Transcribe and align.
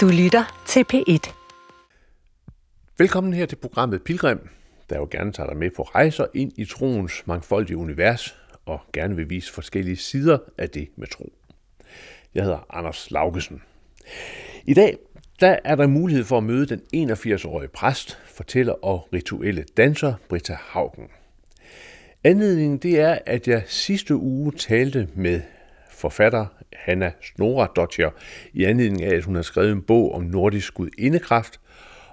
Du 0.00 0.08
lytter 0.08 0.62
til 0.66 0.84
P1. 0.92 1.32
Velkommen 2.98 3.32
her 3.32 3.46
til 3.46 3.56
programmet 3.56 4.02
Pilgrim, 4.02 4.48
der 4.90 4.96
jo 4.96 5.08
gerne 5.10 5.32
tager 5.32 5.48
dig 5.48 5.56
med 5.56 5.70
på 5.76 5.82
rejser 5.82 6.26
ind 6.34 6.52
i 6.56 6.64
troens 6.64 7.26
mangfoldige 7.26 7.76
univers 7.76 8.36
og 8.66 8.80
gerne 8.92 9.16
vil 9.16 9.30
vise 9.30 9.52
forskellige 9.52 9.96
sider 9.96 10.38
af 10.58 10.70
det 10.70 10.88
med 10.96 11.06
tro. 11.06 11.32
Jeg 12.34 12.42
hedder 12.42 12.66
Anders 12.70 13.10
Laugesen. 13.10 13.62
I 14.64 14.74
dag 14.74 14.98
der 15.40 15.56
er 15.64 15.74
der 15.74 15.86
mulighed 15.86 16.24
for 16.24 16.38
at 16.38 16.44
møde 16.44 16.66
den 16.66 17.10
81-årige 17.10 17.68
præst, 17.68 18.18
fortæller 18.26 18.72
og 18.72 19.08
rituelle 19.12 19.64
danser 19.76 20.14
Britta 20.28 20.56
Haugen. 20.60 21.08
Anledningen 22.24 22.78
det 22.78 23.00
er, 23.00 23.18
at 23.26 23.48
jeg 23.48 23.62
sidste 23.66 24.16
uge 24.16 24.52
talte 24.52 25.08
med 25.14 25.40
forfatter 26.00 26.46
Hanna 26.72 27.12
Snoradottir 27.22 28.08
i 28.52 28.64
anledning 28.64 29.02
af, 29.02 29.16
at 29.16 29.24
hun 29.24 29.34
har 29.34 29.42
skrevet 29.42 29.72
en 29.72 29.82
bog 29.82 30.14
om 30.14 30.22
nordisk 30.22 30.74
gudindekraft. 30.74 31.60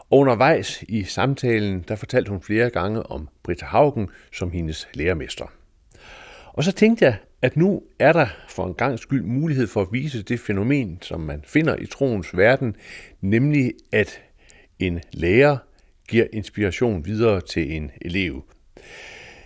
Og 0.09 0.19
undervejs 0.19 0.83
i 0.87 1.03
samtalen, 1.03 1.85
der 1.87 1.95
fortalte 1.95 2.29
hun 2.29 2.41
flere 2.41 2.69
gange 2.69 3.03
om 3.03 3.27
Britta 3.43 3.65
Haugen 3.65 4.09
som 4.33 4.51
hendes 4.51 4.87
lærermester. 4.93 5.45
Og 6.53 6.63
så 6.63 6.71
tænkte 6.71 7.05
jeg, 7.05 7.15
at 7.41 7.57
nu 7.57 7.83
er 7.99 8.13
der 8.13 8.27
for 8.49 8.65
en 8.67 8.73
gang 8.73 8.99
skyld 8.99 9.23
mulighed 9.23 9.67
for 9.67 9.81
at 9.81 9.87
vise 9.91 10.23
det 10.23 10.39
fænomen, 10.39 10.97
som 11.01 11.21
man 11.21 11.43
finder 11.45 11.75
i 11.75 11.85
troens 11.85 12.37
verden, 12.37 12.75
nemlig 13.21 13.73
at 13.91 14.21
en 14.79 15.01
lærer 15.11 15.57
giver 16.09 16.25
inspiration 16.33 17.05
videre 17.05 17.41
til 17.41 17.75
en 17.75 17.91
elev. 18.01 18.43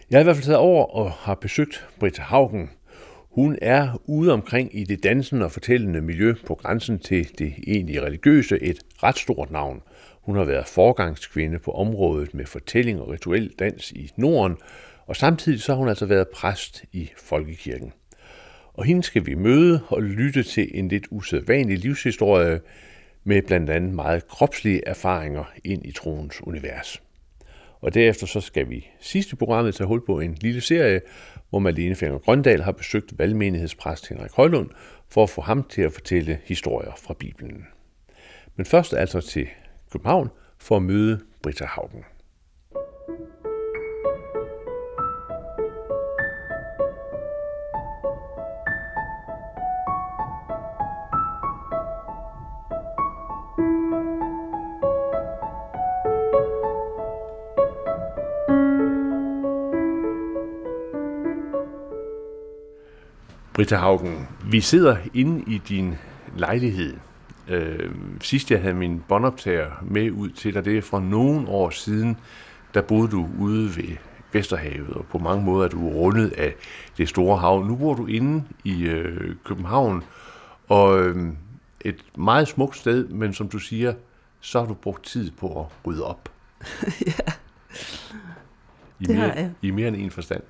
Jeg 0.09 0.17
har 0.17 0.21
i 0.21 0.23
hvert 0.23 0.35
fald 0.35 0.45
taget 0.45 0.57
over 0.57 0.85
og 0.85 1.11
har 1.11 1.35
besøgt 1.35 1.87
Britta 1.99 2.21
Haugen. 2.21 2.69
Hun 3.31 3.57
er 3.61 4.01
ude 4.05 4.33
omkring 4.33 4.79
i 4.79 4.83
det 4.83 5.03
dansende 5.03 5.45
og 5.45 5.51
fortællende 5.51 6.01
miljø 6.01 6.33
på 6.47 6.55
grænsen 6.55 6.99
til 6.99 7.39
det 7.39 7.53
egentlige 7.67 8.01
religiøse 8.01 8.63
et 8.63 8.79
ret 9.03 9.17
stort 9.17 9.51
navn. 9.51 9.81
Hun 10.21 10.35
har 10.35 10.43
været 10.43 10.67
forgangskvinde 10.67 11.59
på 11.59 11.71
området 11.71 12.33
med 12.33 12.45
fortælling 12.45 13.01
og 13.01 13.09
rituel 13.09 13.53
dans 13.59 13.91
i 13.91 14.11
Norden, 14.15 14.57
og 15.07 15.15
samtidig 15.15 15.61
så 15.61 15.71
har 15.71 15.79
hun 15.79 15.89
altså 15.89 16.05
været 16.05 16.27
præst 16.29 16.83
i 16.91 17.09
Folkekirken. 17.17 17.93
Og 18.73 18.85
hende 18.85 19.03
skal 19.03 19.25
vi 19.25 19.35
møde 19.35 19.81
og 19.87 20.03
lytte 20.03 20.43
til 20.43 20.71
en 20.73 20.87
lidt 20.87 21.07
usædvanlig 21.11 21.77
livshistorie 21.77 22.59
med 23.23 23.41
blandt 23.41 23.69
andet 23.69 23.93
meget 23.93 24.27
kropslige 24.27 24.87
erfaringer 24.87 25.43
ind 25.63 25.85
i 25.85 25.91
troens 25.91 26.41
univers. 26.43 27.01
Og 27.81 27.93
derefter 27.93 28.27
så 28.27 28.41
skal 28.41 28.69
vi 28.69 28.87
sidste 28.99 29.35
programmet 29.35 29.75
tage 29.75 29.87
hul 29.87 30.05
på 30.05 30.19
en 30.19 30.37
lille 30.41 30.61
serie, 30.61 31.01
hvor 31.51 31.59
Malene 31.59 31.95
Fenger 31.95 32.17
Grøndal 32.17 32.61
har 32.61 32.71
besøgt 32.71 33.19
valgmenighedspræst 33.19 34.09
Henrik 34.09 34.31
Højlund 34.31 34.69
for 35.09 35.23
at 35.23 35.29
få 35.29 35.41
ham 35.41 35.63
til 35.63 35.81
at 35.81 35.93
fortælle 35.93 36.39
historier 36.43 36.91
fra 36.97 37.13
Bibelen. 37.13 37.67
Men 38.55 38.65
først 38.65 38.93
altså 38.93 39.21
til 39.21 39.47
København 39.91 40.29
for 40.57 40.75
at 40.75 40.83
møde 40.83 41.19
Britta 41.43 41.65
Haugen. 41.65 42.03
Britta 63.61 63.75
Haugen, 63.75 64.27
vi 64.45 64.61
sidder 64.61 64.97
inde 65.13 65.43
i 65.51 65.57
din 65.57 65.95
lejlighed. 66.37 66.97
Øh, 67.47 67.91
sidst 68.21 68.51
jeg 68.51 68.61
havde 68.61 68.73
min 68.73 69.03
båndoptager 69.07 69.71
med 69.81 70.11
ud 70.11 70.29
til 70.29 70.53
dig, 70.53 70.65
det 70.65 70.77
er 70.77 70.81
fra 70.81 70.99
nogle 70.99 71.47
år 71.47 71.69
siden, 71.69 72.17
der 72.73 72.81
boede 72.81 73.11
du 73.11 73.29
ude 73.39 73.75
ved 73.77 73.97
Vesterhavet, 74.33 74.89
og 74.89 75.05
på 75.05 75.17
mange 75.17 75.45
måder 75.45 75.65
er 75.65 75.69
du 75.69 75.89
rundet 75.89 76.31
af 76.31 76.55
det 76.97 77.09
store 77.09 77.37
hav. 77.37 77.65
Nu 77.65 77.75
bor 77.75 77.93
du 77.93 78.05
inde 78.05 78.43
i 78.63 78.83
øh, 78.83 79.35
København, 79.43 80.03
og 80.67 80.99
øh, 80.99 81.27
et 81.81 82.03
meget 82.17 82.47
smukt 82.47 82.77
sted, 82.77 83.07
men 83.07 83.33
som 83.33 83.49
du 83.49 83.59
siger, 83.59 83.93
så 84.39 84.59
har 84.59 84.67
du 84.67 84.73
brugt 84.73 85.05
tid 85.05 85.31
på 85.31 85.59
at 85.59 85.65
rydde 85.85 86.05
op. 86.05 86.29
ja, 87.07 87.31
I 88.99 89.05
det 89.05 89.15
har 89.15 89.27
mere, 89.27 89.35
jeg. 89.35 89.51
I 89.61 89.71
mere 89.71 89.87
end 89.87 89.95
en 89.95 90.11
forstand. 90.11 90.43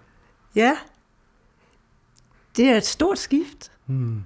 Ja, 0.55 0.77
det 2.57 2.65
er 2.65 2.77
et 2.77 2.85
stort 2.85 3.19
skift. 3.19 3.71
Hmm. 3.85 4.23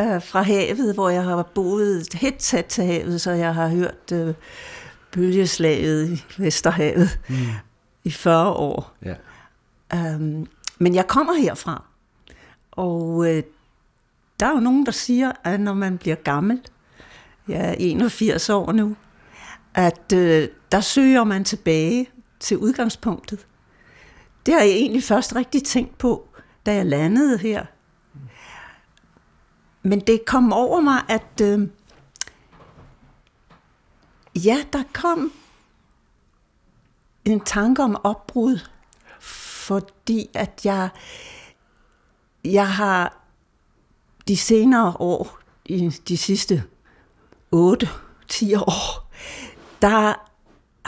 Uh, 0.00 0.22
fra 0.22 0.42
havet, 0.42 0.94
hvor 0.94 1.08
jeg 1.08 1.24
har 1.24 1.42
boet 1.42 2.14
helt 2.14 2.38
tæt 2.38 2.64
til 2.64 2.84
havet, 2.84 3.20
så 3.20 3.30
jeg 3.30 3.54
har 3.54 3.68
hørt 3.68 4.12
uh, 4.12 4.34
bølgeslaget 5.12 6.08
i 6.10 6.24
Vesterhavet 6.38 7.18
hmm. 7.28 7.46
i 8.04 8.10
40 8.10 8.52
år. 8.52 8.92
Ja. 9.04 9.14
Um, 10.14 10.46
men 10.78 10.94
jeg 10.94 11.06
kommer 11.06 11.34
herfra, 11.34 11.84
og 12.70 13.06
uh, 13.06 13.26
der 14.40 14.46
er 14.46 14.50
jo 14.50 14.60
nogen, 14.60 14.86
der 14.86 14.92
siger, 14.92 15.32
at 15.44 15.60
når 15.60 15.74
man 15.74 15.98
bliver 15.98 16.16
gammel, 16.16 16.60
jeg 17.48 17.68
er 17.68 17.74
81 17.78 18.50
år 18.50 18.72
nu, 18.72 18.96
at 19.74 20.12
uh, 20.14 20.18
der 20.72 20.80
søger 20.80 21.24
man 21.24 21.44
tilbage 21.44 22.08
til 22.40 22.58
udgangspunktet. 22.58 23.46
Det 24.46 24.54
har 24.54 24.60
jeg 24.60 24.70
egentlig 24.70 25.02
først 25.02 25.36
rigtig 25.36 25.62
tænkt 25.62 25.98
på, 25.98 26.28
da 26.66 26.74
jeg 26.74 26.86
landede 26.86 27.38
her. 27.38 27.66
Men 29.82 30.00
det 30.00 30.24
kom 30.24 30.52
over 30.52 30.80
mig, 30.80 31.02
at 31.08 31.40
øh, 31.42 31.68
ja, 34.34 34.64
der 34.72 34.82
kom 34.92 35.32
en 37.24 37.40
tanke 37.40 37.82
om 37.82 37.96
opbrud, 38.04 38.58
fordi 39.20 40.30
at 40.34 40.60
jeg, 40.64 40.88
jeg 42.44 42.72
har 42.72 43.16
de 44.28 44.36
senere 44.36 44.96
år, 44.98 45.38
i 45.64 45.88
de 45.88 46.16
sidste 46.16 46.64
8-10 47.54 47.58
år, 48.60 49.10
der 49.82 50.14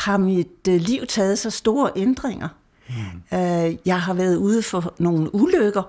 har 0.00 0.17
mit 0.17 0.69
øh, 0.69 0.81
liv 0.81 1.06
taget 1.06 1.38
så 1.38 1.50
store 1.50 1.91
ændringer. 1.97 2.49
Mm. 2.88 3.38
Øh, 3.38 3.76
jeg 3.84 4.00
har 4.00 4.15
været 4.15 4.37
ude 4.37 4.62
for 4.62 4.94
nogle 4.99 5.34
ulykker, 5.34 5.82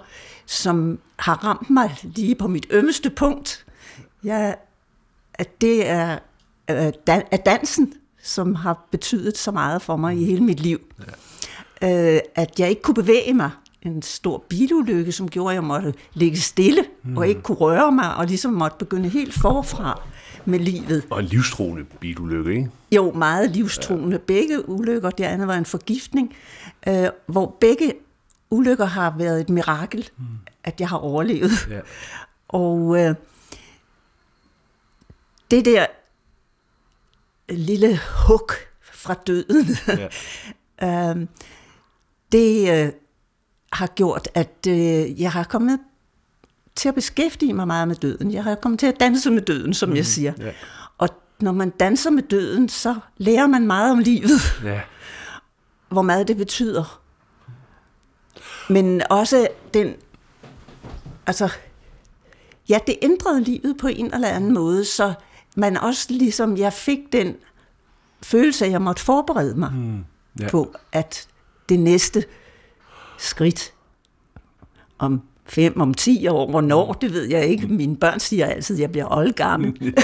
som 0.45 0.99
har 1.19 1.45
ramt 1.45 1.69
mig 1.69 1.97
lige 2.03 2.35
på 2.35 2.47
mit 2.47 2.67
ømmeste 2.69 3.09
punkt. 3.09 3.65
Jeg, 4.23 4.55
at 5.33 5.61
det 5.61 5.87
er, 5.87 6.19
dan, 7.07 7.23
er 7.31 7.37
dansen, 7.37 7.93
som 8.23 8.55
har 8.55 8.87
betydet 8.91 9.37
så 9.37 9.51
meget 9.51 9.81
for 9.81 9.95
mig 9.95 10.17
i 10.17 10.25
hele 10.25 10.43
mit 10.43 10.59
liv. 10.59 10.79
Ja. 11.81 12.15
Øh, 12.15 12.21
at 12.35 12.59
jeg 12.59 12.69
ikke 12.69 12.81
kunne 12.81 12.95
bevæge 12.95 13.33
mig. 13.33 13.51
En 13.81 14.01
stor 14.01 14.43
bilulykke, 14.49 15.11
som 15.11 15.29
gjorde, 15.29 15.51
at 15.51 15.55
jeg 15.55 15.63
måtte 15.63 15.93
ligge 16.13 16.37
stille 16.37 16.85
mm. 17.03 17.17
og 17.17 17.27
ikke 17.27 17.41
kunne 17.41 17.57
røre 17.57 17.91
mig, 17.91 18.15
og 18.15 18.25
ligesom 18.25 18.53
måtte 18.53 18.77
begynde 18.77 19.09
helt 19.09 19.33
forfra 19.33 20.01
med 20.45 20.59
livet. 20.59 21.03
Og 21.09 21.19
en 21.19 21.25
livstruende 21.25 21.85
bilulykke, 21.99 22.51
ikke? 22.51 22.69
Jo, 22.91 23.11
meget 23.11 23.51
livstruende. 23.51 24.11
Ja. 24.11 24.17
Begge 24.17 24.69
ulykker, 24.69 25.09
det 25.09 25.23
andet 25.23 25.47
var 25.47 25.55
en 25.55 25.65
forgiftning, 25.65 26.35
øh, 26.87 27.07
hvor 27.25 27.57
begge 27.59 27.93
ulykker 28.49 28.85
har 28.85 29.15
været 29.17 29.41
et 29.41 29.49
mirakel, 29.49 30.09
mm. 30.17 30.25
at 30.63 30.79
jeg 30.79 30.89
har 30.89 30.97
overlevet. 30.97 31.67
Ja. 31.69 31.79
Og 32.47 32.97
øh, 32.99 33.15
det 35.51 35.65
der 35.65 35.85
lille 37.49 37.99
hug 38.27 38.49
fra 38.81 39.13
døden, 39.13 39.67
ja. 39.87 40.07
øh, 41.11 41.27
det 42.31 42.85
øh, 42.85 42.91
har 43.73 43.87
gjort, 43.87 44.27
at 44.33 44.67
øh, 44.67 45.21
jeg 45.21 45.31
har 45.31 45.43
kommet 45.43 45.79
til 46.75 46.89
at 46.89 46.95
beskæftige 46.95 47.53
mig 47.53 47.67
meget 47.67 47.87
med 47.87 47.95
døden. 47.95 48.33
Jeg 48.33 48.43
har 48.43 48.55
kommet 48.55 48.79
til 48.79 48.87
at 48.87 48.99
danse 48.99 49.31
med 49.31 49.41
døden, 49.41 49.73
som 49.73 49.89
mm, 49.89 49.95
jeg 49.95 50.05
siger. 50.05 50.33
ja. 50.39 50.51
Og 50.97 51.09
når 51.41 51.51
man 51.51 51.69
danser 51.69 52.09
med 52.09 52.23
døden, 52.23 52.69
så 52.69 52.95
lærer 53.17 53.47
man 53.47 53.67
meget 53.67 53.91
om 53.91 53.99
livet. 53.99 54.39
Ja. 54.63 54.81
Hvor 55.89 56.01
meget 56.01 56.27
det 56.27 56.37
betyder. 56.37 57.01
Men 58.69 59.01
også 59.09 59.47
den, 59.73 59.93
altså, 61.27 61.49
ja, 62.69 62.79
det 62.87 62.95
ændrede 63.01 63.41
livet 63.43 63.77
på 63.77 63.87
en 63.87 64.13
eller 64.13 64.27
anden 64.27 64.53
måde, 64.53 64.85
så 64.85 65.13
man 65.55 65.77
også 65.77 66.05
ligesom, 66.09 66.57
jeg 66.57 66.73
fik 66.73 66.99
den 67.13 67.35
følelse, 68.23 68.65
at 68.65 68.71
jeg 68.71 68.81
måtte 68.81 69.01
forberede 69.01 69.55
mig 69.59 69.71
Mm. 69.73 70.03
Ja. 70.39 70.49
på, 70.49 70.75
at 70.91 71.27
det 71.69 71.79
næste 71.79 72.23
skridt 73.19 73.73
om 74.99 75.21
fem, 75.45 75.79
om 75.81 75.93
ti 75.93 76.27
år, 76.27 76.49
hvornår, 76.49 76.93
det 76.93 77.13
ved 77.13 77.23
jeg 77.23 77.45
ikke. 77.45 77.67
Mine 77.67 77.97
børn 77.97 78.19
siger 78.19 78.45
altid, 78.45 78.75
at 78.75 78.81
jeg 78.81 78.91
bliver 78.91 79.17
oldgammel. 79.17 79.73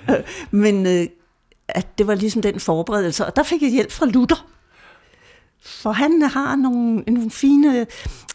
Men 0.50 0.86
øh, 0.86 1.06
at 1.68 1.98
det 1.98 2.06
var 2.06 2.14
ligesom 2.14 2.42
den 2.42 2.60
forberedelse, 2.60 3.26
og 3.26 3.36
der 3.36 3.42
fik 3.42 3.62
jeg 3.62 3.70
hjælp 3.70 3.92
fra 3.92 4.06
Luther. 4.06 4.46
For 5.62 5.92
han 5.92 6.22
har 6.22 6.56
nogle, 6.56 6.96
nogle 6.96 7.30
fine 7.30 7.86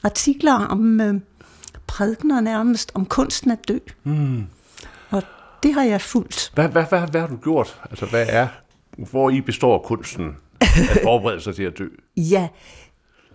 artikler 0.04 0.54
om 0.54 1.02
øh, 1.02 1.16
prædikener 1.88 2.42
nærmest, 2.42 2.92
om 2.94 3.06
kunsten 3.06 3.52
at 3.52 3.68
dø. 3.68 3.78
Mm. 4.04 4.44
Og 5.10 5.24
det 5.64 5.74
har 5.74 5.84
jeg 5.84 6.02
fulgt. 6.02 6.52
Hvad, 6.54 6.68
hvad, 6.70 6.86
hvad, 6.90 7.08
hvad 7.12 7.22
har 7.22 7.28
du 7.28 7.38
gjort? 7.38 7.82
Altså, 7.90 8.06
hvad 8.06 8.26
er, 8.30 8.48
hvor 8.98 9.30
i 9.30 9.42
består 9.42 9.82
kunsten 9.82 10.38
at 10.62 11.00
forberede 11.04 11.42
sig 11.42 11.56
til 11.56 11.64
at 11.64 11.78
dø? 11.78 11.88
Ja, 12.18 12.48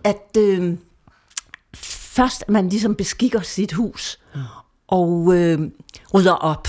at 0.03 0.37
øh, 0.37 0.77
først 1.75 2.43
man 2.49 2.69
ligesom 2.69 2.95
beskikker 2.95 3.41
sit 3.41 3.73
hus 3.73 4.19
og 4.87 5.35
øh, 5.35 5.59
rydder 6.13 6.33
op. 6.33 6.67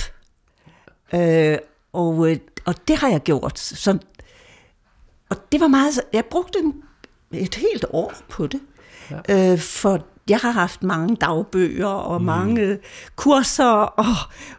Øh, 1.14 1.58
og, 1.93 2.31
øh, 2.31 2.37
og 2.64 2.88
det 2.88 2.96
har 2.96 3.08
jeg 3.08 3.20
gjort. 3.20 3.58
Så, 3.58 3.99
og 5.31 5.37
det 5.52 5.61
var 5.61 5.69
meget... 5.69 6.00
Jeg 6.12 6.25
brugte 6.25 6.58
en, 6.58 6.75
et 7.32 7.55
helt 7.55 7.84
år 7.90 8.12
på 8.29 8.46
det. 8.46 8.61
Ja. 9.29 9.52
Øh, 9.52 9.58
for 9.58 10.05
jeg 10.29 10.38
har 10.38 10.50
haft 10.50 10.82
mange 10.82 11.17
dagbøger 11.17 11.87
og 11.87 12.20
mm. 12.20 12.26
mange 12.26 12.79
kurser 13.17 13.64
og 13.73 14.14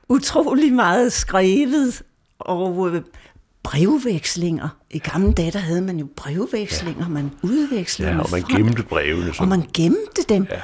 utrolig 0.10 0.74
meget 0.74 1.14
skrevet. 1.14 2.04
Og 2.40 2.90
øh, 2.90 3.02
brevvekslinger. 3.64 4.70
I 4.92 5.00
gamle 5.00 5.34
dage, 5.34 5.52
der 5.52 5.60
havde 5.60 5.82
man 5.82 5.98
jo 5.98 6.08
brevvekslinger, 6.16 7.04
ja. 7.04 7.10
man 7.10 7.32
udvekslede 7.44 8.12
Ja, 8.12 8.20
og 8.20 8.28
man 8.32 8.42
gemte 8.42 8.84
brevene. 8.84 9.34
Og 9.40 9.48
man 9.48 9.64
gemte 9.74 10.24
dem. 10.30 10.48
Ja. 10.50 10.62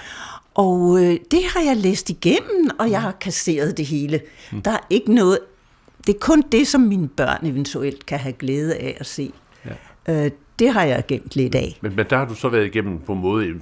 Og 0.54 1.04
øh, 1.04 1.20
det 1.32 1.40
har 1.54 1.62
jeg 1.66 1.78
læst 1.78 2.10
igennem, 2.10 2.70
og 2.80 2.92
jeg 2.92 3.02
har 3.02 3.12
kasseret 3.12 3.78
det 3.78 3.86
hele. 3.86 4.22
Mm. 4.52 4.62
Der 4.62 4.72
er 4.72 4.80
ikke 4.90 5.14
noget... 5.14 5.40
Det 6.08 6.16
er 6.16 6.20
kun 6.20 6.44
det, 6.52 6.68
som 6.68 6.82
mine 6.82 7.08
børn 7.08 7.46
eventuelt 7.46 8.06
kan 8.06 8.20
have 8.20 8.34
glæde 8.34 8.76
af 8.76 8.98
at 9.00 9.06
se. 9.06 9.32
Ja. 10.08 10.26
Øh, 10.26 10.32
det 10.60 10.74
har 10.74 10.84
jeg 10.84 11.04
gemt 11.08 11.36
lidt 11.36 11.56
af. 11.56 11.80
Men, 11.82 11.96
men 11.96 12.06
der 12.10 12.18
har 12.18 12.26
du 12.26 12.36
så 12.36 12.50
været 12.50 12.66
igennem 12.66 13.00
på 13.00 13.14
en 13.14 13.20
måde 13.20 13.54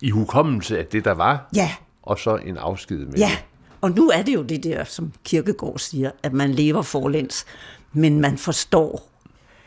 i 0.00 0.10
hukommelse 0.10 0.78
af 0.78 0.86
det, 0.86 1.04
der 1.04 1.12
var, 1.12 1.48
Ja, 1.54 1.70
og 2.02 2.18
så 2.18 2.36
en 2.36 2.56
afsked 2.56 2.98
med 2.98 3.18
ja. 3.18 3.26
det. 3.26 3.44
Og 3.80 3.90
nu 3.90 4.08
er 4.08 4.22
det 4.22 4.34
jo 4.34 4.42
det 4.42 4.64
der, 4.64 4.84
som 4.84 5.12
Kirkegaard 5.24 5.78
siger, 5.78 6.10
at 6.22 6.32
man 6.32 6.50
lever 6.52 6.82
forlæns, 6.82 7.46
men 7.92 8.20
man 8.20 8.38
forstår 8.38 9.10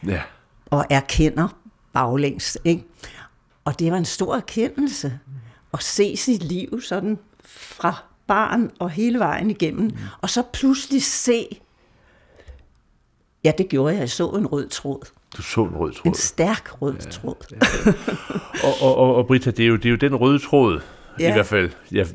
Ja. 0.07 0.21
og 0.65 0.85
erkender 0.89 1.47
baglæns. 1.93 2.57
Ikke? 2.63 2.83
Og 3.65 3.79
det 3.79 3.91
var 3.91 3.97
en 3.97 4.05
stor 4.05 4.35
erkendelse 4.35 5.19
at 5.73 5.83
se 5.83 6.17
sit 6.17 6.43
liv 6.43 6.81
sådan 6.81 7.19
fra 7.45 8.03
barn 8.27 8.71
og 8.79 8.89
hele 8.89 9.19
vejen 9.19 9.49
igennem, 9.49 9.83
mm. 9.85 9.97
og 10.21 10.29
så 10.29 10.43
pludselig 10.53 11.03
se, 11.03 11.47
ja 13.43 13.51
det 13.57 13.69
gjorde 13.69 13.93
jeg, 13.93 13.99
jeg 13.99 14.09
så 14.09 14.29
en 14.29 14.47
rød 14.47 14.67
tråd, 14.69 15.01
Du 15.37 15.41
så 15.41 15.63
en 15.63 15.75
rød 15.75 15.93
tråd. 15.93 16.05
en 16.05 16.13
stærk 16.13 16.81
rød 16.81 16.93
ja, 17.05 17.09
tråd. 17.09 17.35
Og, 18.63 18.73
og, 18.81 18.95
og, 18.97 19.15
og 19.15 19.27
Britta, 19.27 19.51
det 19.51 19.63
er, 19.63 19.67
jo, 19.67 19.75
det 19.75 19.85
er 19.85 19.89
jo 19.89 19.95
den 19.95 20.15
røde 20.15 20.39
tråd, 20.39 20.81
ja. 21.19 21.23
i 21.23 21.27
Ja. 21.27 21.33
hvert 21.33 21.45
fald. 21.45 21.71
Jeg 21.91 22.07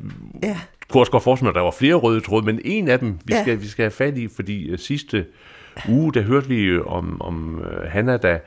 Ja, 0.43 0.59
kunne 0.89 1.01
også 1.01 1.11
godt 1.11 1.23
forestille 1.23 1.45
mig, 1.45 1.49
at 1.51 1.55
der 1.55 1.61
var 1.61 1.71
flere 1.71 1.95
røde 1.95 2.21
tråde, 2.21 2.45
men 2.45 2.59
en 2.65 2.87
af 2.87 2.99
dem, 2.99 3.19
vi, 3.25 3.33
Ja. 3.33 3.41
skal, 3.41 3.61
vi 3.61 3.67
skal 3.67 3.83
have 3.83 3.91
fat 3.91 4.17
i, 4.17 4.27
fordi 4.35 4.73
uh, 4.73 4.79
sidste 4.79 5.25
uge, 5.89 6.13
der 6.13 6.21
hørte 6.21 6.47
vi 6.47 6.79
om, 6.79 7.21
om 7.21 7.55
uh, 7.59 7.83
Hanna, 7.87 8.17
der 8.17 8.39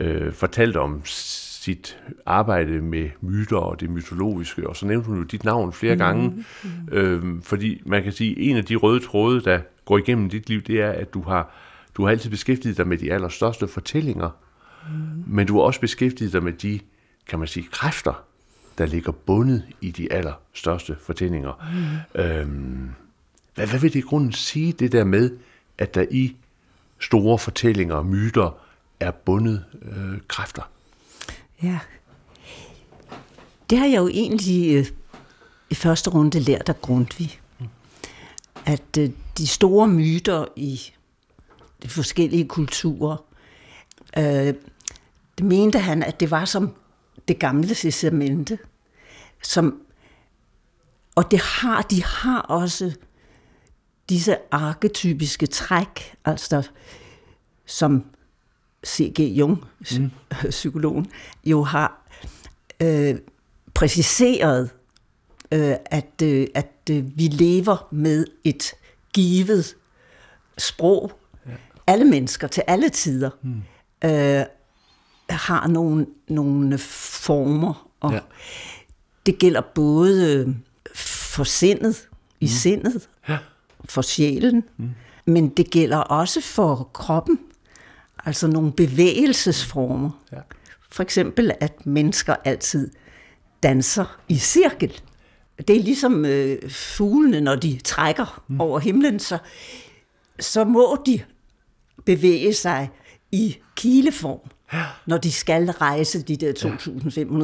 uh, 0.00 0.32
fortalte 0.32 0.80
om 0.80 1.02
sit 1.04 1.98
arbejde 2.26 2.80
med 2.82 3.10
myter 3.20 3.56
og 3.56 3.80
det 3.80 3.90
mytologiske, 3.90 4.68
og 4.68 4.76
så 4.76 4.86
nævnte 4.86 5.06
hun 5.06 5.18
jo 5.18 5.22
dit 5.22 5.44
navn 5.44 5.72
flere 5.72 5.94
mm. 5.94 5.98
gange, 5.98 6.44
øhm, 6.92 7.42
fordi 7.42 7.82
man 7.86 8.02
kan 8.02 8.12
sige, 8.12 8.40
en 8.40 8.56
af 8.56 8.64
de 8.64 8.76
røde 8.76 9.00
tråde, 9.00 9.40
der 9.40 9.60
går 9.84 9.98
igennem 9.98 10.30
dit 10.30 10.48
liv, 10.48 10.62
det 10.62 10.80
er, 10.80 10.90
at 10.90 11.14
du 11.14 11.22
har, 11.22 11.54
du 11.96 12.04
har 12.04 12.10
altid 12.10 12.30
beskæftiget 12.30 12.76
dig 12.76 12.88
med 12.88 12.98
de 12.98 13.12
allerstørste 13.12 13.68
fortællinger, 13.68 14.30
mm. 14.90 15.24
men 15.26 15.46
du 15.46 15.54
har 15.54 15.62
også 15.62 15.80
beskæftiget 15.80 16.32
dig 16.32 16.42
med 16.42 16.52
de, 16.52 16.80
kan 17.28 17.38
man 17.38 17.48
sige, 17.48 17.66
kræfter, 17.70 18.24
der 18.78 18.86
ligger 18.86 19.12
bundet 19.12 19.62
i 19.80 19.90
de 19.90 20.12
allerstørste 20.12 20.96
fortællinger. 21.00 21.68
Mm. 22.14 22.20
Øhm, 22.20 22.90
hvad, 23.54 23.66
hvad 23.66 23.80
vil 23.80 23.92
det 23.92 23.98
i 23.98 24.02
grunden 24.02 24.32
sige, 24.32 24.72
det 24.72 24.92
der 24.92 25.04
med, 25.04 25.30
at 25.78 25.94
der 25.94 26.04
i 26.10 26.36
store 27.00 27.38
fortællinger 27.38 27.94
og 27.94 28.06
myter 28.06 28.58
er 29.00 29.10
bundet 29.10 29.64
øh, 29.82 30.20
kræfter? 30.28 30.62
ja. 31.62 31.78
Det 33.70 33.78
har 33.78 33.86
jeg 33.86 33.96
jo 33.96 34.08
egentlig 34.08 34.76
øh, 34.76 34.86
i 35.70 35.74
første 35.74 36.10
runde 36.10 36.40
lært 36.40 36.68
af 36.68 36.80
Grundtvig. 36.80 37.40
At 38.66 38.98
øh, 38.98 39.10
de 39.38 39.46
store 39.46 39.88
myter 39.88 40.44
i 40.56 40.80
de 41.82 41.88
forskellige 41.88 42.48
kulturer, 42.48 43.16
øh, 44.18 44.54
det 45.38 45.44
mente 45.46 45.78
han, 45.78 46.02
at 46.02 46.20
det 46.20 46.30
var 46.30 46.44
som 46.44 46.74
det 47.28 47.38
gamle 47.38 47.74
testamente, 47.74 48.58
som, 49.42 49.80
og 51.14 51.30
det 51.30 51.40
har, 51.40 51.82
de 51.82 52.04
har 52.04 52.40
også 52.40 52.92
disse 54.10 54.36
arketypiske 54.50 55.46
træk, 55.46 56.14
altså 56.24 56.68
som 57.66 58.04
C.G. 58.86 59.20
Jung, 59.20 59.64
mm. 59.98 60.10
psykologen, 60.50 61.10
jo 61.44 61.62
har 61.62 62.06
øh, 62.82 63.16
præciseret, 63.74 64.70
øh, 65.52 65.74
at, 65.86 66.22
øh, 66.22 66.46
at 66.54 66.72
øh, 66.90 67.18
vi 67.18 67.22
lever 67.22 67.88
med 67.90 68.26
et 68.44 68.72
givet 69.12 69.76
sprog. 70.58 71.12
Ja. 71.46 71.52
Alle 71.86 72.04
mennesker 72.04 72.48
til 72.48 72.62
alle 72.66 72.88
tider 72.88 73.30
mm. 73.42 73.62
øh, 74.04 74.44
har 75.30 75.66
nogle, 75.66 76.06
nogle 76.28 76.78
former, 76.78 77.90
og 78.00 78.12
Ja. 78.12 78.20
det 79.26 79.38
gælder 79.38 79.60
både 79.74 80.34
øh, 80.34 80.54
for 80.94 81.44
sindet, 81.44 82.08
i 82.40 82.44
mm. 82.44 82.48
sindet, 82.48 83.08
Ja. 83.28 83.38
For 83.84 84.02
sjælen, 84.02 84.64
mm. 84.76 84.90
men 85.24 85.48
det 85.48 85.70
gælder 85.70 85.96
også 85.96 86.40
for 86.40 86.90
kroppen, 86.92 87.38
altså 88.24 88.46
nogle 88.46 88.72
bevægelsesformer. 88.72 90.10
Ja. 90.32 90.38
For 90.90 91.02
eksempel, 91.02 91.52
at 91.60 91.86
mennesker 91.86 92.36
altid 92.44 92.90
danser 93.62 94.18
i 94.28 94.38
cirkel. 94.38 95.00
Det 95.68 95.76
er 95.76 95.82
ligesom 95.82 96.24
øh, 96.24 96.70
fuglene, 96.70 97.40
når 97.40 97.54
de 97.56 97.78
trækker 97.84 98.42
mm. 98.48 98.60
over 98.60 98.78
himlen, 98.78 99.20
så, 99.20 99.38
så 100.40 100.64
må 100.64 101.02
de 101.06 101.20
bevæge 102.04 102.54
sig 102.54 102.90
i 103.32 103.56
kileform, 103.76 104.50
ja. 104.72 104.84
når 105.06 105.16
de 105.16 105.32
skal 105.32 105.70
rejse 105.70 106.22
de 106.22 106.36
der 106.36 106.52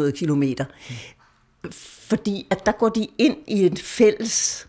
2.500 0.09 0.19
kilometer. 0.19 0.65
Fordi 2.09 2.47
at 2.51 2.67
der 2.67 2.73
går 2.73 2.89
de 2.89 3.07
ind 3.19 3.37
i 3.47 3.67
en 3.67 3.77
fælles, 3.77 4.69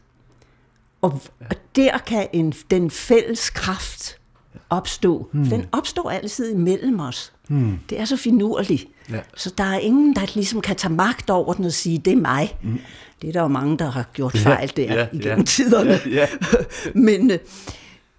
og, 1.07 1.21
og 1.49 1.55
der 1.75 1.97
kan 1.97 2.27
en, 2.33 2.53
den 2.71 2.91
fælles 2.91 3.49
kraft 3.49 4.17
opstå. 4.69 5.29
Hmm. 5.33 5.45
Den 5.45 5.65
opstår 5.71 6.09
altid 6.09 6.51
imellem 6.51 6.99
os. 6.99 7.33
Hmm. 7.47 7.79
Det 7.89 7.99
er 7.99 8.05
så 8.05 8.17
finurligt. 8.17 8.85
Ja. 9.11 9.19
Så 9.35 9.53
der 9.57 9.63
er 9.63 9.79
ingen, 9.79 10.15
der 10.15 10.21
ligesom 10.35 10.61
kan 10.61 10.75
tage 10.75 10.93
magt 10.93 11.29
over 11.29 11.53
den 11.53 11.65
og 11.65 11.71
sige, 11.71 11.97
det 11.97 12.13
er 12.13 12.17
mig. 12.17 12.57
Mm. 12.63 12.79
Det 13.21 13.27
er 13.27 13.33
der 13.33 13.41
jo 13.41 13.47
mange, 13.47 13.77
der 13.77 13.91
har 13.91 14.05
gjort 14.13 14.37
fejl 14.37 14.71
der 14.75 14.83
ja, 14.83 14.93
ja, 14.93 15.07
igennem 15.13 15.37
ja. 15.37 15.43
tiderne. 15.43 15.99
Ja, 16.05 16.09
ja. 16.11 16.27
Men 16.93 17.31
øh, 17.31 17.39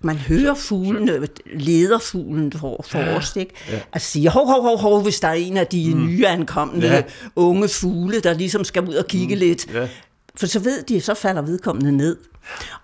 man 0.00 0.16
hører 0.16 0.54
fuglene, 0.54 1.28
lederfuglen 1.54 2.52
for, 2.52 2.84
forrest, 2.88 3.36
ikke? 3.36 3.54
Ja. 3.70 3.80
At 3.92 4.02
sige, 4.02 4.28
hov, 4.28 4.46
hov, 4.46 4.62
hov, 4.62 4.78
hov, 4.78 5.02
hvis 5.02 5.20
der 5.20 5.28
er 5.28 5.32
en 5.32 5.56
af 5.56 5.66
de 5.66 5.94
mm. 5.94 6.06
nye 6.06 6.26
ankommende 6.26 6.86
Ja. 6.86 6.94
ja. 6.94 7.02
unge 7.36 7.68
fugle, 7.68 8.20
der 8.20 8.34
ligesom 8.34 8.64
skal 8.64 8.88
ud 8.88 8.94
og 8.94 9.06
kigge 9.06 9.34
mm. 9.34 9.38
lidt. 9.38 9.74
Ja. 9.74 9.88
For 10.36 10.46
så 10.46 10.58
ved 10.58 10.82
de, 10.82 11.00
så 11.00 11.14
falder 11.14 11.42
vedkommende 11.42 11.92
ned. 11.92 12.16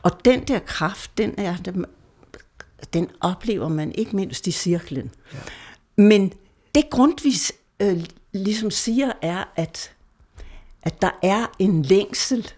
Og 0.02 0.24
den 0.24 0.44
der 0.44 0.58
kraft, 0.58 1.18
den, 1.18 1.34
er, 1.38 1.56
den, 1.56 1.84
den 2.92 3.10
oplever 3.20 3.68
man 3.68 3.92
ikke 3.92 4.16
mindst 4.16 4.46
i 4.46 4.50
cirklen. 4.50 5.10
Ja. 5.32 5.38
Men 5.96 6.32
det 6.74 6.90
grundvis 6.90 7.52
øh, 7.80 8.04
ligesom 8.32 8.70
siger, 8.70 9.12
er, 9.22 9.44
at, 9.56 9.92
at 10.82 11.02
der 11.02 11.10
er 11.22 11.46
en 11.58 11.82
længsel, 11.82 12.52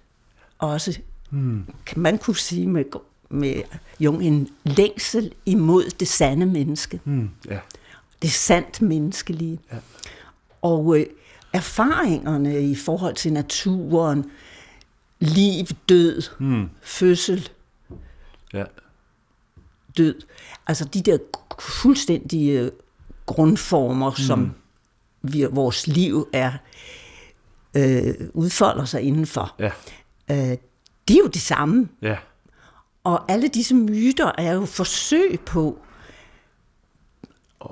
også, 0.58 0.98
hmm. 1.30 1.74
kan 1.86 2.02
man 2.02 2.18
kunne 2.18 2.36
sige 2.36 2.66
med, 2.66 2.84
med 3.30 3.62
Jung, 4.00 4.22
en 4.22 4.48
længsel 4.64 5.34
imod 5.46 5.84
det 5.84 6.08
sande 6.08 6.46
menneske. 6.46 7.00
Mm. 7.04 7.30
ja. 7.50 7.58
Det 8.22 8.30
sandt 8.30 8.82
menneskelige. 8.82 9.60
Ja. 9.72 9.76
Og 10.62 10.98
øh, 10.98 11.06
erfaringerne 11.52 12.62
i 12.62 12.74
forhold 12.74 13.14
til 13.14 13.32
naturen, 13.32 14.30
liv, 15.18 15.66
død, 15.88 16.22
hmm. 16.38 16.70
fødsel, 16.82 17.48
Ja. 18.52 18.64
død. 19.96 20.20
Altså 20.66 20.84
de 20.84 21.02
der 21.02 21.18
fuldstændige 21.60 22.60
øh, 22.60 22.70
grundformer, 23.26 24.10
mm. 24.10 24.16
som 24.16 24.54
vi, 25.22 25.44
vores 25.44 25.86
liv 25.86 26.28
er 26.32 26.52
øh, 27.76 28.14
udfolder 28.34 28.84
sig 28.84 29.02
indenfor. 29.02 29.54
Ja. 29.58 29.70
Øh, 30.30 30.56
det 31.08 31.14
er 31.14 31.18
jo 31.18 31.26
det 31.26 31.42
samme. 31.42 31.88
Ja. 32.02 32.16
Og 33.04 33.30
alle 33.32 33.48
disse 33.48 33.74
myter 33.74 34.32
er 34.38 34.52
jo 34.52 34.64
forsøg 34.64 35.40
på 35.40 35.78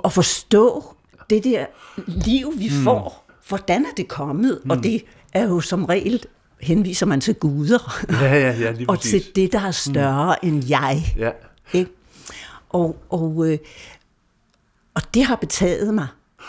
at 0.04 0.12
forstå 0.12 0.94
det 1.30 1.44
der 1.44 1.66
liv, 2.06 2.52
vi 2.58 2.68
mm. 2.68 2.84
får. 2.84 3.30
Hvordan 3.48 3.84
er 3.84 3.94
det 3.96 4.08
kommet? 4.08 4.60
Mm. 4.64 4.70
Og 4.70 4.82
det 4.82 5.04
er 5.32 5.48
jo 5.48 5.60
som 5.60 5.84
regel 5.84 6.24
henviser 6.64 7.06
man 7.06 7.20
til 7.20 7.34
guder. 7.34 8.04
Ja, 8.10 8.34
ja, 8.34 8.56
ja, 8.60 8.70
lige 8.70 8.88
og 8.90 8.96
præcis. 8.96 9.24
til 9.24 9.36
det, 9.36 9.52
der 9.52 9.60
er 9.60 9.70
større 9.70 10.36
mm. 10.42 10.48
end 10.48 10.64
jeg. 10.68 11.02
Ja. 11.16 11.30
Ikke? 11.72 11.90
Og, 12.68 12.96
og, 13.10 13.44
øh, 13.50 13.58
og 14.94 15.02
det 15.14 15.24
har 15.24 15.36
betaget 15.36 15.94
mig. 15.94 16.06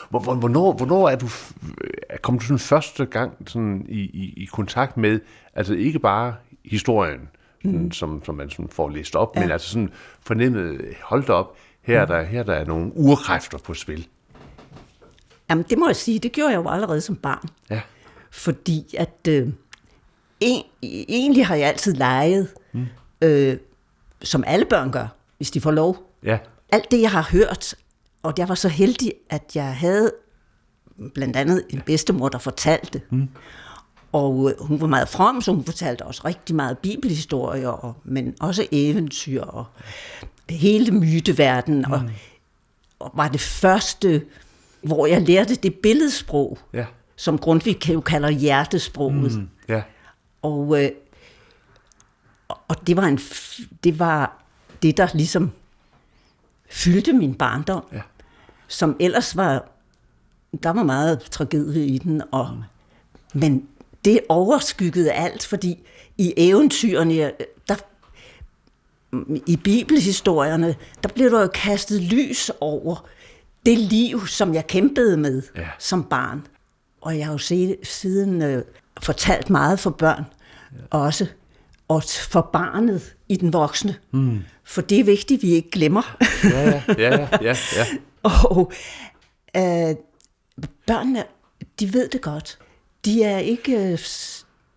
Hvor- 0.10 0.20
hvor- 0.20 0.36
Hvornår, 0.36 0.74
hvornår 0.74 1.10
er 1.10 1.16
du 1.16 1.28
er 2.10 2.18
kommet 2.22 2.42
du 2.42 2.46
sådan 2.46 2.60
første 2.60 3.06
gang 3.06 3.34
sådan 3.48 3.86
i, 3.90 4.00
i, 4.00 4.34
i 4.38 4.46
kontakt 4.46 4.98
med, 4.98 5.20
altså 5.54 5.74
ikke 5.74 6.00
bare 6.00 6.36
historien, 6.66 7.20
sådan, 7.62 7.80
mm. 7.84 7.92
som, 7.92 8.22
som 8.26 8.36
man 8.36 8.50
sådan 8.50 8.70
får 8.70 8.90
læst 8.90 9.16
op, 9.16 9.32
ja. 9.36 9.42
men 9.42 9.52
altså 9.52 9.70
sådan 9.70 9.90
fornemmet, 10.22 10.82
hold 11.04 11.24
da 11.26 11.34
op, 11.34 11.56
her 11.82 12.02
er 12.02 12.06
der, 12.06 12.24
her 12.24 12.40
er 12.40 12.44
der 12.44 12.66
nogle 12.66 12.92
urkræfter 12.96 13.58
på 13.58 13.74
spil. 13.74 14.08
Jamen, 15.50 15.66
det 15.70 15.78
må 15.78 15.88
jeg 15.88 15.96
sige, 15.96 16.20
det 16.20 16.32
gjorde 16.32 16.52
jeg 16.52 16.58
jo 16.58 16.70
allerede 16.70 17.02
som 17.02 17.16
barn. 17.16 17.48
Ja. 17.70 17.82
Fordi 18.32 18.96
at 18.98 19.28
øh, 19.30 19.48
en, 20.40 20.64
egentlig 21.10 21.46
har 21.46 21.56
jeg 21.56 21.68
altid 21.68 21.94
leget, 21.94 22.48
mm. 22.74 22.86
øh, 23.22 23.58
som 24.22 24.44
alle 24.48 24.66
børn 24.66 24.92
gør, 24.92 25.08
hvis 25.38 25.52
de 25.52 25.62
får 25.62 25.72
lov. 25.72 26.12
Ja. 26.24 26.38
Alt 26.72 26.92
det, 26.92 27.02
jeg 27.02 27.12
har 27.12 27.28
hørt, 27.32 27.76
og 28.24 28.34
jeg 28.38 28.50
var 28.50 28.56
så 28.56 28.70
heldig, 28.70 29.12
at 29.30 29.52
jeg 29.56 29.76
havde 29.76 30.12
blandt 31.14 31.36
andet 31.36 31.64
en 31.70 31.82
bedstemor, 31.86 32.30
der 32.30 32.38
fortalte. 32.38 33.02
Mm. 33.10 33.30
Og 34.12 34.52
øh, 34.52 34.66
hun 34.68 34.82
var 34.82 34.88
meget 34.88 35.10
from, 35.10 35.42
så 35.42 35.52
hun 35.52 35.64
fortalte 35.66 36.02
også 36.02 36.22
rigtig 36.26 36.56
meget 36.56 36.78
bibelhistorier, 36.78 37.70
og, 37.70 37.94
men 38.04 38.36
også 38.40 38.68
eventyr 38.72 39.42
og 39.42 39.66
hele 40.50 40.92
myteverdenen. 40.92 41.86
Mm. 41.88 41.94
Og, 41.94 42.02
og 43.00 43.12
var 43.14 43.28
det 43.28 43.42
første, 43.42 44.22
hvor 44.82 45.06
jeg 45.08 45.22
lærte 45.22 45.56
det 45.56 45.76
billedsprog, 45.76 46.58
Ja. 46.74 46.86
som 47.16 47.38
Grundtvig 47.38 47.90
jo 47.90 48.02
kalder 48.02 48.30
hjertesproget. 48.30 49.38
Mm. 49.38 49.50
Ja. 49.70 49.82
Og, 50.46 50.84
øh, 50.84 50.92
og 52.68 52.88
det 52.88 52.98
var 52.98 53.04
en, 53.04 53.20
det 53.84 54.00
var 54.00 54.44
det, 54.82 54.98
der 54.98 55.08
ligesom 55.14 55.52
fyldte 56.70 57.14
min 57.14 57.34
barndom, 57.34 57.84
Ja. 57.94 58.02
som 58.68 58.96
ellers 59.00 59.36
var, 59.38 59.66
der 60.64 60.70
var 60.70 60.84
meget 60.84 61.22
tragedie 61.22 61.86
i 61.86 61.98
den, 61.98 62.22
og, 62.32 62.64
men 63.34 63.68
det 64.06 64.20
overskyggede 64.30 65.12
alt, 65.12 65.46
fordi 65.46 65.80
i 66.18 66.34
eventyrene, 66.38 67.32
der, 67.68 67.76
i 69.46 69.58
bibelhistorierne, 69.58 70.76
der 71.04 71.10
blev 71.10 71.32
der 71.32 71.42
jo 71.42 71.50
kastet 71.54 72.02
lys 72.02 72.52
over 72.62 73.06
det 73.66 73.78
liv, 73.78 74.28
som 74.28 74.54
jeg 74.54 74.68
kæmpede 74.68 75.18
med 75.18 75.42
Ja. 75.56 75.68
som 75.80 76.04
barn. 76.04 76.48
Og 77.02 77.18
jeg 77.18 77.26
har 77.26 77.32
jo 77.34 77.38
set, 77.38 77.76
siden 77.84 78.42
øh, 78.42 78.64
fortalt 79.02 79.50
meget 79.50 79.80
for 79.80 79.90
børn. 79.90 80.24
Også, 80.90 81.28
og 81.88 82.04
for 82.04 82.50
barnet 82.54 83.16
i 83.30 83.36
den 83.36 83.54
voksne. 83.54 83.96
Mm. 84.12 84.40
For 84.64 84.82
det 84.82 85.00
er 85.00 85.04
vigtigt, 85.04 85.42
vi 85.42 85.50
ikke 85.50 85.70
glemmer. 85.72 86.18
Ja, 86.44 86.70
ja, 86.70 86.84
ja, 86.98 87.28
ja, 87.42 87.56
ja. 87.76 87.86
og 88.24 88.72
øh, 89.58 89.96
børnene, 90.88 91.24
de 91.80 91.94
ved 91.94 92.10
det 92.10 92.22
godt. 92.22 92.60
De 93.06 93.24
er 93.24 93.38
ikke 93.38 93.92
øh, 93.92 94.00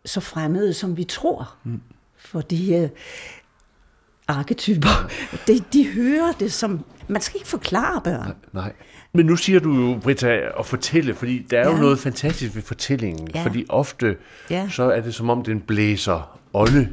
så 0.05 0.21
fremmede, 0.21 0.75
som 0.75 0.97
vi 0.97 1.05
tror. 1.05 1.55
Mm. 1.65 1.81
For 2.19 2.41
de 2.41 2.75
øh, 2.75 2.89
arketyper, 4.29 5.11
de, 5.47 5.65
de 5.73 5.89
hører 5.89 6.33
det 6.33 6.53
som... 6.53 6.85
Man 7.09 7.23
skal 7.23 7.37
ikke 7.37 7.49
forklare 7.49 8.01
børn. 8.05 8.35
Nej. 8.53 8.73
Men 9.19 9.27
nu 9.27 9.37
siger 9.37 9.61
du 9.61 9.73
jo, 9.75 9.99
Britta, 10.03 10.41
at 10.59 10.67
fortælle, 10.67 11.15
fordi 11.15 11.39
der 11.51 11.59
er 11.61 11.69
ja. 11.69 11.75
jo 11.75 11.81
noget 11.81 11.99
fantastisk 11.99 12.55
ved 12.55 12.63
fortællingen, 12.63 13.29
ja. 13.35 13.45
Fordi 13.45 13.67
ofte 13.69 14.17
Ja. 14.51 14.69
så 14.71 14.83
er 14.91 15.01
det 15.01 15.15
som 15.15 15.31
om, 15.31 15.43
den 15.45 15.61
blæser 15.61 16.39
ånde, 16.55 16.89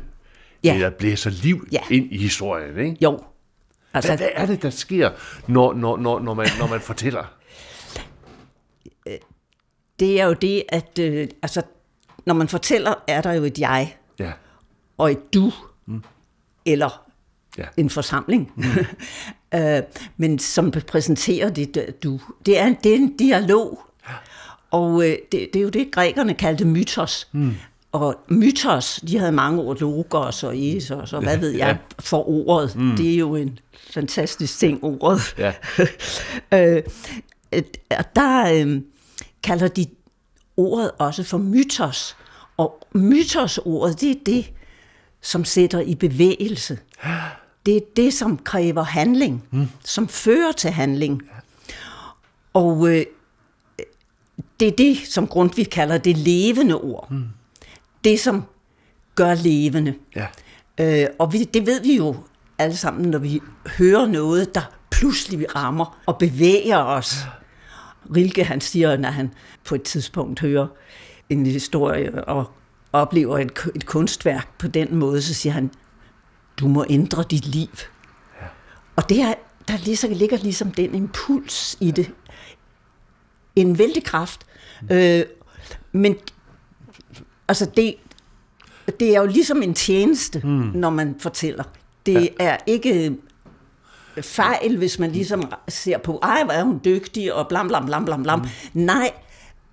ja. 0.64 0.70
Ja. 0.70 0.76
eller 0.76 0.90
blæser 0.90 1.30
liv 1.30 1.68
Ja. 1.72 1.80
ind 1.92 2.12
i 2.12 2.18
historien, 2.18 2.78
ikke? 2.80 2.98
Jo. 3.02 3.20
Altså, 3.94 4.10
Hvad, 4.12 4.18
hvad 4.18 4.28
er 4.34 4.46
det, 4.46 4.62
der 4.62 4.70
sker, 4.70 5.10
når, 5.48 5.74
når, 5.74 5.98
når, 5.98 6.20
når, 6.20 6.34
man, 6.34 6.48
når 6.60 6.68
man 6.68 6.80
fortæller? 6.82 7.24
det 10.00 10.22
er 10.22 10.26
jo 10.26 10.34
det, 10.34 10.64
at 10.70 11.00
øh, 11.00 11.28
altså, 11.42 11.62
når 12.26 12.34
man 12.34 12.48
fortæller, 12.48 12.94
er 13.08 13.22
der 13.22 13.34
jo 13.34 13.44
et 13.44 13.60
jeg 13.60 13.96
Ja, 14.20 14.32
og 14.98 15.12
et 15.12 15.34
du, 15.34 15.52
mm. 15.86 16.04
eller 16.66 17.05
ja, 17.58 17.64
en 17.78 17.90
forsamling. 17.90 18.52
Mm. 18.56 18.64
øh, 19.60 19.82
men 20.18 20.40
som 20.40 20.72
præsenterer 20.88 21.50
det 21.50 22.04
du. 22.04 22.20
Det 22.46 22.60
er, 22.60 22.74
det 22.84 22.92
er 22.92 22.96
en 22.96 23.18
dialog. 23.18 23.80
Og 24.72 25.04
øh, 25.10 25.18
det, 25.32 25.50
det 25.54 25.56
er 25.56 25.64
jo 25.64 25.70
det, 25.70 25.92
grækerne 25.92 26.34
kaldte 26.34 26.66
mytos. 26.66 27.28
Mm. 27.32 27.56
Og 27.92 28.16
mytos, 28.28 29.00
de 29.08 29.18
havde 29.18 29.32
mange 29.32 29.62
ord, 29.62 29.80
logos 29.80 30.44
og 30.44 30.58
esos, 30.58 31.14
og 31.14 31.22
hvad 31.24 31.38
ved 31.38 31.50
jeg, 31.50 31.68
Ja. 31.68 31.78
for 32.00 32.30
ordet. 32.30 32.76
Mm. 32.76 32.96
Det 32.98 33.14
er 33.14 33.18
jo 33.18 33.36
en 33.36 33.60
fantastisk 33.94 34.60
ting, 34.60 34.80
ordet. 34.84 35.36
Ja. 35.38 35.54
øh, 36.78 36.84
der 38.16 38.54
øh, 38.66 38.82
kalder 39.44 39.68
de 39.68 39.86
ordet 40.58 40.92
også 41.00 41.24
for 41.24 41.38
mytos. 41.38 42.16
Og 42.58 42.88
mytos-ordet, 42.96 44.02
det 44.02 44.12
er 44.12 44.16
det, 44.26 44.52
som 45.22 45.46
sætter 45.46 45.80
i 45.80 45.96
bevægelse. 45.96 46.78
Det 47.66 47.78
er 47.78 47.82
det, 47.96 48.14
som 48.14 48.38
kræver 48.38 48.84
handling, 48.84 49.44
mm. 49.52 49.68
som 49.84 50.08
fører 50.08 50.52
til 50.52 50.70
handling. 50.70 51.22
Og 52.54 52.90
øh, 52.90 53.06
det 54.60 54.68
er 54.68 54.72
det, 54.72 54.98
som 55.08 55.28
Grundtvig 55.28 55.70
kalder 55.70 55.98
det 55.98 56.18
levende 56.18 56.76
ord. 56.82 57.12
Mm. 57.12 57.24
Det, 58.04 58.20
som 58.20 58.44
gør 59.16 59.34
levende. 59.34 59.94
ja. 60.16 60.28
Øh, 60.80 61.08
og 61.20 61.34
vi, 61.34 61.44
det 61.44 61.66
ved 61.66 61.82
vi 61.82 61.96
jo 61.96 62.16
alle 62.58 62.76
sammen, 62.76 63.12
når 63.12 63.20
vi 63.20 63.42
hører 63.78 64.06
noget, 64.06 64.56
der 64.56 64.62
pludselig 64.92 65.56
rammer 65.56 66.00
og 66.06 66.18
bevæger 66.18 66.78
os. 66.78 67.16
Rilke, 68.16 68.44
han 68.44 68.62
siger, 68.62 68.98
når 68.98 69.10
han 69.10 69.32
på 69.64 69.76
et 69.76 69.84
tidspunkt 69.84 70.40
hører 70.40 70.68
en 71.30 71.46
historie 71.46 72.26
og 72.26 72.52
oplever 72.94 73.40
et, 73.40 73.52
et 73.76 73.86
kunstværk 73.86 74.58
på 74.58 74.68
den 74.68 74.96
måde, 74.96 75.22
så 75.22 75.34
siger 75.34 75.54
han, 75.54 75.72
du 76.60 76.68
må 76.68 76.86
ændre 76.90 77.24
dit 77.24 77.46
liv. 77.46 77.70
Ja. 78.42 78.48
Og 78.96 79.10
det 79.10 79.22
er, 79.22 79.34
der 79.68 79.78
ligesom, 79.78 80.12
ligger 80.12 80.38
ligesom 80.38 80.72
den 80.72 80.96
impuls 80.96 81.78
i 81.80 81.92
det. 81.92 82.12
En 83.56 83.78
vældig 83.78 84.04
kraft. 84.04 84.46
Øh, 84.92 85.24
men 85.92 86.16
altså 87.48 87.66
det, 87.78 87.96
det 89.00 89.16
er 89.16 89.20
jo 89.20 89.26
ligesom 89.26 89.62
en 89.62 89.74
tjeneste, 89.74 90.42
mm. 90.44 90.50
når 90.50 90.90
man 90.90 91.16
fortæller. 91.20 91.64
Det 92.06 92.22
ja. 92.40 92.46
er 92.46 92.58
ikke 92.66 93.18
fejl, 94.22 94.78
hvis 94.78 95.00
man 95.00 95.12
ligesom 95.12 95.52
ser 95.68 95.98
på, 95.98 96.20
ej, 96.24 96.44
hvor 96.44 96.54
er 96.54 96.64
hun 96.64 96.82
dygtig, 96.86 97.34
og 97.34 97.48
blam, 97.48 97.68
blam, 97.68 97.86
blam, 97.86 98.06
blam, 98.06 98.24
blam. 98.24 98.40
Mm. 98.40 98.48
Nej, 98.74 99.12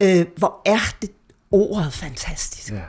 øh, 0.02 0.26
hvor 0.36 0.62
er 0.64 0.94
det 1.02 1.10
ordet 1.50 1.92
fantastisk. 1.92 2.72
Ja? 2.72 2.80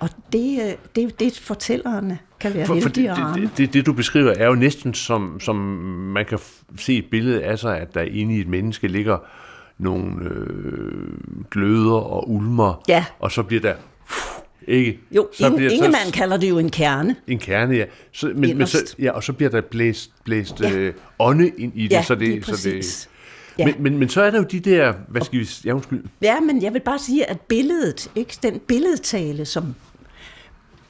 Og 0.00 0.08
det, 0.32 0.60
øh, 0.62 0.72
det 0.96 1.20
det, 1.20 1.38
fortællerne 1.38 2.18
kan 2.40 2.54
være 2.54 2.66
For, 2.66 2.80
for 2.80 2.88
det, 2.88 3.10
det, 3.34 3.50
det, 3.56 3.72
det, 3.72 3.86
du 3.86 3.92
beskriver, 3.92 4.30
er 4.32 4.46
jo 4.46 4.54
næsten 4.54 4.94
som, 4.94 5.40
som 5.40 5.56
man 6.14 6.24
kan 6.24 6.38
se 6.78 6.96
et 6.98 7.04
billede 7.10 7.42
af 7.44 7.58
sig, 7.58 7.78
at 7.78 7.94
der 7.94 8.00
inde 8.02 8.36
i 8.36 8.40
et 8.40 8.48
menneske 8.48 8.88
ligger 8.88 9.18
nogle 9.78 10.24
øh, 10.24 11.08
gløder 11.50 11.92
og 11.94 12.30
ulmer, 12.30 12.82
Ja. 12.88 13.04
og 13.18 13.32
så 13.32 13.42
bliver 13.42 13.60
der, 13.60 13.74
ikke? 14.68 14.98
Jo, 15.10 15.28
så 15.32 15.46
Inge, 15.46 15.72
Ingemann 15.74 16.10
kalder 16.12 16.36
det 16.36 16.48
jo 16.50 16.58
en 16.58 16.70
kerne. 16.70 17.16
en 17.26 17.38
kerne, 17.38 17.74
ja. 17.74 17.84
Så, 18.12 18.32
men, 18.34 18.58
men 18.58 18.66
så, 18.66 18.94
ja. 18.98 19.10
Og 19.12 19.24
så 19.24 19.32
bliver 19.32 19.50
der 19.50 19.60
blæst, 19.60 20.10
blæst 20.24 20.60
Ja. 20.60 20.72
øh, 20.76 20.94
ånde 21.18 21.48
ind 21.58 21.72
i 21.74 21.82
det, 21.82 21.90
Ja, 21.92 22.02
så 22.02 22.14
det, 22.14 22.28
lige 22.28 22.42
så 22.42 22.68
det. 22.70 23.08
Ja. 23.58 23.64
men, 23.66 23.74
men, 23.78 23.98
men 23.98 24.08
så 24.08 24.22
er 24.22 24.30
der 24.30 24.38
jo 24.38 24.44
de 24.44 24.60
der, 24.60 24.92
hvad 25.08 25.22
skal 25.22 25.38
vi 25.40 25.48
ja, 25.64 25.72
undskyld. 25.72 26.04
Ja, 26.22 26.40
men 26.40 26.62
jeg 26.62 26.72
vil 26.72 26.80
bare 26.80 26.98
sige, 26.98 27.30
at 27.30 27.40
billedet, 27.40 28.10
ikke, 28.14 28.38
den 28.42 28.58
billedtale, 28.66 29.44
som 29.44 29.74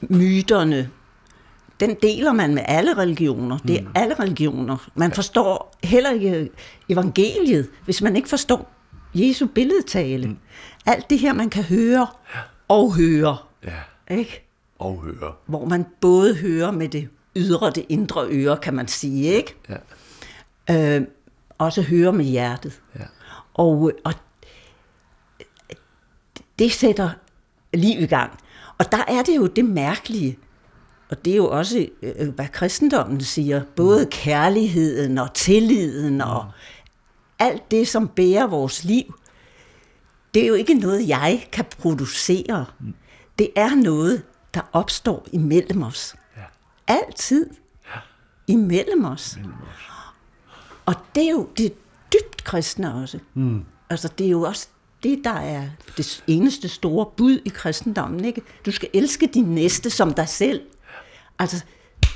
myterne, 0.01 0.89
den 1.79 1.95
deler 2.01 2.33
man 2.33 2.53
med 2.53 2.63
alle 2.65 2.97
religioner. 2.97 3.57
Det 3.57 3.79
er 3.79 3.85
alle 3.95 4.13
religioner. 4.19 4.89
Man 4.95 5.11
forstår 5.11 5.77
heller 5.83 6.11
ikke 6.11 6.49
evangeliet, 6.89 7.69
hvis 7.85 8.01
man 8.01 8.15
ikke 8.15 8.29
forstår 8.29 8.71
Jesu 9.13 9.47
billedtale. 9.47 10.27
Mm. 10.27 10.37
Alt 10.85 11.09
det 11.09 11.19
her, 11.19 11.33
man 11.33 11.49
kan 11.49 11.63
høre 11.63 12.07
og 12.67 12.95
høre. 12.95 13.37
Ja, 13.63 14.15
Ikke? 14.15 14.45
og 14.79 15.01
høre. 15.01 15.33
Hvor 15.45 15.65
man 15.65 15.85
både 16.01 16.35
hører 16.35 16.71
med 16.71 16.89
det 16.89 17.09
ydre 17.35 17.67
og 17.67 17.75
det 17.75 17.85
indre 17.89 18.27
øre, 18.29 18.57
kan 18.57 18.73
man 18.73 18.87
sige. 18.87 19.23
Ikke? 19.33 19.55
Ja, 20.69 20.97
øh, 20.97 21.07
også 21.57 21.81
høre 21.81 22.13
med 22.13 22.25
hjertet. 22.25 22.81
ja. 22.99 23.03
Og, 23.53 23.91
og 24.05 24.13
det 26.59 26.71
sætter 26.71 27.09
liv 27.73 28.01
i 28.01 28.05
gang. 28.05 28.31
Og 28.79 28.91
der 28.91 29.03
er 29.07 29.23
det 29.23 29.35
jo 29.35 29.47
det 29.47 29.65
mærkelige, 29.65 30.39
og 31.09 31.25
det 31.25 31.33
er 31.33 31.37
jo 31.37 31.49
også, 31.49 31.87
øh, 32.01 32.29
hvad 32.29 32.47
kristendommen 32.47 33.21
siger, 33.21 33.63
både 33.75 34.07
kærligheden 34.11 35.17
og 35.17 35.33
tilliden 35.33 36.21
og 36.21 36.51
alt 37.39 37.71
det, 37.71 37.87
som 37.87 38.07
bærer 38.07 38.47
vores 38.47 38.83
liv, 38.83 39.15
det 40.33 40.43
er 40.43 40.47
jo 40.47 40.53
ikke 40.53 40.73
noget, 40.73 41.07
jeg 41.07 41.47
kan 41.51 41.65
producere. 41.79 42.65
det 43.39 43.49
er 43.55 43.75
noget, 43.75 44.23
der 44.53 44.61
opstår 44.73 45.27
imellem 45.31 45.83
os. 45.83 46.15
Ja. 46.37 46.41
Altid 46.87 47.49
imellem 48.47 49.05
os. 49.05 49.37
Og 50.85 50.95
det 51.15 51.23
er 51.23 51.31
jo 51.31 51.49
det 51.57 51.73
dybt 52.13 52.43
kristne 52.43 52.93
også. 52.93 53.19
Mm. 53.33 53.65
Altså, 53.89 54.07
det 54.17 54.25
er 54.25 54.29
jo 54.29 54.41
også 54.41 54.67
det, 55.03 55.19
der 55.23 55.33
er 55.33 55.63
det 55.97 56.23
eneste 56.27 56.69
store 56.69 57.05
bud 57.17 57.39
i 57.45 57.49
kristendommen. 57.49 58.25
Ikke? 58.25 58.41
Du 58.65 58.71
skal 58.71 58.89
elske 58.93 59.27
din 59.33 59.43
næste 59.55 59.89
som 59.89 60.13
dig 60.13 60.27
selv. 60.29 60.61
Altså, 61.39 61.63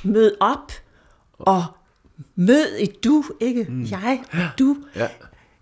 mød 0.04 0.32
op 0.40 0.72
og 1.40 1.66
mød 2.36 2.66
et 2.80 3.04
du, 3.04 3.24
ikke? 3.40 3.66
Mm. 3.70 3.88
Jeg, 3.92 4.24
du, 4.60 4.78
Ja. 4.96 5.08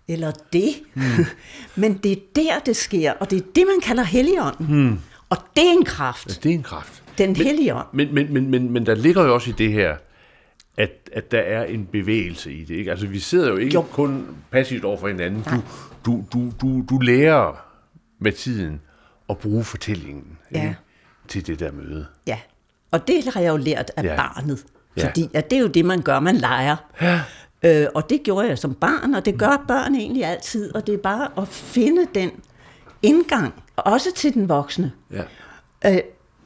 eller 0.08 0.30
det. 0.52 0.68
Mm. 0.94 1.02
Men 1.80 1.94
det 1.94 2.12
er 2.12 2.16
der, 2.36 2.58
det 2.66 2.76
sker, 2.76 3.12
og 3.12 3.30
det 3.30 3.36
er 3.38 3.42
det, 3.54 3.64
man 3.66 3.80
kalder 3.82 4.02
helligånden. 4.02 4.66
Mm. 4.88 4.98
Og 5.30 5.36
det 5.56 5.66
er 5.68 5.72
en 5.72 5.84
kraft, 5.84 6.42
Det 6.42 6.50
er 6.50 6.54
en 6.54 6.62
kraft. 6.62 7.02
den 7.18 7.36
hellige 7.36 7.74
ånd. 7.74 7.86
Men, 7.92 8.14
men, 8.14 8.32
men, 8.32 8.50
men, 8.50 8.70
men 8.72 8.86
der 8.86 8.94
ligger 8.94 9.24
jo 9.24 9.34
også 9.34 9.50
i 9.50 9.52
det 9.58 9.72
her, 9.72 9.96
at, 10.76 10.90
at 11.12 11.30
der 11.30 11.38
er 11.40 11.64
en 11.64 11.86
bevægelse 11.86 12.52
i 12.52 12.64
det. 12.64 12.74
Ikke? 12.74 12.90
Altså, 12.90 13.06
vi 13.06 13.18
sidder 13.18 13.50
jo 13.50 13.56
ikke 13.56 13.72
Jo. 13.74 13.82
kun 13.82 14.26
passivt 14.50 14.84
over 14.84 14.96
for 14.96 15.08
hinanden. 15.08 15.42
Du, 15.44 15.62
du, 16.06 16.24
du, 16.32 16.52
du, 16.60 16.84
du 16.90 16.98
lærer 16.98 17.64
med 18.18 18.32
tiden 18.32 18.80
at 19.30 19.38
bruge 19.38 19.64
fortællingen 19.64 20.38
Ja. 20.54 20.62
ikke? 20.62 20.76
til 21.28 21.46
det 21.46 21.60
der 21.60 21.72
møde. 21.72 22.06
Ja, 22.26 22.38
og 22.90 23.08
det 23.08 23.24
har 23.34 23.40
jeg 23.40 23.50
jo 23.50 23.56
lært 23.56 23.90
af 23.96 24.02
ja. 24.02 24.08
Ja. 24.10 24.16
barnet. 24.16 24.64
Ja. 24.96 25.06
Fordi 25.08 25.28
at 25.34 25.50
det 25.50 25.56
er 25.56 25.60
jo 25.60 25.66
det, 25.68 25.84
man 25.84 26.02
gør, 26.02 26.20
man 26.20 26.36
leger. 26.36 26.76
Ja. 27.00 27.20
Øh, 27.64 27.86
og 27.94 28.10
det 28.10 28.22
gjorde 28.24 28.48
jeg 28.48 28.58
som 28.58 28.74
barn, 28.74 29.14
og 29.14 29.24
det 29.24 29.38
gør 29.38 29.64
børn 29.68 29.94
egentlig 29.94 30.24
altid. 30.24 30.74
Og 30.74 30.86
det 30.86 30.94
er 30.94 30.98
bare 30.98 31.28
at 31.36 31.48
finde 31.48 32.06
den 32.14 32.30
indgang, 33.02 33.54
også 33.76 34.08
til 34.16 34.34
den 34.34 34.48
voksne. 34.48 34.92
Ja. 35.10 35.22
Øh, 35.86 35.98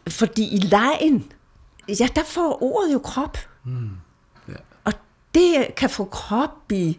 fordi 0.08 0.54
i 0.54 0.58
lejen, 0.58 1.32
ja, 1.88 2.06
der 2.16 2.22
får 2.24 2.62
ordet 2.62 2.92
jo 2.92 2.98
krop. 2.98 3.38
Mm. 3.64 3.90
Det 5.36 5.74
kan 5.76 5.90
få 5.90 6.04
krop 6.04 6.72
i, 6.72 6.98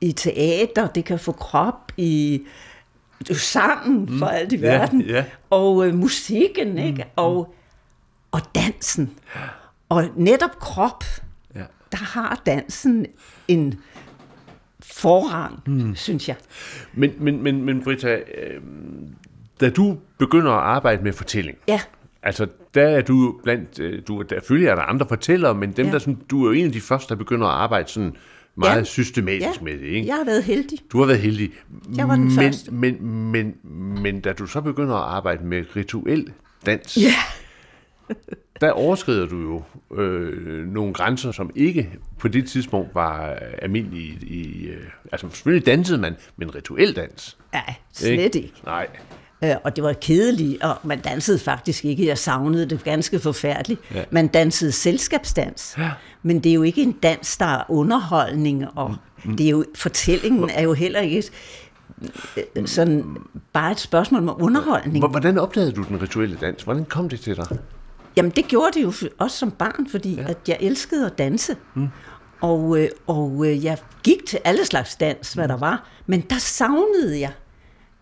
i 0.00 0.12
teater, 0.12 0.86
det 0.86 1.04
kan 1.04 1.18
få 1.18 1.32
krop 1.32 1.92
i 1.96 2.42
sangen 3.32 4.18
for 4.18 4.26
alt 4.26 4.52
i 4.52 4.56
Mm. 4.56 4.62
Verden, 4.62 5.00
ja. 5.02 5.24
og 5.50 5.86
øh, 5.86 5.94
musikken, 5.94 6.78
ikke? 6.78 7.04
Og, 7.16 7.54
og 8.30 8.40
dansen. 8.54 9.18
Og 9.88 10.04
netop 10.16 10.58
krop, 10.58 11.04
Ja. 11.54 11.64
der 11.92 11.98
har 11.98 12.42
dansen 12.46 13.06
en 13.48 13.80
forrang, 14.82 15.62
mm. 15.66 15.96
synes 15.96 16.28
jeg. 16.28 16.36
Men, 16.92 17.12
men, 17.18 17.42
men, 17.42 17.62
men 17.62 17.82
Britta, 17.84 18.14
øh, 18.16 18.60
da 19.60 19.70
du 19.70 19.98
begynder 20.18 20.52
at 20.52 20.62
arbejde 20.62 21.02
med 21.02 21.12
fortælling, 21.12 21.58
Ja, 21.68 21.80
altså 22.22 22.46
der 22.74 22.82
er 22.82 23.02
du 23.02 23.40
blandt, 23.42 23.78
øh, 23.80 24.02
du, 24.08 24.22
der 24.22 24.40
følger 24.48 24.70
er 24.70 24.74
der 24.74 24.82
andre 24.82 25.06
fortællere, 25.08 25.54
men 25.54 25.72
dem 25.72 25.86
Ja. 25.86 25.92
der 25.92 25.98
sådan, 25.98 26.18
du 26.30 26.42
er 26.44 26.46
jo 26.46 26.52
en 26.60 26.66
af 26.66 26.72
de 26.72 26.80
første, 26.80 27.08
der 27.08 27.18
begynder 27.18 27.46
at 27.46 27.52
arbejde 27.54 27.88
sådan 27.88 28.16
meget 28.54 28.78
Ja. 28.78 28.84
systematisk 28.84 29.60
ja. 29.60 29.64
med 29.64 29.72
det, 29.72 29.86
ikke? 29.86 30.06
jeg 30.08 30.16
har 30.16 30.24
været 30.24 30.44
heldig. 30.44 30.78
Du 30.92 30.98
har 30.98 31.06
været 31.06 31.18
heldig. 31.20 31.50
Jeg 31.96 32.08
var 32.08 32.14
den 32.14 32.24
men, 32.24 32.32
første. 32.34 32.74
Men, 32.74 33.06
men, 33.06 33.54
men 34.02 34.20
da 34.20 34.32
du 34.32 34.46
så 34.46 34.60
begynder 34.60 34.94
at 34.94 35.14
arbejde 35.16 35.44
med 35.44 35.64
rituel 35.76 36.32
dans, 36.66 36.96
Ja. 37.00 37.14
der 38.60 38.70
overskrider 38.70 39.26
du 39.26 39.40
jo 39.40 39.62
øh, 40.02 40.66
nogle 40.66 40.92
grænser, 40.94 41.32
som 41.32 41.50
ikke 41.54 41.90
på 42.18 42.28
det 42.28 42.48
tidspunkt 42.48 42.94
var 42.94 43.20
almindelige 43.62 44.18
i, 44.22 44.66
øh, 44.66 44.86
altså 45.12 45.28
selvfølgelig 45.30 45.66
dansede 45.66 45.98
man, 46.00 46.16
men 46.36 46.54
rituel 46.54 46.96
dans. 46.96 47.38
Nej, 47.52 47.74
slet 47.92 48.34
ikke. 48.34 48.52
Nej. 48.64 48.86
Øh, 49.44 49.54
og 49.64 49.76
det 49.76 49.84
var 49.84 49.92
kedeligt, 49.92 50.62
og 50.62 50.78
man 50.84 51.00
dansede 51.00 51.38
faktisk 51.38 51.84
ikke. 51.84 52.06
Jeg 52.06 52.18
savnede 52.18 52.66
det 52.66 52.84
ganske 52.84 53.20
forfærdeligt. 53.20 53.80
Ja. 53.94 54.04
Man 54.10 54.28
dansede 54.28 54.72
selskabsdans. 54.72 55.74
Ja. 55.78 55.90
Men 56.22 56.40
det 56.40 56.50
er 56.50 56.54
jo 56.54 56.62
ikke 56.62 56.82
en 56.82 56.92
dans, 56.92 57.36
der 57.36 57.46
er 57.46 57.64
underholdning, 57.68 58.66
og 58.74 58.96
Mm, 59.24 59.36
det 59.36 59.46
er 59.46 59.50
jo, 59.50 59.64
fortællingen 59.74 60.50
er 60.50 60.62
jo 60.62 60.72
heller 60.72 61.00
ikke 61.00 61.24
øh, 62.56 62.66
sådan 62.66 63.16
bare 63.52 63.72
et 63.72 63.80
spørgsmål 63.80 64.28
om 64.28 64.42
underholdning. 64.42 65.08
Hvordan 65.08 65.38
opdagede 65.38 65.72
du 65.72 65.82
den 65.82 66.02
rituelle 66.02 66.38
dans? 66.40 66.62
Hvordan 66.62 66.84
kom 66.84 67.08
det 67.08 67.20
til 67.20 67.36
dig? 67.36 67.58
Jamen, 68.16 68.30
det 68.30 68.44
gjorde 68.44 68.70
det 68.74 68.82
jo 68.82 68.92
også 69.18 69.36
som 69.36 69.50
barn, 69.50 69.88
fordi 69.90 70.14
ja. 70.14 70.24
at 70.28 70.38
jeg 70.48 70.56
elskede 70.60 71.06
at 71.06 71.18
danse. 71.18 71.56
Mm. 71.74 71.88
Og, 72.40 72.78
øh, 72.78 72.88
og 73.06 73.46
øh, 73.46 73.64
jeg 73.64 73.78
gik 74.02 74.26
til 74.26 74.38
alle 74.44 74.64
slags 74.64 74.96
dans, 74.96 75.32
hvad 75.32 75.48
der 75.48 75.56
var. 75.56 75.88
Men 76.06 76.20
der 76.20 76.38
savnede 76.38 77.20
jeg. 77.20 77.32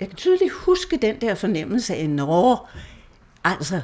Jeg 0.00 0.08
kan 0.08 0.16
tydeligt 0.16 0.52
huske 0.52 0.96
den 0.96 1.20
der 1.20 1.34
fornemmelse 1.34 1.94
af, 1.94 2.10
nå, 2.10 2.56
altså. 3.44 3.74
Ja. 3.74 3.82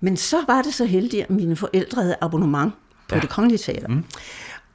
Men 0.00 0.16
så 0.16 0.36
var 0.46 0.62
det 0.62 0.74
så 0.74 0.84
heldigt, 0.84 1.22
at 1.22 1.30
mine 1.30 1.56
forældre 1.56 2.02
havde 2.02 2.16
abonnement 2.20 2.74
på 3.08 3.14
ja. 3.14 3.20
det 3.20 3.30
kongelige 3.30 3.58
teater. 3.58 3.88
Mm. 3.88 4.04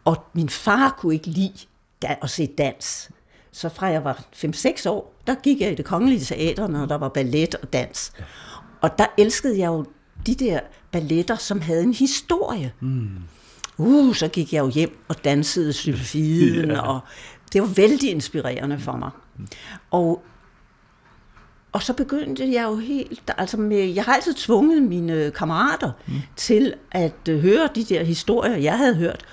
Og 0.06 0.26
min 0.34 0.50
far 0.50 0.96
kunne 1.00 1.14
ikke 1.14 1.28
lide 1.28 1.54
at 2.02 2.30
se 2.30 2.48
dans. 2.48 3.10
Så 3.52 3.70
fra 3.70 3.86
jeg 3.86 4.04
var 4.04 4.24
5-6 4.36 4.90
år, 4.90 5.14
der 5.28 5.36
gik 5.36 5.62
jeg 5.62 5.72
i 5.72 5.76
det 5.76 5.86
kongelige 5.86 6.20
teater, 6.26 6.68
når 6.68 6.86
der 6.86 6.96
var 6.96 7.10
ballet 7.10 7.56
og 7.56 7.74
dans. 7.74 8.14
Og 8.82 8.98
der 8.98 9.06
elskede 9.18 9.60
jeg 9.60 9.68
jo 9.68 9.86
de 10.26 10.36
der 10.36 10.60
balletter, 10.92 11.36
som 11.36 11.62
havde 11.62 11.84
en 11.84 11.94
historie. 11.94 12.74
Mm. 12.80 13.10
Uh, 13.78 14.16
så 14.16 14.28
gik 14.28 14.54
jeg 14.54 14.60
jo 14.60 14.70
hjem 14.70 15.06
og 15.08 15.24
dansede 15.24 15.74
sylfiden, 15.74 16.72
ja. 16.72 16.82
og 16.82 17.00
det 17.54 17.62
var 17.62 17.68
vældig 17.68 18.12
inspirerende 18.12 18.80
for 18.80 18.98
mig. 18.98 19.10
Og, 19.92 20.24
og 21.74 21.84
så 21.84 21.94
begyndte 21.94 22.54
jeg 22.54 22.64
jo 22.64 22.76
helt, 22.76 23.34
altså 23.38 23.58
med, 23.58 23.78
jeg 23.78 24.04
har 24.04 24.14
altid 24.14 24.34
tvunget 24.34 24.82
mine 24.84 25.32
kammerater 25.32 25.92
mm. 26.08 26.14
til 26.36 26.74
at 26.92 27.28
øh, 27.30 27.40
høre 27.40 27.70
de 27.76 27.84
der 27.84 28.04
historier, 28.04 28.56
jeg 28.58 28.78
havde 28.78 28.96
hørt 28.96 29.26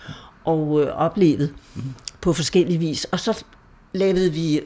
og 0.45 0.81
øh, 0.83 0.89
oplevet 0.97 1.55
mm. 1.75 1.83
på 2.21 2.33
forskellige 2.33 2.79
vis. 2.79 3.05
Og 3.05 3.21
så 3.21 3.45
lavede 3.93 4.33
vi 4.33 4.61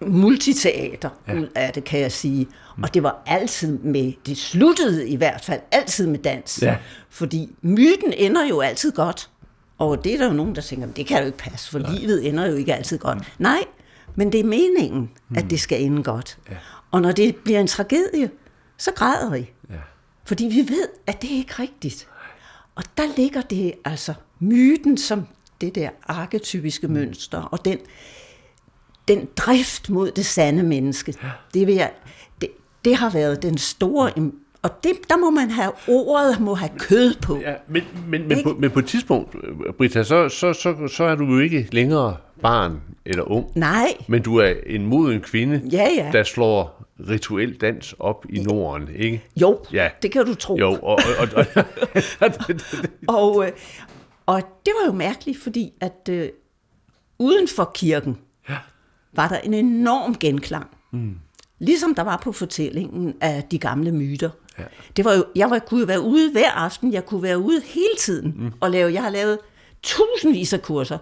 multiteater 0.00 1.10
ja. 1.28 1.34
ud 1.34 1.48
af 1.54 1.72
det, 1.72 1.84
kan 1.84 2.00
jeg 2.00 2.12
sige. 2.12 2.46
Og 2.82 2.94
det 2.94 3.02
var 3.02 3.22
altid 3.26 3.78
med, 3.78 4.12
det 4.26 4.38
sluttede 4.38 5.08
i 5.08 5.16
hvert 5.16 5.44
fald 5.44 5.60
altid 5.70 6.06
med 6.06 6.18
dans. 6.18 6.62
Ja. 6.62 6.76
Fordi 7.10 7.48
myten 7.62 8.12
ender 8.16 8.46
jo 8.46 8.60
altid 8.60 8.92
godt. 8.92 9.30
Og 9.78 10.04
det 10.04 10.14
er 10.14 10.18
der 10.18 10.26
jo 10.26 10.32
nogen, 10.32 10.54
der 10.54 10.60
tænker, 10.60 10.86
"Men 10.86 10.96
det 10.96 11.06
kan 11.06 11.18
jo 11.20 11.26
ikke 11.26 11.38
passe, 11.38 11.70
for 11.70 11.78
Nej. 11.78 11.90
livet 11.92 12.28
ender 12.28 12.46
jo 12.46 12.54
ikke 12.56 12.74
altid 12.74 12.98
godt. 12.98 13.18
Nej, 13.38 13.64
men 14.18 14.32
det 14.32 14.40
er 14.40 14.44
meningen, 14.44 15.10
at 15.36 15.50
det 15.50 15.60
skal 15.60 15.82
ende 15.82 16.02
godt. 16.02 16.38
Ja. 16.50 16.56
Og 16.90 17.02
når 17.02 17.12
det 17.12 17.36
bliver 17.36 17.60
en 17.60 17.66
tragedie, 17.66 18.30
så 18.76 18.92
græder 18.92 19.34
I. 19.34 19.50
Ja. 19.70 19.74
Fordi 20.24 20.44
vi 20.44 20.68
ved, 20.68 20.88
at 21.06 21.22
det 21.22 21.32
er 21.32 21.36
ikke 21.36 21.54
rigtigt. 21.58 22.08
Og 22.74 22.82
der 22.96 23.16
ligger 23.16 23.40
det 23.40 23.72
altså 23.84 24.14
myten 24.38 24.98
som 24.98 25.26
det 25.60 25.74
der 25.74 25.90
arketypiske 26.06 26.88
mønster, 26.88 27.42
og 27.42 27.64
den, 27.64 27.78
den 29.08 29.28
drift 29.36 29.90
mod 29.90 30.10
det 30.10 30.26
sande 30.26 30.62
menneske. 30.62 31.14
Det, 31.54 31.66
vil 31.66 31.74
jeg, 31.74 31.92
det, 32.40 32.48
det 32.84 32.96
har 32.96 33.10
været 33.10 33.42
den 33.42 33.58
store... 33.58 34.12
Og 34.62 34.70
det, 34.84 34.92
der 35.10 35.16
må 35.16 35.30
man 35.30 35.50
have 35.50 35.72
ordet, 35.88 36.40
må 36.40 36.54
have 36.54 36.70
kød 36.78 37.14
på. 37.22 37.36
Ja, 37.36 37.54
men, 37.68 37.82
men, 38.08 38.28
men, 38.28 38.42
på, 38.42 38.56
men 38.58 38.70
på 38.70 38.78
et 38.78 38.86
tidspunkt, 38.86 39.36
Britta, 39.78 40.02
så, 40.02 40.28
så, 40.28 40.52
så, 40.52 40.88
så 40.88 41.04
er 41.04 41.14
du 41.14 41.24
jo 41.24 41.38
ikke 41.38 41.68
længere 41.72 42.16
barn 42.42 42.80
eller 43.06 43.22
ung, 43.30 43.46
Nej, 43.54 43.86
men 44.08 44.22
du 44.22 44.36
er 44.36 44.54
en 44.66 44.86
moden 44.86 45.20
kvinde, 45.20 45.62
Ja, 45.72 45.88
ja. 45.96 46.10
der 46.12 46.22
slår 46.22 46.84
rituel 47.10 47.54
dans 47.56 47.94
op 47.98 48.26
i 48.30 48.40
Norden, 48.42 48.88
ikke? 48.96 49.24
jo, 49.40 49.60
Ja. 49.72 49.88
det 50.02 50.12
kan 50.12 50.26
du 50.26 50.34
tro. 50.34 50.56
Jo, 50.56 50.70
og, 50.72 50.80
og, 50.82 51.28
og, 51.36 51.46
og 52.20 52.30
Og, 53.22 53.46
øh, 53.46 53.52
og 54.26 54.42
det 54.66 54.72
var 54.80 54.86
jo 54.86 54.92
mærkeligt, 54.92 55.42
fordi 55.42 55.72
at 55.80 56.08
øh, 56.10 56.28
uden 57.18 57.48
for 57.48 57.70
kirken 57.74 58.18
Ja. 58.48 58.56
var 59.12 59.28
der 59.28 59.38
en 59.38 59.54
enorm 59.54 60.14
genklang. 60.14 60.66
Mm. 60.92 61.14
Ligesom 61.58 61.94
der 61.94 62.02
var 62.02 62.16
på 62.16 62.32
fortællingen 62.32 63.14
af 63.20 63.44
de 63.50 63.58
gamle 63.58 63.92
myter. 63.92 64.30
Ja. 64.58 64.64
Det 64.96 65.04
var 65.04 65.14
jo, 65.14 65.24
jeg 65.36 65.50
var, 65.50 65.58
kunne 65.58 65.80
jo 65.80 65.86
være 65.86 66.00
ude 66.00 66.32
hver 66.32 66.50
aften, 66.50 66.92
jeg 66.92 67.06
kunne 67.06 67.22
være 67.22 67.38
ude 67.38 67.60
hele 67.64 67.96
tiden 67.98 68.34
mm. 68.38 68.52
og 68.60 68.70
lave, 68.70 68.92
jeg 68.92 69.02
har 69.02 69.10
lavet 69.10 69.38
tusindvis 69.82 70.52
af 70.52 70.62
kurser 70.62 70.98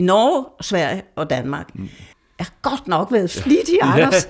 i 0.00 0.02
Norge, 0.02 0.44
Sverige 0.60 1.02
og 1.16 1.30
Danmark. 1.30 1.74
Mm. 1.74 1.88
Jeg 2.38 2.46
har 2.46 2.54
godt 2.70 2.88
nok 2.88 3.12
været 3.12 3.30
flittig, 3.30 3.78
Anders. 3.82 4.24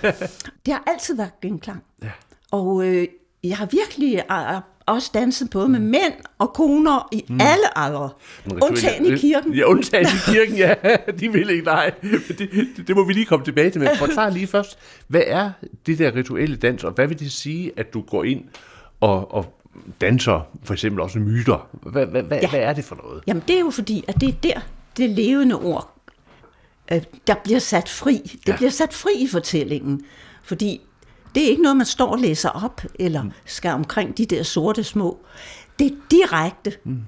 Det 0.67 0.75
har 0.75 0.83
altid 0.87 1.17
været 1.17 1.31
genklang. 1.43 1.83
Ja. 2.03 2.09
Og 2.51 2.87
øh, 2.87 3.09
jeg 3.45 3.57
har 3.57 3.67
virkelig 3.67 4.23
øh, 4.31 4.61
også 4.87 5.11
danset 5.15 5.51
både 5.51 5.69
med 5.69 5.81
mænd 5.81 6.13
og 6.39 6.53
koner 6.53 7.09
i 7.13 7.25
mm. 7.29 7.39
alle 7.41 7.79
aldre. 7.79 8.11
Undtagen 8.63 9.07
i 9.07 9.17
kirken. 9.17 9.55
Ja, 9.55 9.65
undtagen 9.65 10.07
i 10.07 10.33
kirken, 10.33 10.57
ja. 10.57 10.75
De 11.21 11.33
vil 11.33 11.51
ikke, 11.51 11.65
nej. 11.65 11.93
Det, 12.39 12.67
det, 12.87 12.97
må 12.97 13.05
vi 13.05 13.13
lige 13.13 13.27
komme 13.27 13.45
tilbage 13.45 13.71
til. 13.71 13.81
Men 13.81 13.91
forklar 13.99 14.31
lige 14.31 14.47
først, 14.47 14.79
hvad 15.07 15.23
er 15.27 15.51
det 15.87 15.99
der 15.99 16.15
rituelle 16.15 16.57
dans, 16.57 16.85
og 16.85 16.93
hvad 16.93 17.07
vil 17.07 17.19
det 17.19 17.33
sige, 17.33 17.73
at 17.77 17.95
du 17.95 18.01
går 18.01 18.25
ind 18.25 18.45
og, 19.01 19.35
og 19.35 19.61
danser 20.01 20.41
for 20.65 20.73
eksempel 20.73 21.01
også 21.01 21.19
myter? 21.19 21.69
Hvad, 21.73 22.07
hvad, 22.07 22.23
hvad, 22.23 22.39
Ja. 22.41 22.51
hvad 22.51 22.61
er 22.61 22.73
det 22.73 22.85
for 22.85 22.97
noget? 23.05 23.23
Jamen 23.27 23.43
det 23.49 23.57
er 23.57 23.61
jo 23.61 23.71
fordi, 23.71 24.05
at 24.09 24.21
det 24.21 24.29
er 24.29 24.33
der, 24.43 24.61
det 24.97 25.11
levende 25.11 25.55
ord, 25.55 25.95
øh, 26.93 27.03
der 27.27 27.35
bliver 27.45 27.59
sat 27.59 27.89
fri. 27.89 28.19
Det 28.47 28.49
Ja. 28.53 28.57
bliver 28.57 28.71
sat 28.71 28.95
fri 28.95 29.11
i 29.19 29.27
fortællingen. 29.29 30.05
Fordi 30.43 30.81
Det 31.35 31.45
er 31.45 31.49
ikke 31.49 31.63
noget, 31.63 31.77
man 31.77 31.87
står 31.87 32.07
og 32.07 32.19
læser 32.19 32.49
op, 32.49 32.83
eller 32.95 33.25
skal 33.45 33.71
omkring 33.71 34.19
de 34.19 34.27
der 34.27 34.43
sorte 34.43 34.85
små. 34.85 35.19
Det 35.79 35.87
er 35.87 35.97
direkte 36.11 36.73
mm. 36.85 37.01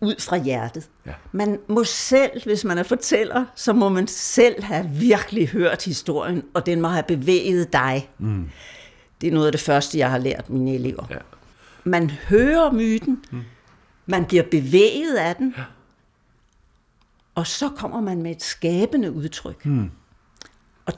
ud 0.00 0.14
fra 0.20 0.36
hjertet. 0.36 0.88
Ja. 1.06 1.12
Man 1.32 1.58
må 1.68 1.84
selv, 1.84 2.44
hvis 2.44 2.64
man 2.64 2.78
er 2.78 2.82
fortæller, 2.82 3.44
så 3.54 3.72
må 3.72 3.88
man 3.88 4.06
selv 4.06 4.62
have 4.62 4.90
virkelig 4.90 5.48
hørt 5.48 5.84
historien, 5.84 6.42
og 6.54 6.66
den 6.66 6.80
må 6.80 6.88
have 6.88 7.02
bevæget 7.02 7.72
dig. 7.72 8.10
Mm. 8.18 8.50
Det 9.20 9.28
er 9.28 9.32
noget 9.32 9.46
af 9.46 9.52
det 9.52 9.60
første, 9.60 9.98
jeg 9.98 10.10
har 10.10 10.18
lært 10.18 10.50
mine 10.50 10.74
elever. 10.74 11.06
Ja. 11.10 11.16
Man 11.84 12.10
hører 12.10 12.72
myten, 12.72 13.24
mm. 13.30 13.42
man 14.06 14.24
bliver 14.24 14.44
bevæget 14.50 15.14
af 15.16 15.36
den, 15.36 15.54
ja. 15.58 15.62
Og 17.34 17.46
så 17.46 17.68
kommer 17.68 18.00
man 18.00 18.22
med 18.22 18.30
et 18.30 18.42
skabende 18.42 19.12
udtryk. 19.12 19.66
Mm. 19.66 19.90
Og 20.86 20.92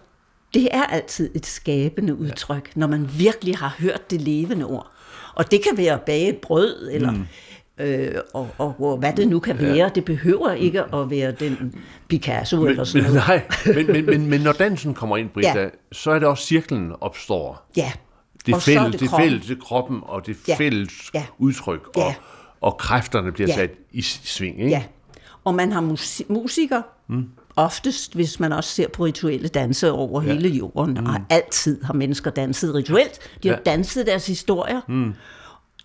det 0.55 0.69
er 0.71 0.83
altid 0.83 1.31
et 1.35 1.47
skabende 1.47 2.15
udtryk, 2.15 2.67
ja. 2.77 2.81
når 2.81 2.87
man 2.87 3.11
virkelig 3.19 3.57
har 3.57 3.77
hørt 3.79 4.11
det 4.11 4.21
levende 4.21 4.65
ord. 4.67 4.91
Og 5.35 5.51
det 5.51 5.63
kan 5.69 5.77
være 5.77 5.93
at 5.93 6.03
bage 6.03 6.29
et 6.29 6.37
brød, 6.37 6.91
eller 6.93 7.11
mm. 7.11 7.27
øh, 7.79 8.15
og, 8.35 8.49
og, 8.59 8.75
og 8.81 8.97
hvad 8.99 9.13
det 9.13 9.29
nu 9.29 9.39
kan 9.41 9.59
være. 9.59 9.75
Ja. 9.77 9.89
Det 9.95 10.05
behøver 10.05 10.53
ikke 10.53 10.83
at 10.95 11.11
være 11.11 11.33
den 11.33 11.75
Picasso 12.09 12.57
men, 12.61 12.69
eller 12.69 12.85
sådan 12.85 13.11
noget. 13.11 13.23
Nej, 13.29 13.43
men, 13.75 13.87
men, 13.87 14.07
men, 14.07 14.27
men 14.31 14.41
når 14.41 14.53
dansen 14.53 14.95
kommer 14.95 15.17
ind, 15.17 15.29
Britta, 15.31 15.61
ja. 15.61 15.69
Så 15.93 16.11
er 16.11 16.19
det 16.19 16.29
også 16.29 16.47
cirklen 16.47 16.93
opstår. 17.01 17.71
Ja. 17.77 17.93
Det 18.47 18.63
fælles, 18.63 18.91
det 18.93 19.01
det, 19.01 19.09
kroppen. 19.09 19.29
fælles, 19.29 19.47
det 19.47 19.61
kroppen, 19.61 20.01
og 20.03 20.27
det 20.27 20.37
Ja. 20.49 20.57
fælles 20.57 21.11
Ja. 21.15 21.27
udtryk, 21.39 21.87
og, 21.87 21.93
Ja. 21.97 22.15
og 22.61 22.77
kræfterne 22.79 23.33
bliver 23.33 23.49
Ja. 23.49 23.55
sat 23.55 23.71
i 23.93 24.03
sving. 24.03 24.59
Ikke? 24.59 24.71
Ja, 24.71 24.83
og 25.45 25.55
man 25.55 25.73
har 25.73 25.81
musi- 25.81 26.33
musikere, 26.33 26.83
mm. 27.09 27.29
oftest 27.57 28.15
hvis 28.15 28.41
man 28.41 28.53
også 28.53 28.71
ser 28.71 28.89
på 28.89 29.05
rituelle 29.05 29.49
danse 29.49 29.91
over 29.93 30.23
ja. 30.23 30.33
hele 30.33 30.49
jorden, 30.49 30.95
mm. 31.01 31.07
og 31.07 31.15
altid 31.31 31.83
har 31.83 31.95
mennesker 31.95 32.31
danset 32.31 32.75
rituelt. 32.75 33.19
De 33.43 33.49
har 33.49 33.57
Ja. 33.57 33.63
danset 33.71 34.07
deres 34.07 34.27
historier, 34.27 34.81
mm. 34.89 35.15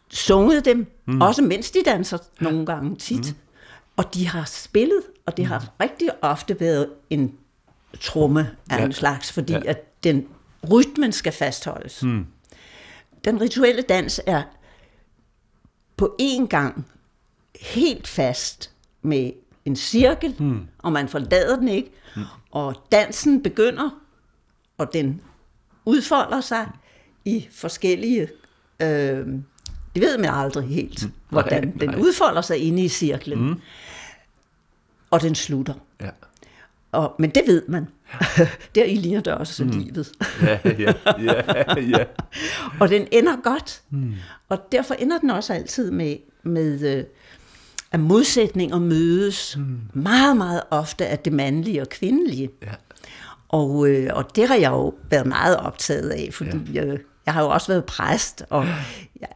sunget 0.09 0.65
dem, 0.65 0.91
mm. 1.05 1.21
også 1.21 1.41
mens 1.41 1.71
de 1.71 1.79
danser 1.85 2.17
nogle 2.39 2.65
gange 2.65 2.95
tit. 2.95 3.27
Mm. 3.29 3.35
Og 3.97 4.13
de 4.13 4.27
har 4.27 4.43
spillet, 4.45 5.01
og 5.25 5.37
det 5.37 5.45
har 5.45 5.69
rigtig 5.79 6.09
ofte 6.21 6.59
været 6.59 6.89
en 7.09 7.33
tromme 8.01 8.49
af 8.69 8.77
Ja. 8.79 8.85
en 8.85 8.93
slags, 8.93 9.31
fordi 9.31 9.53
Ja. 9.53 9.61
at 9.65 10.03
den 10.03 10.27
rytmen 10.71 11.11
skal 11.11 11.31
fastholdes. 11.31 12.03
Mm. 12.03 12.25
Den 13.25 13.41
rituelle 13.41 13.81
dans 13.81 14.21
er 14.25 14.41
på 15.97 16.15
én 16.21 16.47
gang 16.47 16.85
helt 17.61 18.07
fast 18.07 18.71
med 19.01 19.31
en 19.69 19.75
cirkel, 19.75 20.35
mm. 20.39 20.59
og 20.77 20.91
man 20.91 21.07
forlader 21.07 21.55
den 21.59 21.67
ikke, 21.67 21.91
mm. 22.15 22.21
og 22.51 22.75
dansen 22.91 23.43
begynder, 23.43 23.89
og 24.77 24.93
den 24.93 25.21
udfolder 25.85 26.41
sig 26.41 26.67
i 27.25 27.47
forskellige... 27.51 28.27
Øh, 28.81 29.27
det 29.95 30.01
ved 30.03 30.17
man 30.17 30.29
aldrig 30.33 30.67
helt, 30.67 31.05
mm. 31.05 31.11
hvordan 31.29 31.63
Nej, 31.67 31.73
den 31.79 31.89
nej. 31.89 31.99
udfolder 31.99 32.41
sig 32.41 32.57
inde 32.57 32.83
i 32.83 32.87
cirklen. 32.87 33.47
Mm. 33.47 33.61
Og 35.11 35.21
den 35.21 35.35
slutter. 35.35 35.73
Ja. 36.01 36.09
Og, 36.91 37.15
men 37.19 37.29
det 37.29 37.43
ved 37.47 37.63
man. 37.67 37.87
Der 38.75 38.83
i 38.83 38.95
ligner 38.95 39.21
det 39.21 39.33
også 39.33 39.63
mm. 39.63 39.69
livet. 39.69 40.11
Ja, 40.41 40.59
ja, 40.65 40.93
ja, 41.07 41.81
ja. 41.81 42.03
Og 42.81 42.89
den 42.89 43.07
ender 43.11 43.35
godt. 43.43 43.81
Mm. 43.89 44.13
Og 44.49 44.71
derfor 44.71 44.93
ender 44.93 45.19
den 45.19 45.29
også 45.29 45.53
altid 45.53 45.91
med, 45.91 46.17
med 46.43 46.97
øh, 46.97 47.03
at 47.91 47.99
modsætninger 47.99 48.79
mødes 48.79 49.57
mm. 49.57 49.79
meget, 49.93 50.37
meget 50.37 50.63
ofte 50.69 51.07
af 51.07 51.19
det 51.19 51.33
mandlige 51.33 51.81
og 51.81 51.89
kvindelige. 51.89 52.49
Ja. 52.61 52.73
Og, 53.49 53.89
øh, 53.89 54.09
og 54.13 54.35
det 54.35 54.47
har 54.47 54.55
jeg 54.55 54.71
jo 54.71 54.93
været 55.09 55.27
meget 55.27 55.57
optaget 55.57 56.09
af, 56.09 56.29
fordi 56.33 56.57
ja. 56.73 56.85
jeg, 56.85 56.97
jeg 57.25 57.33
har 57.33 57.41
jo 57.41 57.49
også 57.49 57.67
været 57.67 57.85
præst, 57.85 58.43
og 58.49 58.65
jeg, 59.21 59.29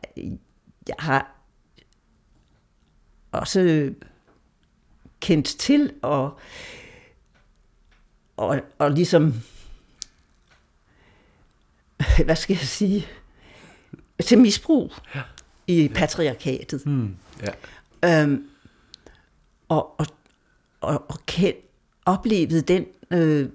jeg 0.87 0.95
har 0.99 1.35
også 3.31 3.91
kendt 5.21 5.47
til 5.47 5.93
og, 6.01 6.39
og, 8.37 8.61
og 8.77 8.91
ligesom, 8.91 9.33
hvad 12.25 12.35
skal 12.35 12.53
jeg 12.53 12.67
sige, 12.67 13.07
til 14.23 14.37
misbrug 14.37 14.93
ja. 15.15 15.21
i 15.67 15.91
patriarkatet. 15.95 16.85
Mm. 16.85 17.15
ja. 17.41 17.51
Øhm, 18.03 18.43
og, 19.69 19.99
og, 19.99 20.07
og, 20.81 21.05
og 21.09 21.25
kendt, 21.25 21.57
oplevet 22.05 22.67
den 22.67 22.85
øh, 23.11 23.49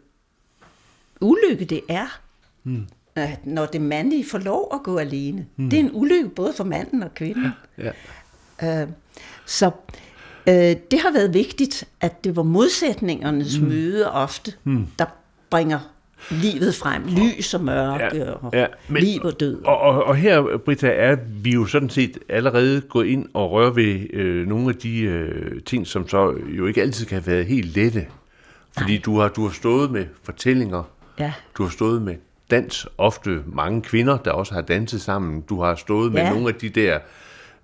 ulykke, 1.20 1.64
det 1.64 1.80
er, 1.88 2.20
mm. 2.64 2.86
at 3.14 3.46
når 3.46 3.66
det 3.66 3.80
mandlige 3.80 4.24
får 4.24 4.38
lov 4.38 4.70
at 4.74 4.82
gå 4.82 4.98
alene. 4.98 5.46
Mm. 5.56 5.70
Det 5.70 5.78
er 5.78 5.84
en 5.84 5.90
ulykke 5.92 6.28
både 6.28 6.52
for 6.52 6.64
manden 6.64 7.02
og 7.02 7.14
kvinden. 7.14 7.50
Ja. 7.78 8.82
Øh, 8.82 8.88
så 9.46 9.70
øh, 10.48 10.76
det 10.90 11.00
har 11.00 11.12
været 11.12 11.34
vigtigt, 11.34 11.84
at 12.00 12.24
det 12.24 12.36
var 12.36 12.42
modsætningernes 12.42 13.60
mm. 13.60 13.66
møde 13.66 14.12
ofte, 14.12 14.54
mm. 14.64 14.86
der 14.98 15.06
bringer 15.50 15.80
livet 16.30 16.74
frem. 16.74 17.02
Lys 17.06 17.54
og 17.54 17.64
mørke, 17.64 18.16
Ja, 18.16 18.30
og 18.32 18.50
ja, 18.52 18.66
men- 18.88 19.02
liv 19.02 19.20
og 19.24 19.40
død. 19.40 19.62
Og, 19.64 19.78
og, 19.80 20.04
og 20.04 20.16
her, 20.16 20.58
Britta, 20.64 20.88
er 20.88 21.16
vi 21.42 21.50
jo 21.52 21.66
sådan 21.66 21.90
set 21.90 22.18
allerede 22.28 22.80
gået 22.80 23.06
ind 23.06 23.26
og 23.34 23.50
røre 23.50 23.76
ved 23.76 24.06
øh, 24.12 24.46
nogle 24.48 24.68
af 24.68 24.74
de 24.74 25.00
øh, 25.00 25.62
ting, 25.62 25.86
som 25.86 26.08
så 26.08 26.34
jo 26.48 26.66
ikke 26.66 26.82
altid 26.82 27.06
kan 27.06 27.22
have 27.22 27.32
været 27.32 27.46
helt 27.46 27.74
lette. 27.76 28.06
Fordi 28.78 28.98
du 28.98 29.18
har, 29.18 29.28
du 29.28 29.46
har 29.46 29.52
stået 29.52 29.90
med 29.90 30.04
fortællinger, 30.22 30.82
Ja. 31.18 31.32
du 31.58 31.62
har 31.62 31.70
stået 31.70 32.02
med 32.02 32.14
dans, 32.50 32.86
ofte 32.98 33.40
mange 33.46 33.82
kvinder, 33.82 34.16
der 34.16 34.30
også 34.30 34.54
har 34.54 34.60
danset 34.60 35.00
sammen. 35.00 35.40
Du 35.40 35.62
har 35.62 35.74
stået 35.74 36.12
med 36.12 36.20
Ja. 36.22 36.30
nogle 36.32 36.48
af 36.48 36.54
de 36.54 36.68
der 36.68 36.98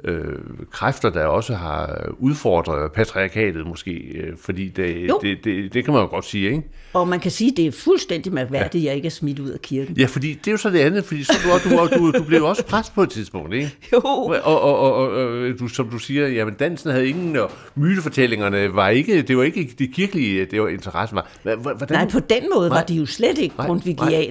øh, 0.04 0.38
kræfter, 0.70 1.10
der 1.10 1.24
også 1.26 1.54
har 1.54 2.08
udfordret 2.18 2.92
patriarkatet 2.92 3.66
måske, 3.66 3.90
øh, 3.92 4.36
fordi 4.38 4.68
det, 4.68 5.08
Jo. 5.08 5.18
det, 5.22 5.38
det, 5.44 5.74
det 5.74 5.84
kan 5.84 5.94
man 5.94 6.02
jo 6.02 6.08
godt 6.08 6.24
sige, 6.24 6.46
ikke? 6.50 6.62
Og 6.92 7.08
man 7.08 7.20
kan 7.20 7.30
sige, 7.30 7.50
at 7.50 7.56
det 7.56 7.66
er 7.66 7.72
fuldstændig 7.72 8.32
mærkværdigt, 8.32 8.82
at 8.82 8.86
jeg 8.86 8.94
ikke 8.96 9.06
er 9.06 9.10
smidt 9.10 9.38
ud 9.38 9.48
af 9.50 9.60
kirken. 9.62 9.96
Ja, 9.96 10.06
fordi 10.06 10.32
det 10.34 10.46
er 10.46 10.52
jo 10.52 10.56
så 10.56 10.70
det 10.70 10.78
andet, 10.78 11.04
fordi 11.04 11.24
så 11.24 11.32
du, 11.64 11.70
du, 11.70 11.88
du, 11.98 12.18
du 12.18 12.24
blev 12.24 12.38
jo 12.38 12.48
også 12.48 12.64
præst 12.66 12.94
på 12.94 13.02
et 13.02 13.10
tidspunkt, 13.10 13.54
ikke? 13.54 13.70
Jo. 13.92 13.98
Og, 14.04 14.26
og, 14.44 14.60
og, 14.60 14.94
og, 14.94 15.10
og 15.12 15.58
du, 15.58 15.68
som 15.68 15.88
du 15.88 15.98
siger, 15.98 16.28
jamen 16.28 16.54
dansen 16.54 16.90
havde 16.90 17.08
ingen, 17.08 17.36
og 17.36 17.50
mytefortællingerne 17.74 18.74
var 18.74 18.88
ikke, 18.88 19.22
det 19.22 19.36
var 19.36 19.42
ikke 19.42 19.74
det 19.78 19.94
kirkelige, 19.94 20.44
det 20.44 20.62
var 20.62 20.68
interessen 20.68 21.16
var. 21.16 21.56
Hvordan, 21.56 21.88
Nej, 21.90 22.10
på 22.10 22.18
den 22.20 22.42
måde 22.54 22.70
var 22.70 22.76
Nej. 22.76 22.84
de 22.84 22.94
jo 22.94 23.06
slet 23.06 23.38
ikke 23.38 23.54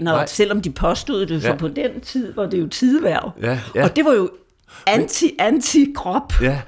nej. 0.01 0.25
selvom 0.25 0.61
de 0.61 0.71
påstod 0.71 1.25
det, 1.25 1.41
for 1.41 1.49
Ja. 1.49 1.55
på 1.55 1.67
den 1.67 2.01
tid 2.01 2.33
var 2.35 2.49
det 2.49 2.59
jo 2.61 2.67
tidværv. 2.67 3.31
Ja, 3.41 3.59
ja. 3.75 3.83
Og 3.83 3.95
det 3.95 4.05
var 4.05 4.13
jo 4.13 4.29
anti, 4.87 5.35
anti-krop. 5.39 6.33
Ja, 6.41 6.61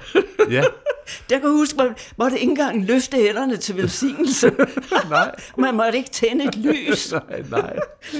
ja. 0.50 0.62
Der 1.30 1.38
kan 1.38 1.50
huske, 1.50 1.76
man 1.76 1.94
måtte 2.18 2.38
ikke 2.38 2.50
engang 2.50 2.84
løfte 2.84 3.16
hænderne 3.16 3.56
til 3.56 3.76
velsignelse. 3.76 4.50
Nej. 5.10 5.34
man 5.58 5.74
måtte 5.76 5.98
ikke 5.98 6.10
tænde 6.10 6.44
et 6.44 6.56
lys. 6.56 7.12
nej, 7.12 7.42
nej. 7.50 7.76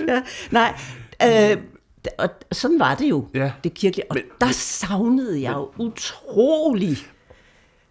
ja, 0.09 0.23
nej, 0.51 0.75
øh, 1.53 1.57
og 2.19 2.29
sådan 2.53 2.79
var 2.79 2.95
det 2.95 3.11
jo, 3.11 3.29
Ja. 3.35 3.53
det 3.65 3.75
kirkelige. 3.75 4.11
Og 4.11 4.15
Men- 4.15 4.25
der 4.41 4.53
savnede 4.53 5.43
jeg 5.43 5.53
jo 5.55 5.71
utrolig 5.79 6.99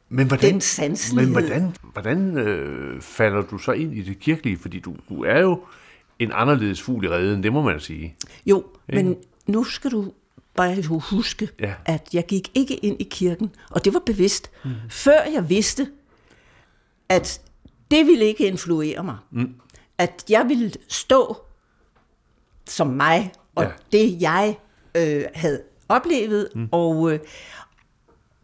Men 0.09 0.27
hvordan, 0.27 0.51
Den 0.53 0.61
sanselighed. 0.61 1.33
men 1.33 1.41
hvordan, 1.41 1.75
hvordan 1.93 2.37
øh, 2.37 3.01
falder 3.01 3.41
du 3.41 3.57
så 3.57 3.71
ind 3.71 3.93
i 3.93 4.01
det 4.01 4.19
kirkelige? 4.19 4.57
Fordi 4.57 4.79
du, 4.79 4.95
du 5.09 5.23
er 5.23 5.39
jo 5.39 5.59
en 6.19 6.31
anderledes 6.33 6.81
fugl 6.81 7.05
i 7.05 7.09
redden, 7.09 7.43
det 7.43 7.53
må 7.53 7.61
man 7.61 7.79
sige. 7.79 8.15
Jo, 8.45 8.63
men 8.87 9.15
nu 9.47 9.63
skal 9.63 9.91
du 9.91 10.11
bare 10.55 10.83
huske, 10.83 11.49
Ja. 11.59 11.73
at 11.85 12.09
jeg 12.13 12.25
gik 12.25 12.51
ikke 12.53 12.75
ind 12.75 13.01
i 13.01 13.03
kirken, 13.03 13.51
og 13.71 13.85
det 13.85 13.93
var 13.93 13.99
bevidst, 14.05 14.51
mm. 14.65 14.71
før 14.89 15.21
jeg 15.33 15.49
vidste, 15.49 15.87
at 17.09 17.41
det 17.91 18.05
ville 18.07 18.25
ikke 18.25 18.47
influere 18.47 19.03
mig. 19.03 19.17
Mm. 19.31 19.53
At 19.97 20.25
jeg 20.29 20.45
ville 20.47 20.71
stå 20.87 21.37
som 22.67 22.87
mig, 22.87 23.31
og 23.55 23.63
Ja. 23.63 23.69
det 23.91 24.21
jeg 24.21 24.57
øh, 24.97 25.23
havde 25.35 25.61
oplevet, 25.89 26.47
mm. 26.55 26.69
og 26.71 27.11
øh, 27.13 27.19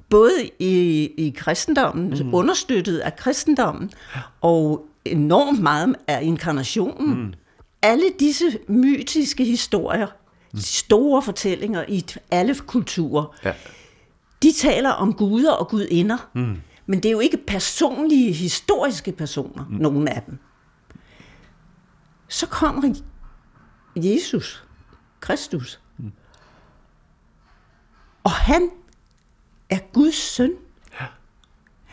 både 0.09 0.49
i, 0.59 1.03
i 1.17 1.33
kristendommen, 1.37 2.09
mm. 2.27 2.33
understøttet 2.33 2.99
af 2.99 3.15
kristendommen, 3.15 3.91
og 4.41 4.85
enormt 5.05 5.59
meget 5.61 5.95
af 6.07 6.23
inkarnationen. 6.23 7.21
Mm. 7.21 7.33
Alle 7.81 8.05
disse 8.19 8.59
mytiske 8.67 9.43
historier. 9.45 10.07
Store 10.57 11.21
fortællinger 11.21 11.85
i 11.87 12.05
alle 12.31 12.55
kulturer, 12.55 13.37
Ja. 13.43 13.53
de 14.43 14.53
taler 14.53 14.89
om 14.89 15.13
guder 15.13 15.51
og 15.51 15.67
gudinder, 15.67 16.29
mm. 16.33 16.61
men 16.85 17.03
det 17.03 17.09
er 17.09 17.11
jo 17.11 17.19
ikke 17.19 17.37
personlige, 17.47 18.33
historiske 18.33 19.11
personer, 19.11 19.65
mm. 19.69 19.75
nogen 19.75 20.07
af 20.07 20.23
dem. 20.27 20.37
Så 22.27 22.47
kommer 22.47 22.95
Jesus, 23.95 24.63
Kristus, 25.19 25.79
mm. 25.97 26.11
og 28.23 28.31
han 28.31 28.69
er 29.69 29.79
Guds 29.93 30.15
søn. 30.15 30.51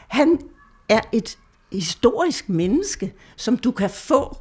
Han 0.08 0.40
er 0.88 1.00
et 1.12 1.38
historisk 1.72 2.48
menneske, 2.48 3.14
som 3.36 3.56
du 3.56 3.70
kan 3.70 3.90
få 3.90 4.36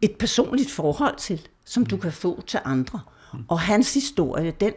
et 0.00 0.16
personligt 0.18 0.70
forhold 0.70 1.16
til, 1.16 1.48
som 1.64 1.86
du 1.86 1.96
kan 1.96 2.12
få 2.12 2.42
til 2.46 2.60
andre. 2.64 3.00
Og 3.48 3.60
hans 3.60 3.94
historie, 3.94 4.50
den 4.60 4.72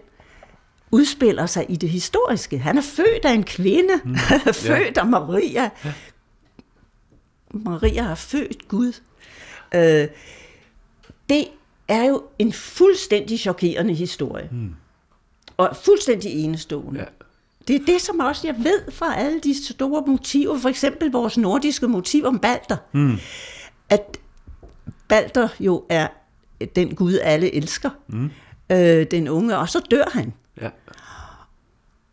udspiller 0.92 1.46
sig 1.46 1.66
i 1.70 1.76
det 1.76 1.90
historiske. 1.90 2.58
Han 2.58 2.78
er 2.78 2.82
født 2.82 3.26
af 3.26 3.32
en 3.32 3.44
kvinde. 3.44 3.94
Mm. 4.04 4.16
Født 4.54 4.98
af 4.98 5.06
Maria. 5.06 5.70
Ja. 5.86 5.94
Maria 7.52 8.02
har 8.04 8.16
født 8.16 8.68
Gud. 8.68 8.94
Øh, 9.76 10.08
det 11.30 11.48
er 11.88 12.04
jo 12.04 12.24
en 12.40 12.54
fuldstændig 12.54 13.40
chokerende 13.40 13.94
historie. 13.94 14.50
Mm. 14.52 14.76
Og 15.58 15.78
fuldstændig 15.84 16.32
enestående. 16.32 17.00
Ja. 17.00 17.06
Det 17.68 17.76
er 17.76 17.86
det, 17.86 18.02
som 18.02 18.20
også 18.20 18.48
jeg 18.48 18.56
ved 18.58 18.92
fra 18.92 19.16
alle 19.20 19.40
de 19.40 19.66
store 19.66 20.04
motiver, 20.08 20.60
for 20.60 20.70
eksempel 20.70 21.12
vores 21.12 21.38
nordiske 21.38 21.88
motiv 21.88 22.26
om 22.26 22.40
Balder, 22.40 22.78
mm. 22.92 23.18
at 23.90 24.18
Balder 25.08 25.48
jo 25.60 25.86
er 25.90 26.08
den 26.76 26.96
Gud, 26.96 27.20
alle 27.22 27.56
elsker, 27.56 27.90
mm. 28.08 28.32
Øh, 28.72 29.06
den 29.12 29.28
unge, 29.28 29.58
og 29.58 29.70
så 29.70 29.82
dør 29.92 30.06
han. 30.14 30.34
Ja. 30.62 30.70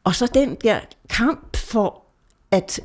Og 0.04 0.14
så 0.14 0.26
den 0.34 0.54
der 0.54 0.80
kamp 1.08 1.56
for, 1.56 2.02
at 2.50 2.80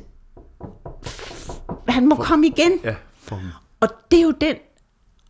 han 1.88 2.08
må 2.08 2.16
for, 2.16 2.22
komme 2.22 2.46
igen. 2.46 2.72
Ja, 2.84 2.94
for... 3.14 3.40
Og 3.80 3.88
det 4.10 4.18
er 4.18 4.22
jo 4.22 4.34
den, 4.40 4.56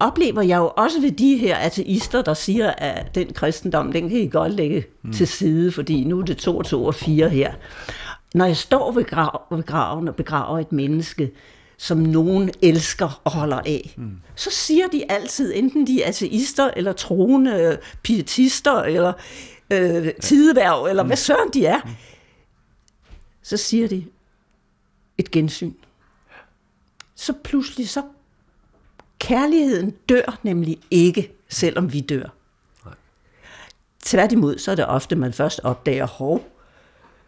oplever 0.00 0.42
jeg 0.42 0.58
jo 0.58 0.72
også 0.76 1.00
ved 1.00 1.12
de 1.12 1.36
her 1.36 1.56
ateister, 1.56 2.22
der 2.22 2.34
siger, 2.34 2.70
at 2.70 3.14
den 3.14 3.32
kristendom, 3.32 3.92
den 3.92 4.08
kan 4.08 4.18
I 4.18 4.28
godt 4.28 4.52
lægge 4.52 4.84
mm. 5.02 5.12
til 5.12 5.26
side, 5.26 5.72
fordi 5.72 6.04
nu 6.04 6.18
er 6.20 6.24
det 6.24 6.36
to 6.36 6.58
og 6.58 6.66
to 6.66 6.84
og 6.84 6.94
fire 6.94 7.28
her. 7.28 7.54
Når 8.34 8.44
jeg 8.44 8.56
står 8.56 8.92
ved, 8.92 9.04
grav, 9.04 9.42
ved 9.50 9.62
graven 9.62 10.08
og 10.08 10.16
begraver 10.16 10.58
et 10.58 10.72
menneske, 10.72 11.32
som 11.78 11.98
nogen 11.98 12.50
elsker 12.62 13.20
og 13.24 13.32
holder 13.32 13.56
af, 13.56 13.94
mm. 13.96 14.20
så 14.34 14.50
siger 14.50 14.88
de 14.88 15.10
altid, 15.10 15.52
enten 15.54 15.86
de 15.86 16.02
er 16.02 16.08
ateister, 16.08 16.70
eller 16.76 16.92
troende 16.92 17.78
pietister, 18.02 18.82
eller 18.82 19.12
øh, 19.70 20.14
tideværv, 20.22 20.84
eller 20.84 21.02
mm. 21.02 21.06
hvad 21.06 21.16
søren 21.16 21.50
de 21.54 21.66
er, 21.66 21.80
mm. 21.84 21.90
så 23.42 23.56
siger 23.56 23.88
de 23.88 24.04
et 25.18 25.30
gensyn. 25.30 25.72
Så 27.14 27.32
pludselig 27.44 27.88
så 27.88 28.02
Kærligheden 29.18 29.90
dør 29.90 30.38
nemlig 30.42 30.78
ikke, 30.90 31.32
selvom 31.48 31.92
vi 31.92 32.00
dør. 32.00 32.34
Nej. 32.84 32.94
Tværtimod, 34.04 34.58
så 34.58 34.70
er 34.70 34.74
det 34.74 34.86
ofte, 34.86 35.16
man 35.16 35.32
først 35.32 35.60
opdager, 35.64 36.06
hov, 36.06 36.48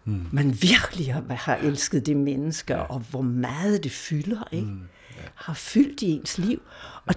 mm. 0.09 0.27
man 0.33 0.63
virkelig 0.63 1.15
har, 1.15 1.23
har 1.35 1.57
elsket 1.57 2.07
de 2.07 2.15
mennesker, 2.15 2.77
ja. 2.77 2.83
og 2.83 2.99
hvor 3.11 3.23
meget 3.23 3.85
det 3.85 3.93
fylder, 3.93 4.49
ikke? 4.53 4.67
Mm. 4.67 4.81
Ja. 5.17 5.23
har 5.35 5.55
fyldt 5.55 6.03
i 6.03 6.11
ens 6.11 6.39
liv. 6.39 6.63
Og 7.07 7.15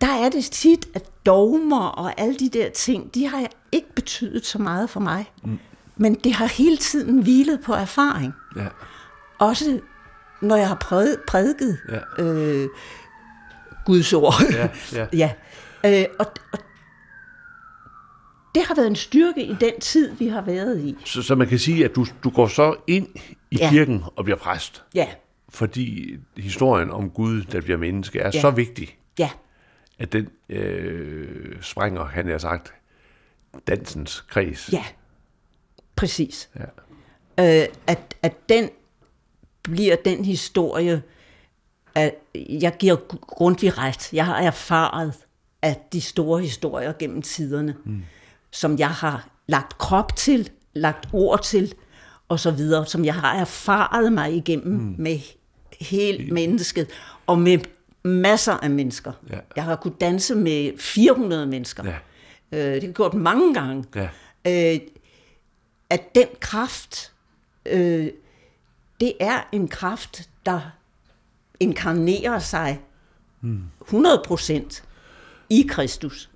der 0.00 0.24
er 0.24 0.28
det 0.28 0.44
tit, 0.44 0.88
at 0.94 1.10
dogmer 1.26 1.86
og 1.86 2.20
alle 2.20 2.38
de 2.38 2.48
der 2.48 2.70
ting, 2.70 3.14
de 3.14 3.26
har 3.26 3.46
ikke 3.72 3.94
betydet 3.94 4.46
så 4.46 4.58
meget 4.58 4.90
for 4.90 5.00
mig. 5.00 5.32
Mm. 5.44 5.58
Men 5.96 6.14
det 6.14 6.32
har 6.32 6.46
hele 6.46 6.76
tiden 6.76 7.22
hvilet 7.22 7.60
på 7.60 7.72
erfaring. 7.72 8.32
Ja. 8.56 8.66
Også 9.38 9.80
når 10.42 10.56
jeg 10.56 10.68
har 10.68 10.74
præd, 10.74 11.16
prædiket 11.28 11.78
ja. 11.88 12.22
øh, 12.22 12.68
Guds 13.86 14.12
ord. 14.12 14.34
Ja, 14.52 14.68
ja. 14.92 15.06
ja. 15.22 15.32
Øh, 15.84 16.06
og, 16.18 16.26
og 16.52 16.58
det 18.58 18.66
har 18.66 18.74
været 18.74 18.86
en 18.86 18.96
styrke 18.96 19.42
i 19.42 19.56
den 19.60 19.80
tid, 19.80 20.14
vi 20.14 20.28
har 20.28 20.40
været 20.40 20.80
i. 20.80 20.96
Så, 21.04 21.22
så 21.22 21.34
man 21.34 21.48
kan 21.48 21.58
sige, 21.58 21.84
at 21.84 21.94
du, 21.94 22.06
du 22.24 22.30
går 22.30 22.46
så 22.46 22.76
ind 22.86 23.08
i 23.50 23.56
ja. 23.56 23.70
kirken 23.70 24.02
og 24.16 24.24
bliver 24.24 24.36
præst. 24.36 24.84
Ja. 24.94 25.06
Fordi 25.48 26.16
historien 26.36 26.90
om 26.90 27.10
Gud, 27.10 27.42
der 27.42 27.60
bliver 27.60 27.78
menneske, 27.78 28.18
er 28.18 28.30
ja. 28.34 28.40
så 28.40 28.50
vigtig. 28.50 28.98
Ja. 29.18 29.30
At 29.98 30.12
den 30.12 30.28
øh, 30.48 31.62
sprænger, 31.62 32.04
han 32.04 32.28
har 32.28 32.38
sagt, 32.38 32.74
dansens 33.66 34.20
kreds. 34.20 34.72
Ja, 34.72 34.84
præcis. 35.96 36.50
Ja. 37.38 37.62
Øh, 37.62 37.68
at, 37.86 38.16
at 38.22 38.48
den 38.48 38.70
bliver 39.62 39.96
den 39.96 40.24
historie, 40.24 41.02
at 41.94 42.14
jeg 42.34 42.76
giver 42.78 42.96
grundigt 43.20 43.78
ret. 43.78 44.12
Jeg 44.12 44.26
har 44.26 44.36
erfaret, 44.36 45.14
at 45.62 45.92
de 45.92 46.00
store 46.00 46.40
historier 46.40 46.92
gennem 46.98 47.22
tiderne, 47.22 47.74
mm. 47.84 48.02
Som 48.50 48.78
jeg 48.78 48.90
har 48.90 49.28
lagt 49.46 49.78
krop 49.78 50.16
til, 50.16 50.50
lagt 50.74 51.08
ord 51.12 51.42
til, 51.42 51.74
og 52.28 52.40
så 52.40 52.50
videre, 52.50 52.86
som 52.86 53.04
jeg 53.04 53.14
har 53.14 53.34
erfaret 53.34 54.12
mig 54.12 54.34
igennem 54.34 54.72
mm. 54.72 54.94
med 54.98 55.18
hele 55.80 56.32
mennesket, 56.32 56.88
og 57.26 57.38
med 57.38 57.58
masser 58.04 58.52
af 58.52 58.70
mennesker. 58.70 59.12
Ja. 59.30 59.38
Jeg 59.56 59.64
har 59.64 59.76
kunnet 59.76 60.00
danse 60.00 60.34
med 60.34 60.78
400 60.78 61.46
mennesker. 61.46 61.84
Ja. 61.84 61.96
Øh, 62.52 62.74
det 62.74 62.82
har 62.82 62.92
gjort 62.92 63.14
mange 63.14 63.54
gange. 63.54 63.84
Ja. 63.94 64.08
Øh, 64.74 64.80
at 65.90 66.14
den 66.14 66.26
kraft, 66.40 67.12
øh, 67.66 68.10
det 69.00 69.12
er 69.20 69.48
en 69.52 69.68
kraft, 69.68 70.30
der 70.46 70.60
inkarnerer 71.60 72.38
sig 72.38 72.80
100% 73.42 74.82
i 75.50 75.66
Kristus. 75.68 76.30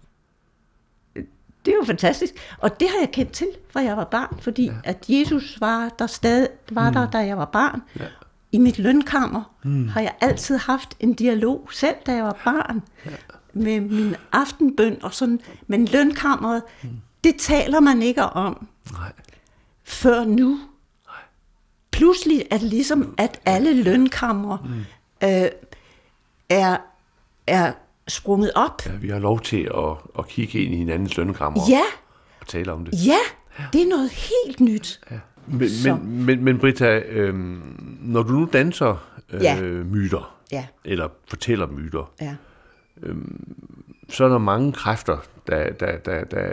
Det 1.65 1.73
er 1.73 1.77
jo 1.77 1.85
fantastisk. 1.85 2.35
Og 2.59 2.81
det 2.81 2.89
har 2.89 2.99
jeg 2.99 3.11
kendt 3.13 3.33
til, 3.33 3.47
fra 3.71 3.81
jeg 3.81 3.97
var 3.97 4.05
barn, 4.05 4.39
fordi 4.41 4.67
ja. 4.67 4.73
at 4.85 5.05
Jesus 5.09 5.61
var 5.61 5.89
der 5.99 6.07
stadig 6.07 6.49
var 6.71 6.89
mm. 6.89 6.95
der, 6.95 7.11
da 7.11 7.19
jeg 7.19 7.39
var 7.39 7.45
barn. 7.45 7.83
Ja. 8.01 8.05
I 8.53 8.59
mit 8.59 8.79
lønkammer 8.79 9.55
mm. 9.65 9.89
har 9.89 10.01
jeg 10.01 10.15
altid 10.21 10.57
haft 10.57 10.97
en 11.01 11.15
dialog, 11.15 11.69
selv 11.73 11.97
da 12.07 12.13
jeg 12.13 12.25
var 12.25 12.39
barn, 12.45 12.83
ja. 13.07 13.11
med 13.53 13.81
min 13.81 14.15
aftenbøn 14.33 14.99
og 15.03 15.15
sådan. 15.15 15.41
Men 15.67 15.85
lønkammeret, 15.85 16.63
mm. 16.83 16.89
det 17.25 17.37
taler 17.39 17.81
man 17.81 18.03
ikke 18.03 18.23
om, 18.23 18.67
Nej. 18.93 19.13
før 19.85 20.25
nu 20.25 20.61
pludselig 21.91 22.47
er 22.51 22.59
det 22.59 22.69
ligesom, 22.69 23.15
at 23.19 23.41
alle 23.47 23.83
lønkammer 23.83 24.59
mm. 24.59 25.29
øh, 25.29 25.51
er, 26.49 26.77
er 27.47 27.73
sprunget 28.09 28.51
op. 28.55 28.87
Ja, 28.87 28.93
vi 28.93 29.09
har 29.09 29.19
lov 29.19 29.41
til 29.41 29.71
at, 29.75 29.97
at 30.19 30.29
kigge 30.29 30.65
ind 30.65 30.75
i 30.75 30.77
hinandens 30.77 31.17
lønkammer 31.17 31.61
ja. 31.71 31.83
og 32.41 32.47
tale 32.47 32.73
om 32.73 32.85
det. 32.85 33.07
Ja, 33.07 33.19
det 33.73 33.83
er 33.83 33.89
noget 33.89 34.11
helt 34.11 34.61
nyt. 34.61 35.01
Ja. 35.11 35.19
Men, 35.47 35.69
men, 35.85 36.25
men, 36.27 36.45
men 36.45 36.59
Britta, 36.59 36.99
øh, 36.99 37.35
når 38.01 38.23
du 38.23 38.33
nu 38.33 38.49
danser 38.53 39.09
øh, 39.33 39.43
ja. 39.43 39.61
myter, 39.63 40.37
ja. 40.53 40.67
eller 40.85 41.09
fortæller 41.29 41.67
myter, 41.67 42.13
ja. 42.21 42.35
øh, 43.03 43.17
så 44.09 44.25
er 44.25 44.29
der 44.29 44.39
mange 44.39 44.73
kræfter, 44.73 45.19
der, 45.47 45.73
der, 45.73 45.99
der, 45.99 46.25
der, 46.25 46.47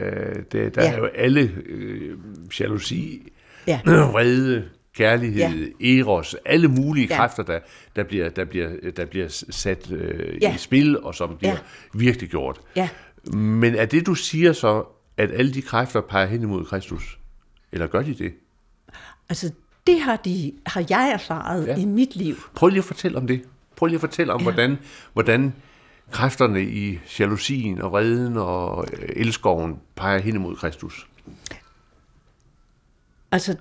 der, 0.52 0.70
der 0.70 0.84
ja. 0.84 0.94
er 0.94 0.98
jo 0.98 1.06
alle 1.06 1.52
øh, 1.66 2.18
jalousi, 2.60 3.32
ja. 3.68 3.82
vrede, 4.14 4.70
kærlighed, 5.00 5.74
ja. 5.80 6.00
eros, 6.00 6.36
alle 6.46 6.68
mulige 6.68 7.08
ja. 7.10 7.16
kræfter, 7.16 7.44
der, 7.44 7.60
der, 7.96 8.04
bliver, 8.04 8.30
der, 8.30 8.46
bliver, 8.46 8.70
der 8.98 9.06
bliver 9.06 9.28
sat 9.50 9.92
øh, 9.92 10.38
ja. 10.42 10.56
i 10.56 10.58
spil, 10.58 11.00
og 11.00 11.16
som 11.16 11.38
bliver 11.38 11.54
ja. 11.54 11.60
virkelig 11.94 12.30
gjort. 12.30 12.60
Ja. 12.76 12.90
Men 13.34 13.76
er 13.76 13.86
det, 13.86 14.06
du 14.06 14.16
siger 14.16 14.54
så, 14.54 14.84
at 15.18 15.32
alle 15.32 15.54
de 15.54 15.62
kræfter 15.62 16.02
peger 16.02 16.26
hen 16.26 16.42
imod 16.42 16.66
Kristus? 16.66 17.20
Eller 17.72 17.88
gør 17.88 18.02
de 18.02 18.14
det? 18.14 18.34
Altså, 19.30 19.52
det 19.88 20.02
har, 20.02 20.16
de, 20.16 20.54
har 20.66 20.86
jeg 20.90 21.12
erfaret 21.14 21.68
ja. 21.68 21.76
i 21.76 21.86
mit 21.86 22.16
liv. 22.16 22.36
Prøv 22.56 22.70
lige 22.70 22.80
at 22.80 22.86
fortælle 22.86 23.18
om 23.18 23.28
det. 23.28 23.42
Prøv 23.76 23.88
lige 23.88 23.96
at 23.96 24.02
fortælle 24.02 24.34
om, 24.34 24.40
ja. 24.40 24.44
hvordan, 24.44 24.78
hvordan 25.14 25.54
kræfterne 26.12 26.64
i 26.64 27.00
jalousien 27.20 27.82
og 27.82 27.92
vreden 27.92 28.38
og 28.38 28.86
øh, 28.94 29.10
elskoven 29.16 29.80
peger 29.96 30.20
hen 30.20 30.36
imod 30.36 30.56
Kristus. 30.56 31.08
Altså, 33.32 33.56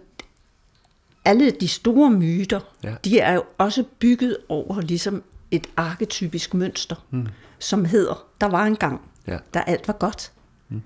alle 1.29 1.51
de 1.51 1.69
store 1.69 2.11
myter, 2.11 2.61
ja. 2.85 2.95
de 3.05 3.21
er 3.21 3.33
jo 3.33 3.45
også 3.59 3.85
bygget 3.99 4.37
over 4.49 4.81
ligesom 4.81 5.23
et 5.51 5.67
arketypisk 5.77 6.55
mønster, 6.55 6.97
mm. 7.11 7.27
som 7.59 7.85
hedder, 7.85 8.27
der 8.41 8.47
var 8.47 8.65
en 8.65 8.77
gang, 8.77 9.01
ja. 9.27 9.39
der 9.55 9.61
alt 9.61 9.89
var 9.89 9.95
godt. 9.95 10.33
Mm. 10.69 10.83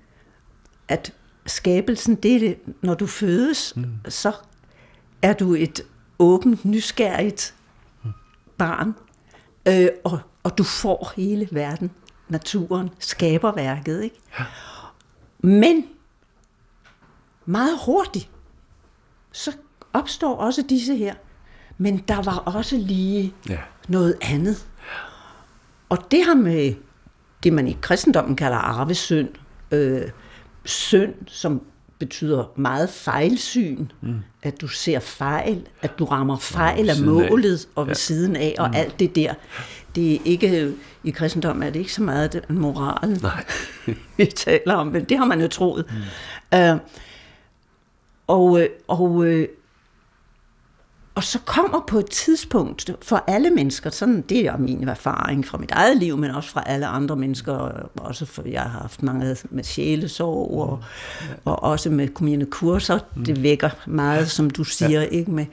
At 0.88 1.12
skabelsen, 1.46 2.14
det 2.14 2.34
er 2.34 2.38
det, 2.38 2.58
når 2.82 2.94
du 2.94 3.06
fødes, 3.06 3.76
mm. 3.76 3.84
så 4.08 4.32
er 5.22 5.32
du 5.32 5.54
et 5.54 5.80
åbent, 6.18 6.64
nysgerrigt 6.64 7.54
mm. 8.04 8.10
barn, 8.58 8.94
øh, 9.68 9.88
og, 10.04 10.20
og 10.42 10.58
du 10.58 10.64
får 10.64 11.12
hele 11.16 11.48
verden, 11.52 11.90
naturen, 12.28 12.90
skaberværket. 12.98 14.02
Ikke? 14.02 14.16
Ja. 14.38 14.44
Men 15.38 15.84
meget 17.46 17.78
hurtigt, 17.84 18.30
så 19.32 19.52
opstår 19.92 20.36
også 20.36 20.62
disse 20.68 20.96
her. 20.96 21.14
Men 21.78 21.98
der 22.08 22.22
var 22.22 22.36
også 22.36 22.76
lige 22.76 23.34
ja. 23.48 23.58
noget 23.88 24.16
andet. 24.20 24.66
Og 25.88 25.98
det 26.10 26.24
har 26.24 26.34
med 26.34 26.74
det, 27.42 27.52
man 27.52 27.68
i 27.68 27.76
kristendommen 27.80 28.36
kalder 28.36 28.56
arvesynd, 28.56 29.28
øh, 29.70 30.02
synd, 30.64 31.14
som 31.26 31.62
betyder 31.98 32.44
meget 32.56 32.90
fejlsyn, 32.90 33.86
mm. 34.00 34.14
at 34.42 34.60
du 34.60 34.68
ser 34.68 35.00
fejl, 35.00 35.66
at 35.82 35.98
du 35.98 36.04
rammer 36.04 36.38
fejl 36.38 36.90
af 36.90 37.00
målet 37.04 37.58
af. 37.64 37.70
og 37.74 37.86
ved 37.86 37.90
ja. 37.90 37.94
siden 37.94 38.36
af, 38.36 38.54
og 38.58 38.68
mm. 38.68 38.74
alt 38.74 38.98
det 38.98 39.16
der. 39.16 39.34
det 39.94 40.14
er 40.14 40.18
ikke, 40.24 40.72
i 41.04 41.10
kristendommen 41.10 41.62
er 41.62 41.70
det 41.70 41.80
ikke 41.80 41.92
så 41.92 42.02
meget 42.02 42.32
den 42.32 42.58
moralen, 42.58 43.18
Nej. 43.22 43.44
vi 44.16 44.26
taler 44.26 44.74
om, 44.74 44.86
men 44.86 45.04
det 45.04 45.18
har 45.18 45.24
man 45.24 45.40
jo 45.40 45.48
troet. 45.48 45.84
Mm. 46.52 46.58
Øh, 46.58 46.76
og, 48.26 48.60
øh, 48.60 48.68
og, 48.88 49.24
øh, 49.24 49.48
og 51.14 51.24
så 51.24 51.38
kommer 51.38 51.84
på 51.88 51.98
et 51.98 52.10
tidspunkt 52.10 52.90
for 53.02 53.24
alle 53.26 53.50
mennesker, 53.50 53.90
sådan 53.90 54.20
det 54.20 54.46
er 54.46 54.56
min 54.56 54.88
erfaring 54.88 55.46
fra 55.46 55.58
mit 55.58 55.70
eget 55.70 55.96
liv, 55.96 56.16
men 56.16 56.30
også 56.30 56.50
fra 56.50 56.62
alle 56.66 56.86
andre 56.86 57.16
mennesker, 57.16 57.52
også 57.96 58.26
for 58.26 58.42
jeg 58.48 58.62
har 58.62 58.80
haft 58.80 59.02
mange 59.02 59.36
med 59.50 59.64
sjælesorg 59.64 60.60
og, 60.60 60.84
og 61.44 61.62
også 61.62 61.90
med 61.90 62.08
mine 62.20 62.46
kurser. 62.46 62.98
Mm. 63.16 63.24
Det 63.24 63.42
vækker 63.42 63.70
meget, 63.86 64.30
som 64.30 64.50
du 64.50 64.64
siger, 64.64 65.00
ja. 65.00 65.06
ikke 65.06 65.30
med 65.30 65.46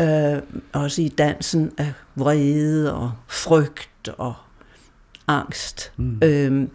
øh, 0.00 0.42
også 0.72 1.02
i 1.02 1.08
dansen 1.08 1.72
af 1.78 1.92
vrede 2.16 2.94
og 2.94 3.12
frygt 3.26 4.08
og 4.18 4.34
angst 5.28 5.92
mm. 5.96 6.20
øh, 6.22 6.68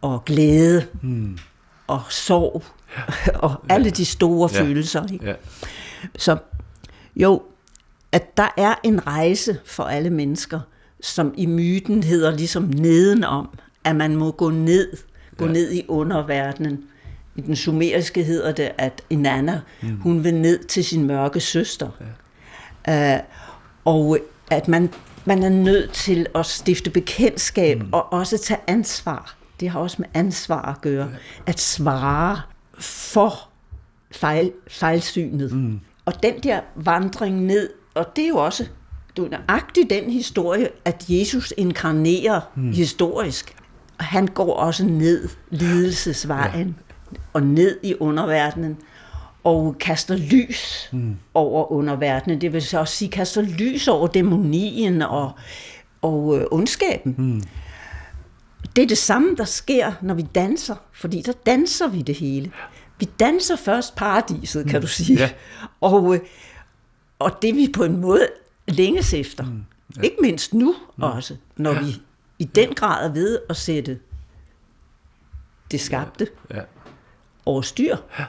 og 0.00 0.24
glæde 0.24 0.86
mm. 1.02 1.38
og 1.86 2.02
sorg 2.10 2.64
og 3.46 3.54
alle 3.68 3.90
de 3.90 4.04
store 4.04 4.50
ja. 4.52 4.62
følelser. 4.62 5.12
Ikke? 5.12 5.26
Ja. 5.26 5.34
Så 6.18 6.36
jo, 7.16 7.42
at 8.12 8.36
der 8.36 8.48
er 8.56 8.74
en 8.82 9.06
rejse 9.06 9.58
for 9.64 9.82
alle 9.82 10.10
mennesker, 10.10 10.60
som 11.00 11.34
i 11.36 11.46
myten 11.46 12.02
hedder 12.02 12.36
ligesom 12.36 12.62
nedenom, 12.62 13.48
at 13.84 13.96
man 13.96 14.16
må 14.16 14.30
gå 14.30 14.50
ned, 14.50 14.96
gå 15.36 15.46
ja. 15.46 15.52
ned 15.52 15.72
i 15.72 15.84
underverdenen. 15.88 16.84
I 17.36 17.40
den 17.40 17.56
sumeriske 17.56 18.24
hedder 18.24 18.52
det, 18.52 18.70
at 18.78 19.02
Inanna, 19.10 19.60
mm. 19.82 20.00
hun 20.00 20.24
vil 20.24 20.34
ned 20.34 20.64
til 20.64 20.84
sin 20.84 21.06
mørke 21.06 21.40
søster. 21.40 21.88
Ja. 22.86 23.16
Uh, 23.16 23.22
og 23.84 24.18
at 24.50 24.68
man, 24.68 24.90
man 25.24 25.42
er 25.42 25.48
nødt 25.48 25.92
til 25.92 26.26
at 26.34 26.46
stifte 26.46 26.90
bekendtskab 26.90 27.82
mm. 27.82 27.88
og 27.92 28.12
også 28.12 28.38
tage 28.38 28.60
ansvar. 28.66 29.36
Det 29.60 29.70
har 29.70 29.80
også 29.80 29.96
med 29.98 30.08
ansvar 30.14 30.62
at 30.62 30.80
gøre. 30.80 31.08
Ja. 31.08 31.16
At 31.46 31.60
svare 31.60 32.40
for 32.78 33.48
fejl, 34.10 34.52
fejlsynet. 34.68 35.52
Mm. 35.52 35.80
Og 36.06 36.22
den 36.22 36.40
der 36.42 36.60
vandring 36.74 37.44
ned, 37.44 37.70
og 37.94 38.16
det 38.16 38.24
er 38.24 38.28
jo 38.28 38.36
også 38.36 38.66
du 39.16 39.24
er 39.24 39.28
nøjagtigt 39.28 39.90
den 39.90 40.10
historie, 40.10 40.68
at 40.84 41.04
Jesus 41.08 41.54
inkarnerer 41.56 42.40
mm. 42.54 42.72
historisk. 42.72 43.56
Han 44.00 44.26
går 44.26 44.54
også 44.54 44.84
ned 44.84 45.28
lidelsesvejen 45.50 46.76
ja. 47.12 47.18
og 47.32 47.42
ned 47.42 47.78
i 47.82 47.94
underverdenen 47.94 48.76
og 49.44 49.76
kaster 49.80 50.16
lys 50.16 50.88
mm. 50.92 51.16
over 51.34 51.72
underverdenen. 51.72 52.40
Det 52.40 52.52
vil 52.52 52.62
så 52.62 52.78
også 52.78 52.94
sige, 52.94 53.10
kaster 53.10 53.42
lys 53.42 53.88
over 53.88 54.06
dæmonien 54.06 55.02
og, 55.02 55.32
og 56.02 56.38
øh, 56.38 56.44
ondskaben. 56.50 57.14
Mm. 57.18 57.42
Det 58.76 58.82
er 58.82 58.88
det 58.88 58.98
samme, 58.98 59.36
der 59.36 59.44
sker, 59.44 59.92
når 60.02 60.14
vi 60.14 60.22
danser, 60.22 60.74
fordi 60.92 61.22
der 61.22 61.32
danser 61.46 61.88
vi 61.88 62.02
det 62.02 62.14
hele. 62.14 62.50
Vi 62.98 63.04
danser 63.20 63.56
først 63.56 63.94
paradiset, 63.94 64.66
kan 64.66 64.76
mm. 64.76 64.80
du 64.80 64.86
sige. 64.86 65.18
Ja. 65.18 65.30
Og, 65.80 66.14
øh, 66.14 66.20
og 67.18 67.42
det 67.42 67.56
vi 67.56 67.70
på 67.74 67.84
en 67.84 68.00
måde 68.00 68.28
længes 68.68 69.14
efter. 69.14 69.44
Mm. 69.44 69.64
Ja. 69.96 70.02
Ikke 70.02 70.16
mindst 70.20 70.54
nu 70.54 70.74
mm. 70.96 71.02
også, 71.02 71.36
når 71.56 71.72
ja. 71.72 71.82
vi 71.82 72.02
i 72.38 72.44
den 72.44 72.74
grad 72.74 73.08
er 73.08 73.12
ved 73.12 73.38
at 73.48 73.56
sætte 73.56 73.98
det 75.70 75.80
skabte 75.80 76.28
ja. 76.50 76.56
Ja. 76.56 76.62
over 77.46 77.62
styr. 77.62 77.96
Ja. 78.18 78.24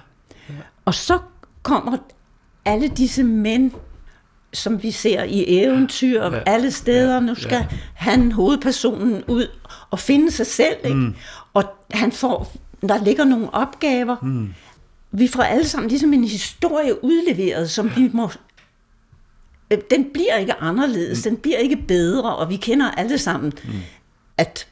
Ja. 0.49 0.53
Og 0.86 0.93
så 0.93 1.19
kommer 1.63 1.97
alle 2.65 2.88
disse 2.88 3.23
mænd, 3.23 3.71
som 4.53 4.84
vi 4.84 4.91
ser 4.91 5.23
i 5.23 5.45
eventyr 5.47 6.23
ja. 6.23 6.39
alle 6.45 6.71
steder. 6.71 7.19
Nu 7.19 7.36
skal 7.36 7.67
ja. 7.71 7.77
han, 7.93 8.32
hovedpersonen, 8.32 9.23
ud 9.27 9.47
og 9.89 9.99
finde 9.99 10.32
sig 10.32 10.47
selv. 10.47 10.77
Ikke? 10.84 10.97
Mm. 10.97 11.15
Og 11.53 11.63
han 11.91 12.12
får 12.12 12.51
der 12.81 13.03
ligger 13.03 13.25
nogle 13.25 13.53
opgaver. 13.53 14.15
Mm. 14.21 14.53
Vi 15.11 15.27
får 15.27 15.43
alle 15.43 15.67
sammen 15.67 15.89
ligesom 15.89 16.13
en 16.13 16.23
historie 16.23 17.03
udleveret, 17.03 17.69
som 17.69 17.91
vi 17.95 18.09
må... 18.13 18.29
Øh, 19.71 19.77
den 19.91 20.09
bliver 20.13 20.35
ikke 20.35 20.53
anderledes, 20.53 21.25
mm. 21.25 21.31
den 21.31 21.41
bliver 21.41 21.57
ikke 21.57 21.75
bedre, 21.87 22.35
og 22.35 22.49
vi 22.49 22.55
kender 22.55 22.91
alle 22.91 23.17
sammen, 23.17 23.53
mm. 23.63 23.71
at 24.37 24.67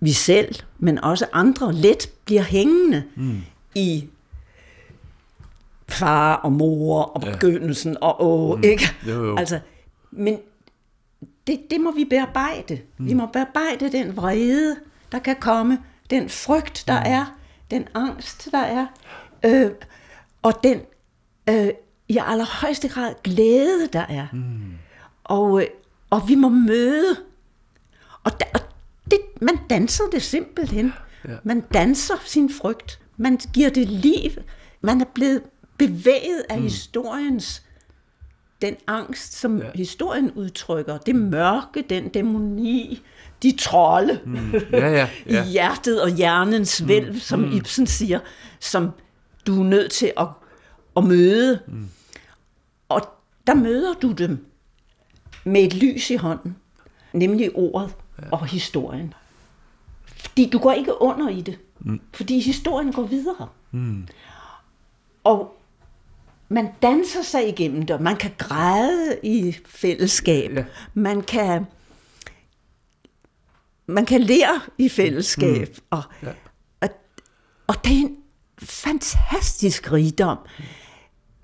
vi 0.00 0.12
selv, 0.12 0.54
men 0.78 0.98
også 0.98 1.26
andre, 1.32 1.72
let 1.74 2.10
bliver 2.24 2.42
hængende 2.42 3.02
mm. 3.16 3.42
i 3.74 4.04
far 5.88 6.34
og 6.34 6.52
mor 6.52 7.02
og 7.02 7.20
begyndelsen 7.20 7.92
ja. 7.92 8.06
og 8.06 8.26
åh, 8.26 8.58
mm. 8.58 8.64
ikke? 8.64 8.84
Jo, 9.08 9.24
jo. 9.24 9.36
Altså, 9.36 9.60
men 10.10 10.38
det, 11.46 11.60
det 11.70 11.80
må 11.80 11.92
vi 11.92 12.04
bearbejde. 12.04 12.80
Mm. 12.98 13.06
Vi 13.06 13.14
må 13.14 13.26
bearbejde 13.26 13.92
den 13.92 14.16
vrede, 14.16 14.76
der 15.12 15.18
kan 15.18 15.36
komme, 15.40 15.78
den 16.10 16.28
frygt, 16.28 16.84
der 16.88 17.00
mm. 17.00 17.06
er, 17.06 17.38
den 17.72 17.88
angst, 17.94 18.48
der 18.52 18.58
er, 18.58 18.86
øh, 19.44 19.70
og 20.42 20.52
den 20.62 20.80
øh, 21.48 21.68
i 22.08 22.18
allerhøjeste 22.26 22.88
grad 22.88 23.14
glæde, 23.24 23.88
der 23.92 24.06
er. 24.08 24.26
Mm. 24.32 24.72
Og, 25.24 25.62
øh, 25.62 25.68
og 26.10 26.28
vi 26.28 26.34
må 26.34 26.48
møde. 26.48 27.16
Og, 28.24 28.40
da, 28.40 28.44
og 28.54 28.60
det, 29.10 29.18
man 29.40 29.58
danser 29.70 30.04
det 30.12 30.22
simpelthen. 30.22 30.92
Ja. 31.28 31.36
Man 31.44 31.60
danser 31.60 32.14
sin 32.24 32.50
frygt. 32.50 33.00
Man 33.16 33.40
giver 33.52 33.70
det 33.70 33.88
liv. 33.88 34.30
Man 34.80 35.00
er 35.00 35.04
blevet 35.14 35.42
bevæget 35.78 36.44
af 36.48 36.56
mm. 36.56 36.62
historiens 36.62 37.62
den 38.62 38.76
angst, 38.86 39.32
som 39.32 39.58
ja. 39.58 39.70
historien 39.74 40.32
udtrykker, 40.32 40.98
det 40.98 41.14
mørke, 41.14 41.84
den 41.90 42.08
dæmoni, 42.08 43.02
de 43.42 43.56
trolde 43.56 44.20
mm. 44.24 44.52
ja, 44.72 44.88
ja, 44.88 45.08
ja. 45.26 45.44
i 45.44 45.48
hjertet 45.48 46.02
og 46.02 46.10
hjernens 46.10 46.88
vælv, 46.88 47.12
mm. 47.12 47.18
som 47.18 47.40
mm. 47.40 47.52
Ibsen 47.56 47.86
siger, 47.86 48.18
som 48.60 48.90
du 49.46 49.60
er 49.60 49.64
nødt 49.64 49.92
til 49.92 50.12
at, 50.16 50.28
at 50.96 51.04
møde. 51.04 51.60
Mm. 51.66 51.88
Og 52.88 53.00
der 53.46 53.54
møder 53.54 53.94
du 53.94 54.12
dem 54.12 54.46
med 55.44 55.62
et 55.62 55.74
lys 55.74 56.10
i 56.10 56.16
hånden, 56.16 56.56
nemlig 57.12 57.50
ordet 57.54 57.94
ja. 58.22 58.28
og 58.30 58.46
historien. 58.46 59.14
Fordi 60.06 60.50
du 60.50 60.58
går 60.58 60.72
ikke 60.72 61.02
under 61.02 61.28
i 61.28 61.40
det, 61.40 61.58
mm. 61.80 62.00
fordi 62.12 62.40
historien 62.40 62.92
går 62.92 63.02
videre. 63.02 63.48
Mm. 63.70 64.08
Og 65.24 65.56
man 66.48 66.68
danser 66.82 67.22
sig 67.22 67.48
igennem 67.48 67.86
det, 67.86 68.00
man 68.00 68.16
kan 68.16 68.30
græde 68.38 69.18
i 69.22 69.56
fællesskab, 69.66 70.52
ja. 70.52 70.64
man 70.94 71.22
kan 71.22 71.66
man 73.92 74.06
kan 74.06 74.20
lære 74.20 74.60
i 74.78 74.88
fællesskab, 74.88 75.68
mm. 75.68 75.84
og, 75.90 76.02
ja. 76.22 76.32
og, 76.80 76.88
og 77.66 77.84
det 77.84 77.92
er 77.92 78.00
en 78.00 78.16
fantastisk 78.62 79.92
rigdom, 79.92 80.38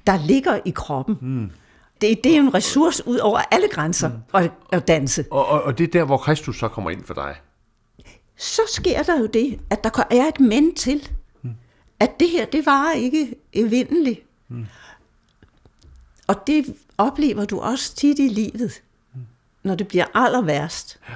der 0.06 0.26
ligger 0.26 0.60
i 0.64 0.70
kroppen. 0.70 1.18
Mm. 1.20 1.50
Det, 2.00 2.24
det 2.24 2.36
er 2.36 2.40
en 2.40 2.54
ressource 2.54 3.08
ud 3.08 3.18
over 3.18 3.38
alle 3.50 3.68
grænser 3.68 4.08
mm. 4.08 4.14
at, 4.34 4.50
at 4.72 4.88
danse. 4.88 5.24
Og, 5.30 5.46
og, 5.46 5.62
og 5.62 5.78
det 5.78 5.84
er 5.84 5.90
der, 5.90 6.04
hvor 6.04 6.16
Kristus 6.16 6.58
så 6.58 6.68
kommer 6.68 6.90
ind 6.90 7.04
for 7.04 7.14
dig? 7.14 7.36
Så 8.36 8.62
sker 8.74 9.02
der 9.02 9.18
jo 9.18 9.26
det, 9.26 9.60
at 9.70 9.84
der 9.84 10.04
er 10.10 10.28
et 10.28 10.40
men 10.40 10.74
til. 10.74 11.08
Mm. 11.42 11.50
At 12.00 12.20
det 12.20 12.30
her, 12.30 12.46
det 12.46 12.66
var 12.66 12.92
ikke 12.92 13.34
evindeligt. 13.52 14.20
Mm. 14.48 14.66
Og 16.26 16.36
det 16.46 16.76
oplever 16.98 17.44
du 17.44 17.60
også 17.60 17.94
tit 17.94 18.18
i 18.18 18.28
livet, 18.28 18.82
mm. 19.14 19.20
når 19.62 19.74
det 19.74 19.88
bliver 19.88 20.04
aller 20.14 20.42
værst. 20.42 20.98
Ja 21.08 21.14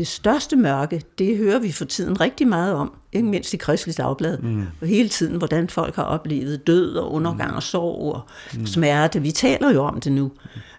det 0.00 0.08
største 0.08 0.56
mørke, 0.56 1.02
det 1.18 1.36
hører 1.36 1.58
vi 1.58 1.72
for 1.72 1.84
tiden 1.84 2.20
rigtig 2.20 2.48
meget 2.48 2.74
om, 2.74 2.94
ikke 3.12 3.28
mindst 3.28 3.54
i 3.54 3.56
Kristelig 3.56 3.96
Dagblad, 3.96 4.38
mm. 4.38 4.66
og 4.80 4.86
hele 4.86 5.08
tiden, 5.08 5.36
hvordan 5.36 5.68
folk 5.68 5.96
har 5.96 6.02
oplevet 6.02 6.66
død 6.66 6.96
og 6.96 7.12
undergang 7.12 7.54
og 7.54 7.62
sorg 7.62 8.14
og 8.14 8.22
mm. 8.54 8.66
smerte. 8.66 9.22
Vi 9.22 9.32
taler 9.32 9.70
jo 9.70 9.82
om 9.84 10.00
det 10.00 10.12
nu. 10.12 10.32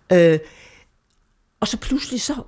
Mm. 0.09 0.15
Øh, 0.17 0.39
og 1.59 1.67
så 1.67 1.77
pludselig 1.77 2.21
så, 2.21 2.43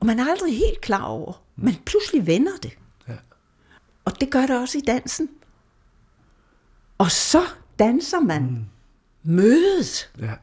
og 0.00 0.06
man 0.06 0.18
er 0.18 0.30
aldrig 0.30 0.58
helt 0.58 0.80
klar 0.80 1.04
over, 1.04 1.32
mm. 1.56 1.64
men 1.64 1.76
pludselig 1.86 2.26
vender 2.26 2.56
det. 2.62 2.72
Ja. 3.08 3.14
Og 4.04 4.20
det 4.20 4.30
gør 4.30 4.46
det 4.46 4.60
også 4.60 4.78
i 4.78 4.82
dansen. 4.86 5.28
Og 6.98 7.10
så 7.10 7.42
danser 7.78 8.20
man 8.20 8.42
mm. 8.42 8.64
mødet. 9.32 10.10
Ja. 10.20 10.34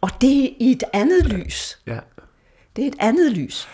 Og 0.00 0.10
det 0.20 0.44
er 0.44 0.48
i 0.60 0.70
et 0.70 0.84
andet 0.92 1.26
lys. 1.26 1.78
Ja. 1.86 1.98
Det 2.78 2.86
er 2.86 2.88
et 2.88 2.96
andet 2.98 3.32
lys. 3.32 3.68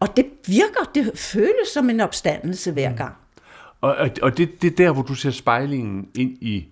Og 0.00 0.16
det 0.16 0.26
virker, 0.46 0.90
det 0.94 1.10
føles 1.14 1.68
som 1.74 1.90
en 1.90 2.00
opstandelse 2.00 2.72
hver 2.72 2.96
gang. 2.96 3.14
Og, 3.80 3.96
og, 3.96 4.10
og 4.22 4.38
det, 4.38 4.62
det 4.62 4.72
er 4.72 4.76
der, 4.76 4.92
hvor 4.92 5.02
du 5.02 5.14
ser 5.14 5.30
spejlingen 5.30 6.08
ind 6.14 6.30
i 6.40 6.68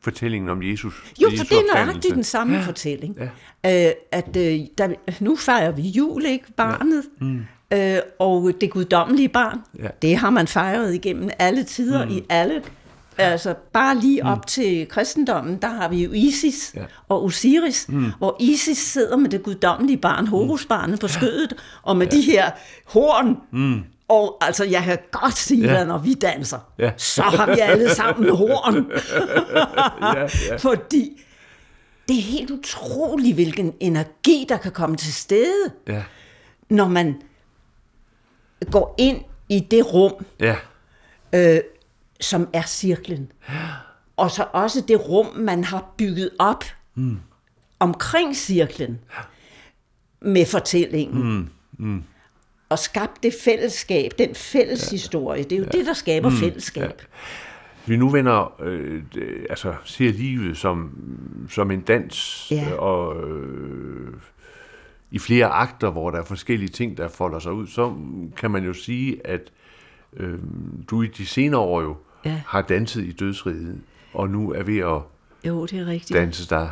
fortællingen 0.00 0.50
om 0.50 0.62
Jesus. 0.62 1.12
Jo, 1.22 1.30
for 1.36 1.44
det 1.44 1.52
er 1.52 1.74
nøjagtigt 1.74 2.14
den 2.14 2.24
samme 2.24 2.56
ja. 2.56 2.60
fortælling. 2.60 3.18
Ja. 3.64 3.88
Øh, 3.88 3.92
at 4.12 4.36
øh, 4.36 4.60
der, 4.78 4.88
nu 5.20 5.36
fejrer 5.36 5.72
vi 5.72 5.82
jul, 5.82 6.24
ikke? 6.24 6.52
Barnet. 6.56 7.04
Ja. 7.20 7.24
Mm. 7.24 7.44
Øh, 7.72 7.98
og 8.18 8.52
det 8.60 8.70
guddommelige 8.70 9.28
barn, 9.28 9.58
ja. 9.78 9.88
det 10.02 10.16
har 10.16 10.30
man 10.30 10.46
fejret 10.46 10.94
igennem 10.94 11.30
alle 11.38 11.64
tider, 11.64 12.04
mm. 12.04 12.10
i 12.10 12.22
alle 12.28 12.62
Altså 13.18 13.54
bare 13.72 13.98
lige 13.98 14.24
op 14.24 14.38
mm. 14.38 14.42
til 14.46 14.88
kristendommen, 14.88 15.56
der 15.56 15.68
har 15.68 15.88
vi 15.88 16.04
jo 16.04 16.12
Isis 16.12 16.72
ja. 16.76 16.84
og 17.08 17.24
Osiris, 17.24 17.88
mm. 17.88 18.12
hvor 18.18 18.36
Isis 18.40 18.78
sidder 18.78 19.16
med 19.16 19.30
det 19.30 19.42
guddommelige 19.42 19.96
barn, 19.96 20.26
Horusbarnet, 20.26 21.00
på 21.00 21.08
skødet, 21.08 21.54
og 21.82 21.96
med 21.96 22.06
ja. 22.06 22.16
de 22.16 22.22
her 22.22 22.50
horn. 22.86 23.36
Mm. 23.50 23.84
Og 24.08 24.38
altså, 24.40 24.64
jeg 24.64 24.82
kan 24.82 24.98
godt 25.10 25.38
sige, 25.38 25.72
ja. 25.72 25.80
at 25.80 25.86
når 25.86 25.98
vi 25.98 26.14
danser, 26.14 26.58
ja. 26.78 26.92
så 26.96 27.22
har 27.22 27.46
vi 27.54 27.60
alle 27.60 27.94
sammen 27.94 28.30
horn. 28.36 28.90
ja, 30.16 30.28
ja. 30.50 30.56
Fordi 30.56 31.22
det 32.08 32.18
er 32.18 32.22
helt 32.22 32.50
utroligt, 32.50 33.34
hvilken 33.34 33.74
energi, 33.80 34.46
der 34.48 34.56
kan 34.56 34.72
komme 34.72 34.96
til 34.96 35.14
stede, 35.14 35.70
ja. 35.88 36.02
når 36.68 36.88
man 36.88 37.22
går 38.70 38.94
ind 38.98 39.20
i 39.48 39.60
det 39.60 39.94
rum, 39.94 40.12
ja. 40.40 40.56
øh, 41.32 41.60
som 42.22 42.48
er 42.52 42.62
cirklen. 42.62 43.32
Og 44.16 44.30
så 44.30 44.46
også 44.52 44.84
det 44.88 45.08
rum, 45.08 45.36
man 45.36 45.64
har 45.64 45.94
bygget 45.98 46.30
op 46.38 46.64
mm. 46.94 47.18
omkring 47.80 48.36
cirklen 48.36 48.98
med 50.20 50.46
fortællingen. 50.46 51.38
Mm. 51.38 51.48
Mm. 51.86 52.02
Og 52.68 52.78
skabt 52.78 53.22
det 53.22 53.34
fællesskab, 53.44 54.10
den 54.18 54.34
fælles 54.34 54.92
ja. 54.92 54.96
historie. 54.96 55.42
Det 55.42 55.52
er 55.52 55.56
jo 55.56 55.64
ja. 55.64 55.78
det, 55.78 55.86
der 55.86 55.92
skaber 55.92 56.28
mm. 56.28 56.36
fællesskab. 56.36 56.82
Ja. 56.82 57.06
Vi 57.86 57.96
nu 57.96 58.08
vender, 58.08 58.60
øh, 58.62 59.02
altså 59.50 59.74
ser 59.84 60.12
livet 60.12 60.56
som, 60.56 60.98
som 61.50 61.70
en 61.70 61.80
dans, 61.80 62.46
ja. 62.50 62.74
og 62.74 63.30
øh, 63.30 64.14
i 65.10 65.18
flere 65.18 65.46
akter, 65.46 65.90
hvor 65.90 66.10
der 66.10 66.18
er 66.18 66.24
forskellige 66.24 66.68
ting, 66.68 66.96
der 66.96 67.08
folder 67.08 67.38
sig 67.38 67.52
ud, 67.52 67.66
så 67.66 67.94
kan 68.36 68.50
man 68.50 68.64
jo 68.64 68.72
sige, 68.72 69.26
at 69.26 69.52
øh, 70.16 70.38
du 70.90 71.02
i 71.02 71.06
de 71.06 71.26
senere 71.26 71.60
år 71.60 71.82
jo 71.82 71.96
ja. 72.24 72.42
har 72.46 72.62
danset 72.62 73.04
i 73.04 73.12
dødsriget, 73.12 73.82
og 74.12 74.30
nu 74.30 74.52
er 74.52 74.62
ved 74.62 74.78
at 74.78 75.02
jo, 75.48 75.66
det 75.66 75.78
er 75.78 75.86
rigtigt. 75.86 76.18
danse 76.18 76.48
der 76.48 76.68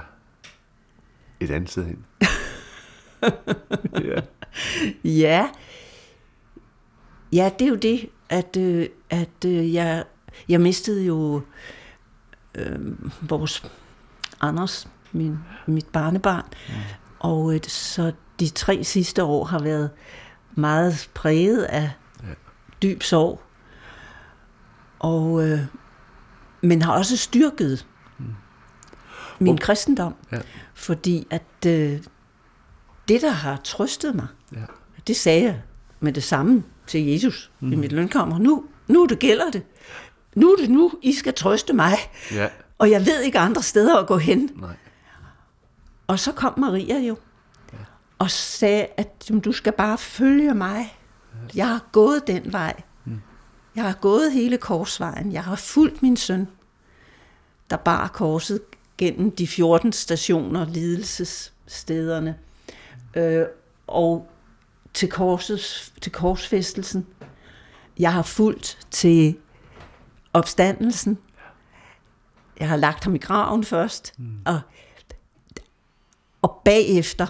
et 1.41 1.51
andet 1.51 1.71
sted 1.71 1.85
hen. 1.85 2.05
ja. 4.09 4.21
ja. 5.05 5.49
Ja, 7.33 7.51
det 7.59 7.65
er 7.65 7.69
jo 7.69 7.75
det, 7.75 8.09
at, 8.29 8.57
øh, 8.57 8.89
at 9.11 9.45
øh, 9.47 9.75
jeg, 9.75 10.05
jeg 10.49 10.61
mistede 10.61 11.05
jo 11.05 11.43
øh, 12.55 12.79
vores 13.21 13.71
Anders, 14.41 14.89
min, 15.13 15.39
mit 15.67 15.87
barnebarn, 15.87 16.45
mm. 16.69 16.75
og 17.19 17.55
øh, 17.55 17.61
så 17.69 18.13
de 18.41 18.49
tre 18.49 18.85
sidste 18.85 19.25
år 19.25 19.45
har 19.45 19.59
været 19.59 19.91
meget 20.55 21.11
præget 21.15 21.63
af 21.63 21.91
ja. 22.23 22.29
dyb 22.83 23.03
sorg. 23.03 23.41
Og, 25.01 25.49
øh, 25.49 25.61
men 26.61 26.83
har 26.83 26.93
også 26.93 27.17
styrket 27.17 27.87
mm. 28.19 28.25
min 29.39 29.53
oh. 29.53 29.59
kristendom. 29.59 30.15
Ja. 30.33 30.39
Fordi 30.75 31.27
at 31.31 31.67
øh, 31.67 32.01
det, 33.09 33.23
der 33.23 33.31
har 33.31 33.57
trøstet 33.65 34.15
mig, 34.15 34.27
ja. 34.53 34.65
det 35.07 35.17
sagde 35.17 35.43
jeg 35.43 35.63
med 36.01 36.13
det 36.13 36.23
samme 36.23 36.63
til 36.87 37.07
Jesus 37.07 37.51
mm. 37.61 37.73
i 37.73 37.77
mit 37.77 37.93
lønkammer. 37.93 38.39
Nu, 38.39 38.65
nu 38.89 39.07
det 39.07 39.19
gælder 39.19 39.51
det. 39.51 39.63
Nu 40.35 40.53
er 40.53 40.57
det 40.57 40.71
nu, 40.71 40.93
I 41.03 41.13
skal 41.13 41.35
trøste 41.35 41.73
mig. 41.73 41.95
Ja. 42.33 42.49
Og 42.79 42.91
jeg 42.91 43.07
ved 43.07 43.21
ikke 43.21 43.39
andre 43.39 43.63
steder 43.63 43.97
at 43.97 44.07
gå 44.07 44.17
hen. 44.17 44.51
Nej. 44.57 44.77
Og 46.07 46.19
så 46.19 46.33
kom 46.33 46.59
Maria 46.59 46.99
jo 46.99 47.17
og 48.21 48.31
sagde, 48.31 48.87
at 48.97 49.31
du 49.45 49.53
skal 49.53 49.73
bare 49.73 49.99
følge 49.99 50.55
mig. 50.55 50.99
Jeg 51.55 51.69
har 51.69 51.85
gået 51.93 52.27
den 52.27 52.53
vej. 52.53 52.83
Jeg 53.77 53.85
har 53.85 53.93
gået 53.93 54.33
hele 54.33 54.59
korsvejen. 54.59 55.33
Jeg 55.33 55.45
har 55.45 55.57
fulgt 55.57 56.03
min 56.03 56.17
søn, 56.17 56.49
der 57.71 57.77
bar 57.77 58.09
korset 58.09 58.61
gennem 58.99 59.31
de 59.31 59.47
14 59.47 59.93
stationer, 59.93 60.67
lidelsesstederne, 60.67 62.39
øh, 63.17 63.47
og 63.87 64.29
til, 64.95 65.11
korset, 65.11 65.93
til 66.01 66.13
korsfæstelsen. 66.13 67.07
Jeg 67.99 68.13
har 68.13 68.23
fulgt 68.23 68.87
til 68.91 69.37
opstandelsen. 70.33 71.19
Jeg 72.61 72.69
har 72.69 72.77
lagt 72.77 73.05
ham 73.05 73.15
i 73.15 73.19
graven 73.19 73.65
først, 73.65 74.15
mm. 74.19 74.39
og, 74.47 74.61
og 76.43 76.61
bagefter 76.65 77.27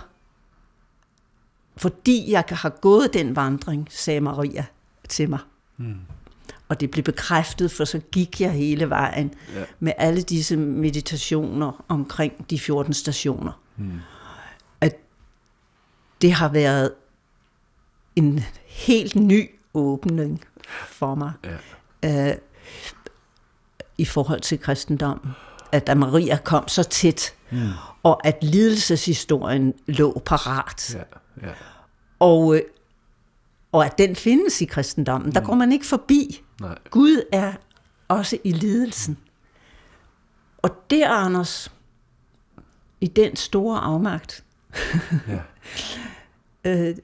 fordi 1.80 2.30
jeg 2.30 2.44
har 2.48 2.70
gået 2.80 3.14
den 3.14 3.36
vandring, 3.36 3.88
sagde 3.90 4.20
Maria 4.20 4.64
til 5.08 5.30
mig. 5.30 5.38
Mm. 5.76 6.00
Og 6.70 6.80
det 6.80 6.90
blev 6.90 7.04
bekræftet, 7.04 7.70
for 7.70 7.84
så 7.84 7.98
gik 7.98 8.40
jeg 8.40 8.52
hele 8.52 8.90
vejen 8.90 9.34
ja. 9.54 9.64
med 9.80 9.92
alle 9.98 10.22
disse 10.22 10.56
meditationer 10.56 11.84
omkring 11.88 12.50
de 12.50 12.58
14 12.58 12.92
stationer. 12.92 13.60
Mm. 13.76 13.98
At 14.80 14.96
det 16.22 16.32
har 16.32 16.48
været 16.48 16.92
en 18.16 18.44
helt 18.66 19.16
ny 19.16 19.50
åbning 19.74 20.44
for 20.88 21.14
mig 21.14 21.32
ja. 22.02 22.30
øh, 22.30 22.36
i 23.98 24.04
forhold 24.04 24.40
til 24.40 24.60
kristendommen. 24.60 25.32
At 25.72 25.98
Maria 25.98 26.38
kom 26.44 26.68
så 26.68 26.82
tæt, 26.82 27.34
mm. 27.50 27.68
og 28.02 28.26
at 28.26 28.38
lidelseshistorien 28.42 29.74
lå 29.86 30.22
parat. 30.26 30.94
Ja. 30.94 31.46
Ja. 31.46 31.52
Og, 32.18 32.56
øh, 32.56 32.62
og 33.72 33.86
at 33.86 33.98
den 33.98 34.16
findes 34.16 34.60
i 34.60 34.64
kristendommen. 34.64 35.26
Mm. 35.26 35.32
Der 35.32 35.40
går 35.40 35.54
man 35.54 35.72
ikke 35.72 35.86
forbi. 35.86 36.42
Nej. 36.60 36.78
Gud 36.90 37.22
er 37.32 37.52
også 38.08 38.38
i 38.44 38.52
lidelsen. 38.52 39.18
Og 40.58 40.70
der, 40.90 41.08
Anders, 41.08 41.72
i 43.00 43.06
den 43.06 43.36
store 43.36 43.80
afmagt, 43.80 44.44
ja. 45.28 45.40
øh, 46.70 46.96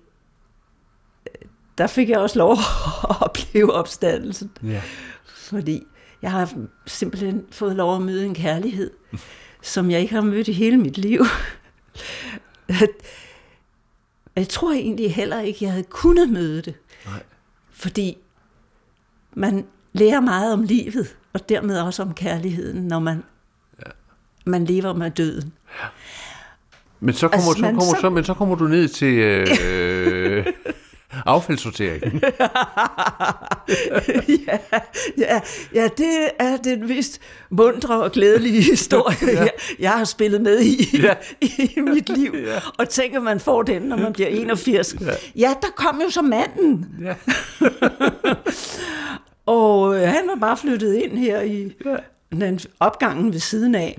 der 1.78 1.86
fik 1.86 2.08
jeg 2.08 2.18
også 2.18 2.38
lov 2.38 2.52
at 2.52 3.16
opleve 3.20 3.72
opstandelsen. 3.72 4.50
Ja. 4.62 4.82
Fordi 5.26 5.82
jeg 6.22 6.30
har 6.30 6.52
simpelthen 6.86 7.44
fået 7.50 7.76
lov 7.76 7.96
at 7.96 8.02
møde 8.02 8.26
en 8.26 8.34
kærlighed, 8.34 8.90
som 9.62 9.90
jeg 9.90 10.00
ikke 10.00 10.14
har 10.14 10.20
mødt 10.20 10.48
i 10.48 10.52
hele 10.52 10.76
mit 10.76 10.98
liv. 10.98 11.24
Jeg 14.36 14.48
tror 14.48 14.72
egentlig 14.72 15.14
heller 15.14 15.40
ikke, 15.40 15.58
jeg 15.64 15.72
havde 15.72 15.84
kunnet 15.84 16.28
møde 16.30 16.62
det. 16.62 16.74
Nej. 17.06 17.22
Fordi 17.70 18.18
man 19.34 19.66
lærer 19.92 20.20
meget 20.20 20.52
om 20.52 20.62
livet, 20.62 21.16
og 21.32 21.48
dermed 21.48 21.80
også 21.80 22.02
om 22.02 22.14
kærligheden, 22.14 22.88
når 22.88 22.98
man, 22.98 23.22
ja. 23.78 23.90
man 24.46 24.64
lever 24.64 24.92
med 24.92 25.10
døden. 25.10 25.52
Ja. 25.82 25.86
Men 27.00 27.14
så 27.14 27.28
kommer, 27.28 27.46
altså, 27.46 27.52
så 27.52 27.66
kommer, 27.66 27.80
så, 27.80 28.00
så, 28.00 28.10
men 28.10 28.24
så 28.24 28.34
kommer 28.34 28.54
du 28.54 28.64
ned 28.64 28.88
til 28.88 29.14
øh, 29.14 29.46
affaldssortering. 31.26 32.22
ja, 34.48 34.58
ja, 35.18 35.40
ja, 35.74 35.88
det 35.98 36.30
er 36.38 36.56
den 36.56 36.86
mest 36.86 37.20
mundre 37.50 38.02
og 38.02 38.12
glædelige 38.12 38.62
historie, 38.70 39.16
ja. 39.22 39.40
jeg, 39.40 39.50
jeg 39.78 39.90
har 39.90 40.04
spillet 40.04 40.40
med 40.40 40.60
i, 40.60 41.00
ja. 41.02 41.14
i 41.76 41.80
mit 41.80 42.08
liv. 42.08 42.34
Ja. 42.46 42.60
Og 42.78 42.88
tænker, 42.88 43.20
man 43.20 43.40
får 43.40 43.62
den, 43.62 43.82
når 43.82 43.96
man 43.96 44.12
bliver 44.12 44.28
81. 44.28 44.96
Ja, 45.00 45.06
ja 45.36 45.54
der 45.62 45.68
kom 45.76 46.00
jo 46.04 46.10
så 46.10 46.22
manden. 46.22 46.86
Ja. 47.02 47.14
og 49.46 49.96
øh, 49.96 50.02
han 50.08 50.22
var 50.28 50.36
bare 50.40 50.56
flyttet 50.56 50.94
ind 50.94 51.18
her 51.18 51.40
i 51.40 51.72
ja. 51.84 51.96
den 52.32 52.60
opgangen 52.80 53.32
ved 53.32 53.40
siden 53.40 53.74
af. 53.74 53.98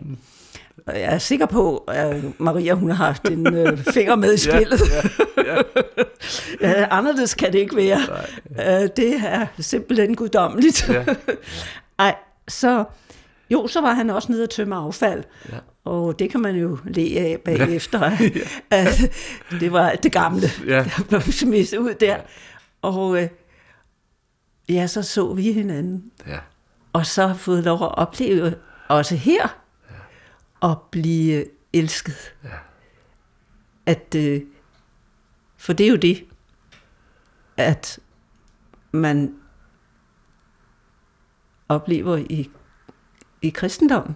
Jeg 0.88 1.14
er 1.14 1.18
sikker 1.18 1.46
på, 1.46 1.78
at 1.78 2.24
Maria 2.38 2.74
hun 2.74 2.90
har 2.90 3.06
haft 3.06 3.30
en 3.30 3.54
øh, 3.56 3.78
finger 3.78 4.16
med 4.16 4.34
i 4.34 4.38
spillet. 4.38 4.82
ja, 5.38 5.56
ja, 6.62 6.70
ja. 6.80 6.88
anderledes 6.90 7.34
kan 7.34 7.54
det 7.54 7.60
ikke 7.60 7.76
være. 7.76 8.00
Uh, 8.50 8.88
det 8.98 9.22
er 9.26 9.48
simpelthen 9.60 10.16
guddommeligt. 10.16 10.90
Ja. 10.90 11.06
Ej, 12.00 12.16
så 12.48 12.84
jo, 13.50 13.68
så 13.68 13.82
var 13.82 13.94
han 13.94 14.10
også 14.10 14.32
nede 14.32 14.44
og 14.44 14.50
tømme 14.50 14.76
affald. 14.76 15.24
Ja. 15.52 15.58
Og 15.86 16.20
det 16.20 16.30
kan 16.30 16.40
man 16.40 16.56
jo 16.56 16.78
le 16.86 17.02
af 17.02 17.42
bagefter. 17.46 18.00
ja. 18.72 18.82
uh, 18.82 19.60
det 19.60 19.72
var 19.72 19.92
det 19.92 20.12
gamle, 20.12 20.48
ja. 20.68 20.86
der 21.10 21.20
blev 21.20 21.22
smidt 21.22 21.74
ud 21.74 21.94
der. 21.94 22.16
Ja. 22.16 22.18
Og 22.82 23.10
uh, 23.10 23.24
ja, 24.70 24.88
så 24.88 25.02
så 25.02 25.34
vi 25.34 25.52
hinanden. 25.52 26.12
Ja. 26.28 26.40
Og 26.94 27.06
så 27.06 27.28
har 27.28 27.36
fået 27.36 27.64
lov 27.64 27.84
at 27.84 27.98
opleve 27.98 28.56
også 28.88 29.16
her, 29.16 29.58
at 30.64 30.78
blive 30.92 31.46
elsket. 31.74 32.36
Ja. 32.44 32.50
At, 33.86 34.16
øh, 34.16 34.42
for 35.58 35.74
det 35.74 35.86
er 35.86 35.90
jo 35.90 35.96
det, 35.96 36.26
at 37.58 38.00
man 38.92 39.36
oplever 41.70 42.18
i, 42.18 42.50
i 43.42 43.50
kristendommen. 43.50 44.16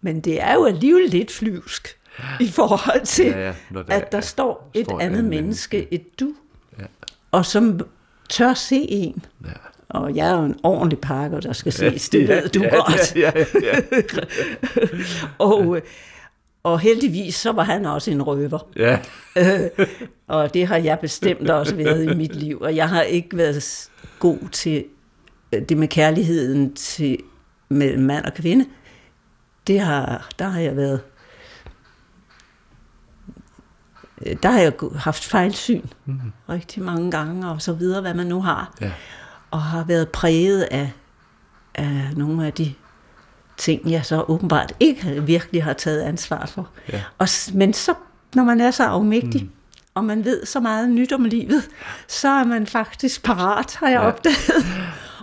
Men 0.00 0.20
det 0.20 0.42
er 0.42 0.54
jo 0.54 0.64
alligevel 0.64 1.10
lidt 1.10 1.32
flyvsk 1.32 1.98
i 2.40 2.48
forhold 2.48 3.06
til, 3.06 3.26
ja, 3.26 3.38
ja, 3.38 3.54
der 3.72 3.84
at 3.88 4.12
der 4.12 4.18
er, 4.18 4.22
står 4.22 4.70
et 4.74 4.86
står 4.86 5.00
andet 5.00 5.24
menneske, 5.24 5.76
menneske, 5.76 5.94
et 5.94 6.20
du, 6.20 6.34
ja. 6.78 6.84
og 7.30 7.46
som 7.46 7.80
tør 8.28 8.54
se 8.54 8.76
en, 8.76 9.24
ja. 9.44 9.52
Og 9.90 10.16
jeg 10.16 10.28
er 10.30 10.34
jo 10.38 10.44
en 10.44 10.60
ordentlig 10.62 10.98
pakker, 10.98 11.40
der 11.40 11.52
skal 11.52 11.72
ses, 11.72 12.08
det 12.08 12.28
ved 12.28 12.48
du 12.48 12.60
ja, 12.62 12.74
godt. 12.76 13.16
Ja, 13.16 13.32
ja, 13.36 13.44
ja. 13.62 14.20
Og, 15.38 15.76
øh, 15.76 15.82
og 16.62 16.80
heldigvis 16.80 17.34
så 17.34 17.52
var 17.52 17.62
han 17.62 17.86
også 17.86 18.10
en 18.10 18.22
røver. 18.22 18.66
ja. 18.76 18.98
Øh, 19.38 19.86
og 20.28 20.54
det 20.54 20.66
har 20.66 20.76
jeg 20.76 20.98
bestemt 21.00 21.50
også 21.50 21.74
været 21.74 22.04
i 22.12 22.14
mit 22.16 22.36
liv. 22.36 22.58
Og 22.60 22.76
jeg 22.76 22.88
har 22.88 23.02
ikke 23.02 23.36
været 23.36 23.90
god 24.18 24.38
til 24.52 24.84
øh, 25.52 25.62
det 25.68 25.76
med 25.76 25.88
kærligheden 25.88 26.74
til 26.74 27.18
mellem 27.68 28.02
mand 28.02 28.24
og 28.24 28.34
kvinde. 28.34 28.66
Det 29.66 29.80
har, 29.80 30.28
der 30.38 30.48
har 30.48 30.60
jeg 30.60 30.76
været... 30.76 31.00
øh, 34.26 34.36
Der 34.42 34.50
har 34.50 34.60
jeg 34.60 34.72
haft 34.96 35.24
fejlsyn 35.24 35.82
mm. 36.06 36.20
rigtig 36.48 36.82
mange 36.82 37.10
gange, 37.10 37.48
og 37.50 37.62
så 37.62 37.72
videre, 37.72 38.00
hvad 38.00 38.14
man 38.14 38.26
nu 38.26 38.42
har. 38.42 38.74
Ja. 38.80 38.92
Og 39.50 39.62
har 39.62 39.84
været 39.84 40.08
præget 40.08 40.62
af, 40.62 40.92
af 41.74 42.10
nogle 42.16 42.46
af 42.46 42.52
de 42.52 42.74
ting, 43.56 43.90
jeg 43.90 44.06
så 44.06 44.24
åbenbart 44.28 44.72
ikke 44.80 45.22
virkelig 45.26 45.64
har 45.64 45.72
taget 45.72 46.00
ansvar 46.02 46.46
for. 46.46 46.68
Ja. 46.92 47.02
Og, 47.18 47.28
men 47.54 47.72
så, 47.74 47.94
når 48.34 48.44
man 48.44 48.60
er 48.60 48.70
så 48.70 48.84
afmægtig, 48.84 49.42
mm. 49.42 49.50
og 49.94 50.04
man 50.04 50.24
ved 50.24 50.46
så 50.46 50.60
meget 50.60 50.90
nyt 50.90 51.12
om 51.12 51.24
livet, 51.24 51.68
så 52.08 52.28
er 52.28 52.44
man 52.44 52.66
faktisk 52.66 53.22
parat, 53.22 53.74
har 53.74 53.88
jeg 53.88 53.94
Ja. 53.96 54.02
ja. 54.02 54.08
opdaget. 54.08 54.66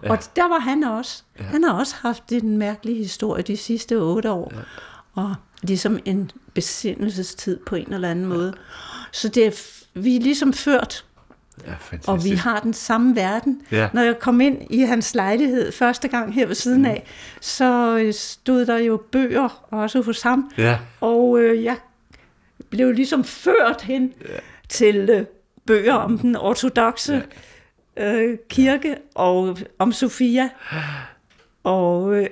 Ja. 0.04 0.12
Og 0.12 0.20
der 0.36 0.48
var 0.50 0.60
han 0.60 0.84
også. 0.84 1.24
Ja. 1.40 1.44
Han 1.44 1.64
har 1.64 1.74
også 1.74 1.96
haft 2.02 2.32
en 2.32 2.58
mærkelig 2.58 2.98
historie 2.98 3.44
de 3.44 3.58
sidste 3.58 3.94
otte 3.98 4.32
år. 4.32 4.52
Ja. 4.56 4.62
Og 5.22 5.36
ligesom 5.62 6.00
en 6.06 6.32
besindelsestid 6.54 7.58
på 7.66 7.76
en 7.76 7.94
eller 7.94 8.10
anden 8.10 8.26
måde. 8.26 8.54
Så 9.12 9.28
det 9.28 9.46
er, 9.48 9.52
vi 9.94 10.16
er 10.16 10.20
ligesom 10.20 10.54
ført 10.54 11.06
ja 11.66 11.72
fantastisk. 11.80 12.10
og 12.10 12.24
vi 12.24 12.30
har 12.30 12.60
den 12.60 12.74
samme 12.74 13.16
verden. 13.16 13.62
Ja. 13.72 13.90
Når 13.94 14.02
jeg 14.02 14.20
kom 14.20 14.42
ind 14.42 14.58
i 14.70 14.82
hans 14.82 15.16
lejlighed 15.16 15.72
første 15.72 16.08
gang 16.08 16.34
her 16.34 16.46
ved 16.46 16.56
siden 16.56 16.86
af, 16.86 17.04
så 17.42 17.98
øh, 17.98 18.14
stod 18.14 18.66
der 18.66 18.78
jo 18.78 18.98
bøger 19.12 19.66
også 19.72 20.02
hos 20.02 20.22
ham. 20.22 20.52
Ja, 20.58 20.78
Og 21.02 21.40
øh, 21.40 21.64
jeg 21.64 21.78
blev 22.70 22.92
ligesom 22.92 23.24
ført 23.24 23.82
hen 23.82 24.14
ja. 24.30 24.34
til 24.70 25.10
øh, 25.10 25.26
bøger 25.66 25.94
om 25.94 26.18
den 26.20 26.36
ortodoxe 26.36 27.24
ja. 27.98 28.14
øh, 28.14 28.38
kirke 28.50 28.96
og 29.16 29.58
om 29.80 29.92
Sofia. 29.92 30.50
Og 31.64 32.16
øh, 32.16 32.28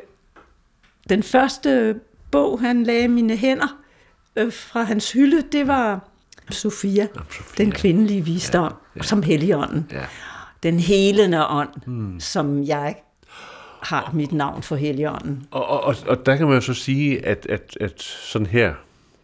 den 1.09 1.23
første 1.23 1.99
bog, 2.32 2.59
han 2.59 2.84
lagde 2.84 3.07
mine 3.07 3.36
hænder 3.36 3.82
øh, 4.36 4.53
fra 4.53 4.84
hans 4.84 5.11
hylde, 5.11 5.41
det 5.41 5.67
var 5.67 6.09
Sofia, 6.50 7.08
Sofia. 7.30 7.66
den 7.66 7.72
kvindelige 7.72 8.22
visdom, 8.26 8.64
ja. 8.64 8.78
Ja. 8.96 9.02
som 9.04 9.24
helligånden. 9.24 9.88
ja. 9.91 10.06
Den 10.64 10.80
helende 10.80 11.48
ånd, 11.48 11.70
hmm. 11.86 12.20
som 12.20 12.64
jeg 12.64 12.96
har 13.82 14.12
mit 14.14 14.32
navn 14.32 14.64
for 14.64 14.76
helligånden. 14.76 15.48
Og, 15.52 15.68
og, 15.68 15.84
og, 15.84 15.96
og 16.08 16.26
der 16.26 16.36
kan 16.36 16.46
man 16.48 16.56
jo 16.56 16.62
så 16.62 16.74
sige, 16.74 17.26
at, 17.26 17.46
at, 17.50 17.78
at 17.82 18.02
sådan 18.02 18.46
her, 18.48 18.74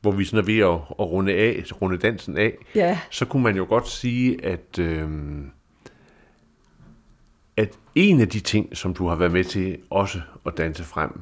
hvor 0.01 0.11
vi 0.11 0.25
sådan 0.25 0.39
er 0.39 0.43
ved 0.43 0.57
at, 0.59 0.79
at 0.99 1.11
runde, 1.11 1.33
af, 1.33 1.63
runde 1.81 1.97
dansen 1.97 2.37
af, 2.37 2.53
Ja. 2.75 2.99
så 3.09 3.25
kunne 3.25 3.43
man 3.43 3.55
jo 3.55 3.65
godt 3.69 3.89
sige, 3.89 4.45
at, 4.45 4.79
øhm, 4.79 5.51
at 7.57 7.69
en 7.95 8.21
af 8.21 8.27
de 8.29 8.39
ting, 8.39 8.77
som 8.77 8.93
du 8.93 9.07
har 9.07 9.15
været 9.15 9.31
med 9.31 9.43
til 9.43 9.77
også 9.89 10.21
at 10.45 10.57
danse 10.57 10.83
frem, 10.83 11.21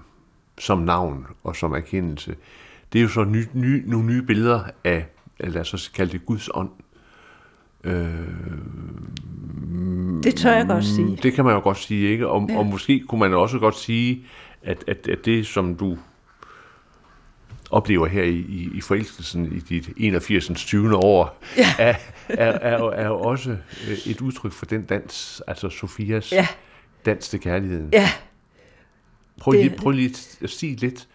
som 0.60 0.78
navn 0.80 1.26
og 1.44 1.56
som 1.56 1.72
erkendelse, 1.74 2.36
det 2.94 3.00
er 3.00 3.04
jo 3.04 3.10
så 3.10 3.24
ny, 3.24 3.46
ny, 3.54 3.84
nogle 3.88 4.06
nye 4.06 4.22
billeder 4.22 4.64
af, 4.84 5.06
os 5.44 5.68
så 5.68 5.92
kalde 5.94 6.12
det 6.12 6.26
Guds 6.26 6.50
ånd. 6.54 6.70
Det 10.24 10.36
tør 10.36 10.52
jeg 10.52 10.68
godt 10.68 10.86
sige. 10.86 11.06
Mm, 11.06 11.18
Det 11.18 11.34
kan 11.34 11.46
man 11.46 11.54
jo 11.54 11.60
godt 11.60 11.78
sige, 11.78 12.10
ikke? 12.12 12.28
Og, 12.28 12.48
ja. 12.50 12.58
og 12.58 12.66
måske 12.66 13.00
kunne 13.10 13.20
man 13.20 13.34
også 13.34 13.60
godt 13.60 13.76
sige, 13.78 14.26
at, 14.64 14.84
at, 14.88 15.08
at 15.08 15.26
det, 15.26 15.48
som 15.48 15.76
du 15.76 15.98
oplever 17.72 18.08
her 18.08 18.24
i, 18.24 18.36
i, 18.38 18.70
i 18.74 18.82
forelskelsen 18.82 19.46
i 19.56 19.60
dit 19.60 19.90
81. 19.98 20.48
20. 20.56 20.96
år, 20.96 21.42
Ja. 21.58 21.66
er, 21.90 21.96
er, 22.30 22.52
er, 22.52 22.90
er 22.92 23.08
jo 23.08 23.20
også 23.20 23.50
øh, 23.90 23.98
et 24.08 24.22
udtryk 24.22 24.52
for 24.52 24.66
den 24.66 24.82
dans, 24.86 25.42
altså 25.48 25.70
Sofias 25.70 26.32
Ja. 26.32 26.48
dans 27.06 27.30
til 27.30 27.40
kærligheden. 27.40 27.90
Ja, 27.94 28.10
Prøv 29.42 29.54
det- 29.54 29.66
lige, 29.66 29.78
prøv 29.78 29.92
lige 29.92 30.16
at 30.44 30.50
sige 30.50 30.76
lidt 30.76 31.08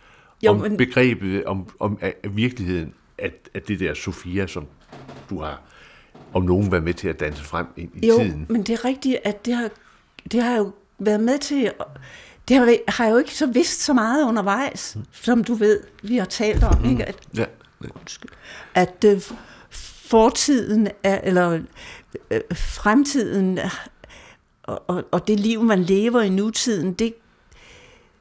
Jo, 0.45 0.51
om 0.51 0.61
men- 0.61 0.77
begrebet, 0.77 1.45
om, 1.45 1.69
om 1.81 1.99
af 2.01 2.15
virkeligheden, 2.31 2.95
at, 3.19 3.33
at 3.55 3.69
det 3.69 3.81
der 3.81 3.95
Sofia, 3.95 4.47
som 4.47 4.67
du 5.31 5.41
har 5.43 5.63
om 6.33 6.43
nogen 6.43 6.73
været 6.73 6.85
med 6.85 6.95
til 6.95 7.09
at 7.09 7.21
danse 7.21 7.45
frem 7.45 7.67
ind 7.77 7.91
i 8.05 8.07
jo, 8.09 8.19
tiden. 8.19 8.47
men 8.49 8.63
det 8.63 8.73
er 8.73 8.85
rigtigt, 8.85 9.17
at 9.25 9.47
det 9.47 9.55
har, 9.55 9.69
det 10.33 10.43
har 10.43 10.57
jo 10.57 10.73
været 10.99 11.21
med 11.21 11.39
til... 11.39 11.71
Det 12.49 12.57
har, 12.57 12.77
har 12.89 13.05
jeg 13.05 13.13
jo 13.13 13.19
ikke 13.19 13.35
så 13.35 13.47
vidst 13.47 13.81
så 13.81 13.93
meget 13.93 14.25
undervejs, 14.29 14.97
som 15.13 15.45
du 15.45 15.55
ved, 15.55 15.81
vi 16.03 16.17
har 16.17 16.25
talt 16.25 16.65
om, 16.65 16.85
ikke? 16.91 17.05
At, 17.05 17.17
Ja. 17.37 17.45
undskyld, 17.95 18.31
at 18.75 19.05
øh, 19.07 19.21
fortiden, 19.71 20.89
er, 21.03 21.21
eller 21.23 21.61
øh, 22.31 22.41
fremtiden, 22.55 23.59
er- 23.59 23.89
og, 24.63 24.83
og, 24.89 25.05
og 25.11 25.29
det 25.29 25.41
liv, 25.41 25.63
man 25.63 25.83
lever 25.83 26.21
i 26.21 26.29
nutiden, 26.29 26.93
det, 26.93 27.15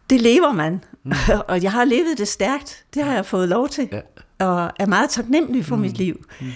det 0.09 0.21
lever 0.21 0.51
man. 0.51 0.83
Mm. 1.03 1.11
og 1.47 1.63
jeg 1.63 1.71
har 1.71 1.85
levet 1.85 2.17
det 2.17 2.27
stærkt. 2.27 2.85
Det 2.93 3.03
har 3.03 3.13
jeg 3.13 3.25
fået 3.25 3.49
lov 3.49 3.69
til. 3.69 3.89
Ja. 3.91 3.99
Og 4.43 4.71
er 4.79 4.85
meget 4.85 5.09
taknemmelig 5.09 5.65
for 5.65 5.75
mm. 5.75 5.81
mit 5.81 5.97
liv. 5.97 6.25
Mm. 6.41 6.51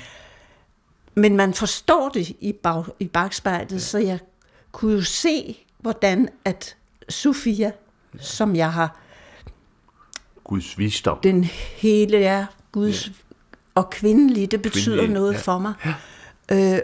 Men 1.16 1.38
man 1.38 1.54
forstår 1.54 2.10
det 2.10 2.30
i, 2.30 2.52
bag, 2.64 2.86
i 3.00 3.08
bagspejlet, 3.08 3.72
ja. 3.72 3.80
så 3.80 3.98
jeg 3.98 4.20
kunne 4.72 4.94
jo 4.94 5.02
se, 5.02 5.58
hvordan 5.80 6.30
at 6.46 6.76
Sofia, 7.10 7.72
ja. 8.14 8.20
som 8.20 8.56
jeg 8.56 8.74
har 8.74 9.00
Guds 10.44 10.78
visdom. 10.78 11.20
den 11.24 11.44
hele 11.78 12.24
er 12.24 12.46
Guds 12.72 13.08
ja. 13.08 13.12
og 13.76 13.90
kvindelige, 13.90 14.48
det 14.48 14.62
betyder 14.62 14.96
Kvindelige, 14.96 15.14
noget 15.14 15.34
ja. 15.34 15.40
for 15.40 15.60
mig. 15.60 15.74
Ja. 15.86 16.76
Øh, 16.76 16.82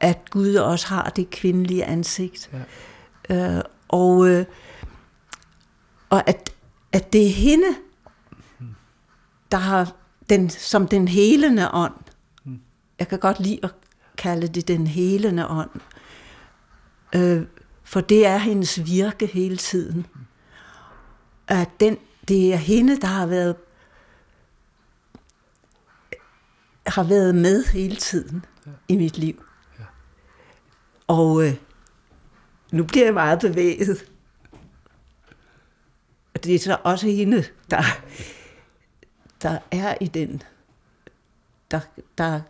at 0.00 0.30
Gud 0.30 0.54
også 0.54 0.86
har 0.86 1.12
det 1.16 1.30
kvindelige 1.30 1.84
ansigt. 1.84 2.50
Ja. 3.28 3.56
Øh, 3.56 3.62
og, 3.88 4.28
øh, 4.28 4.44
og 6.10 6.28
at, 6.28 6.50
at 6.92 7.12
det 7.12 7.26
er 7.26 7.32
hende, 7.32 7.66
der 9.52 9.58
har 9.58 9.92
den, 10.30 10.50
som 10.50 10.88
den 10.88 11.08
helende 11.08 11.70
ånd. 11.72 11.94
Jeg 12.98 13.08
kan 13.08 13.18
godt 13.18 13.40
lide 13.40 13.58
at 13.62 13.74
kalde 14.16 14.48
det 14.48 14.68
den 14.68 14.86
helende 14.86 15.48
ånd. 15.48 15.70
Øh, 17.14 17.42
for 17.84 18.00
det 18.00 18.26
er 18.26 18.38
hendes 18.38 18.86
virke 18.86 19.26
hele 19.26 19.56
tiden. 19.56 20.06
At 21.48 21.68
den, 21.80 21.98
det 22.28 22.52
er 22.52 22.56
hende, 22.56 23.00
der 23.00 23.06
har 23.06 23.26
været 23.26 23.56
har 26.86 27.02
været 27.02 27.34
med 27.34 27.64
hele 27.64 27.96
tiden 27.96 28.44
ja. 28.66 28.70
i 28.88 28.96
mit 28.96 29.18
liv. 29.18 29.44
Ja. 29.78 29.84
Og 31.06 31.46
øh, 31.46 31.54
nu 32.72 32.84
bliver 32.84 33.04
jeg 33.04 33.14
meget 33.14 33.40
bevæget. 33.40 34.04
Og 36.34 36.44
det 36.44 36.54
er 36.54 36.58
så 36.58 36.78
også 36.84 37.06
hende, 37.06 37.44
der, 37.70 37.82
der 39.42 39.58
er 39.70 39.94
i 40.00 40.06
den, 40.06 40.42
der, 41.70 41.80
der 42.18 42.40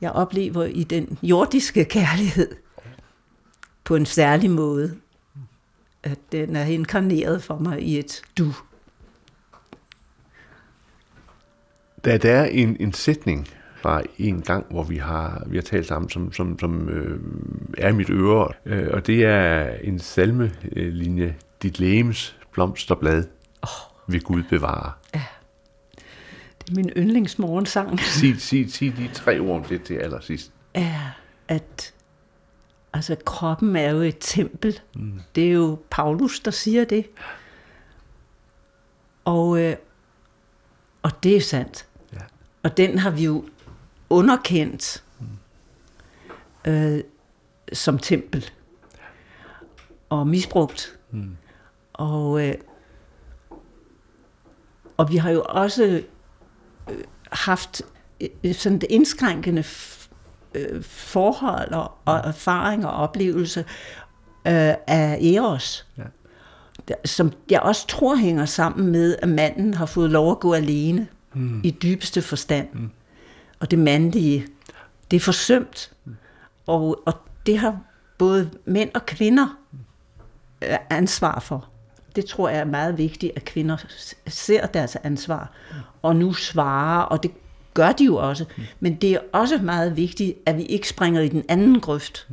jeg 0.00 0.12
oplever 0.12 0.64
i 0.64 0.84
den 0.84 1.18
jordiske 1.22 1.84
kærlighed 1.84 2.56
på 3.84 3.96
en 3.96 4.06
særlig 4.06 4.50
måde. 4.50 4.96
At 6.02 6.18
den 6.32 6.56
er 6.56 6.64
inkarneret 6.64 7.42
for 7.42 7.58
mig 7.58 7.82
i 7.82 7.98
et 7.98 8.22
du. 8.38 8.52
Der, 12.04 12.18
der 12.18 12.32
er 12.32 12.44
en, 12.44 12.76
en 12.80 12.92
sætning 12.92 13.48
fra 13.76 14.02
en 14.18 14.42
gang, 14.42 14.66
hvor 14.70 14.82
vi 14.82 14.96
har, 14.96 15.42
vi 15.46 15.56
har 15.56 15.62
talt 15.62 15.86
sammen, 15.86 16.10
som, 16.10 16.32
som, 16.32 16.58
som 16.58 16.88
øh, 16.88 17.20
er 17.78 17.92
mit 17.92 18.10
øre, 18.10 18.48
øh, 18.64 18.88
og 18.92 19.06
det 19.06 19.24
er 19.24 19.68
en 19.68 19.98
salmelinje, 19.98 21.36
dit 21.62 21.80
lægems 21.80 22.36
blomsterblad 22.52 23.24
oh. 23.62 24.12
vil 24.12 24.22
Gud 24.22 24.42
bevare. 24.42 24.92
Min 26.72 26.90
yndlingsmorgensang. 26.96 28.00
Sig, 28.00 28.40
sig, 28.40 28.72
sig 28.72 28.96
de 28.96 29.08
tre 29.14 29.38
ord 29.40 29.56
om 29.56 29.64
det 29.64 29.82
til 29.82 29.94
allersidst. 29.94 30.52
er, 30.74 31.18
at 31.48 31.94
altså, 32.92 33.16
kroppen 33.24 33.76
er 33.76 33.90
jo 33.90 34.00
et 34.00 34.16
tempel. 34.20 34.80
Mm. 34.94 35.20
Det 35.34 35.46
er 35.46 35.52
jo 35.52 35.78
Paulus, 35.90 36.40
der 36.40 36.50
siger 36.50 36.84
det. 36.84 37.06
Og, 39.24 39.60
øh, 39.60 39.76
og 41.02 41.22
det 41.22 41.36
er 41.36 41.40
sandt. 41.40 41.86
Ja. 42.12 42.18
Og 42.62 42.76
den 42.76 42.98
har 42.98 43.10
vi 43.10 43.24
jo 43.24 43.44
underkendt 44.10 45.04
mm. 45.20 46.70
øh, 46.72 47.00
som 47.72 47.98
tempel. 47.98 48.50
Og 50.08 50.26
misbrugt. 50.26 50.98
Mm. 51.10 51.36
Og, 51.92 52.48
øh, 52.48 52.54
og 54.96 55.10
vi 55.10 55.16
har 55.16 55.30
jo 55.30 55.42
også 55.48 56.02
haft 57.32 57.82
øh, 58.44 58.54
sådan 58.54 58.76
et 58.76 58.84
indskrænkende 58.90 59.64
øh, 60.54 60.82
forhold 60.82 61.72
og, 61.72 61.92
og 62.04 62.16
erfaring 62.16 62.86
og 62.86 62.92
oplevelse 62.92 63.60
øh, 64.46 64.74
af 64.86 65.18
Eros. 65.22 65.86
Ja. 65.98 66.02
Som 67.04 67.32
jeg 67.50 67.60
også 67.60 67.86
tror 67.86 68.16
hænger 68.16 68.44
sammen 68.44 68.92
med, 68.92 69.16
at 69.22 69.28
manden 69.28 69.74
har 69.74 69.86
fået 69.86 70.10
lov 70.10 70.30
at 70.30 70.40
gå 70.40 70.54
alene 70.54 71.08
mm. 71.34 71.60
i 71.64 71.70
dybeste 71.70 72.22
forstand. 72.22 72.68
Mm. 72.72 72.90
Og 73.60 73.70
det 73.70 73.78
mandlige, 73.78 74.46
det 75.10 75.16
er 75.16 75.20
forsømt. 75.20 75.92
Mm. 76.04 76.16
Og, 76.66 77.02
og 77.06 77.14
det 77.46 77.58
har 77.58 77.78
både 78.18 78.50
mænd 78.64 78.90
og 78.94 79.06
kvinder 79.06 79.58
øh, 80.62 80.76
ansvar 80.90 81.40
for. 81.40 81.68
Det 82.16 82.26
tror 82.26 82.48
jeg 82.48 82.58
er 82.58 82.64
meget 82.64 82.98
vigtigt, 82.98 83.32
at 83.36 83.44
kvinder 83.44 83.76
ser 84.26 84.66
deres 84.66 84.96
ansvar 84.96 85.52
og 86.02 86.16
nu 86.16 86.32
svarer, 86.32 87.02
og 87.02 87.22
det 87.22 87.30
gør 87.74 87.92
de 87.92 88.04
jo 88.04 88.16
også. 88.16 88.44
Men 88.80 88.94
det 88.94 89.12
er 89.12 89.18
også 89.32 89.58
meget 89.58 89.96
vigtigt, 89.96 90.38
at 90.46 90.56
vi 90.56 90.62
ikke 90.62 90.88
springer 90.88 91.20
i 91.20 91.28
den 91.28 91.44
anden 91.48 91.80
grøft. 91.80 92.28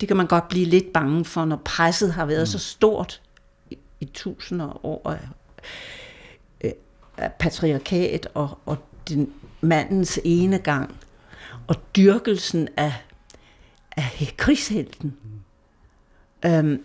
Det 0.00 0.08
kan 0.08 0.16
man 0.16 0.26
godt 0.26 0.48
blive 0.48 0.66
lidt 0.66 0.92
bange 0.92 1.24
for, 1.24 1.44
når 1.44 1.62
presset 1.64 2.12
har 2.12 2.26
været 2.26 2.48
så 2.48 2.58
stort 2.58 3.22
i, 3.70 3.78
i 4.00 4.04
tusinder 4.04 4.86
år 4.86 5.10
af, 5.10 5.28
øh, 6.60 6.72
af 7.16 7.32
patriarkat 7.32 8.28
og, 8.34 8.58
og 8.66 8.78
den 9.08 9.32
mandens 9.60 10.20
ene 10.24 10.58
gang 10.58 10.96
og 11.66 11.76
dyrkelsen 11.96 12.68
af, 12.76 12.94
af 13.96 14.34
krigshelten. 14.36 15.16
Øhm, 16.44 16.82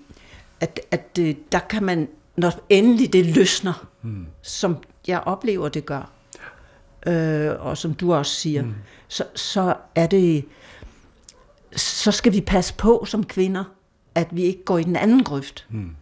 at, 0.61 0.79
at 0.91 1.19
øh, 1.19 1.35
der 1.51 1.59
kan 1.59 1.83
man, 1.83 2.07
når 2.35 2.51
endelig 2.69 3.13
det 3.13 3.25
løsner, 3.25 3.87
mm. 4.01 4.25
som 4.41 4.77
jeg 5.07 5.19
oplever, 5.19 5.69
det 5.69 5.85
gør, 5.85 6.11
øh, 7.07 7.51
og 7.59 7.77
som 7.77 7.93
du 7.93 8.13
også 8.13 8.35
siger, 8.35 8.61
mm. 8.61 8.73
så, 9.07 9.23
så 9.35 9.75
er 9.95 10.07
det, 10.07 10.45
så 11.75 12.11
skal 12.11 12.33
vi 12.33 12.41
passe 12.41 12.73
på 12.73 13.05
som 13.07 13.23
kvinder, 13.23 13.63
at 14.15 14.27
vi 14.31 14.43
ikke 14.43 14.63
går 14.63 14.77
i 14.77 14.83
den 14.83 14.95
anden 14.95 15.23
grøft. 15.23 15.65
Mm. 15.69 15.95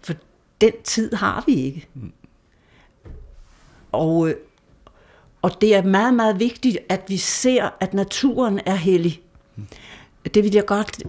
For 0.00 0.14
den 0.60 0.72
tid 0.84 1.14
har 1.14 1.44
vi 1.46 1.54
ikke. 1.54 1.88
Mm. 1.94 2.12
Og, 3.92 4.28
øh, 4.28 4.34
og 5.42 5.60
det 5.60 5.74
er 5.74 5.82
meget, 5.82 6.14
meget 6.14 6.40
vigtigt, 6.40 6.78
at 6.88 7.04
vi 7.08 7.16
ser, 7.16 7.70
at 7.80 7.94
naturen 7.94 8.60
er 8.66 8.74
hellig. 8.74 9.22
Mm. 9.56 9.66
Det 10.34 10.44
vil 10.44 10.52
jeg 10.52 10.66
godt 10.66 11.02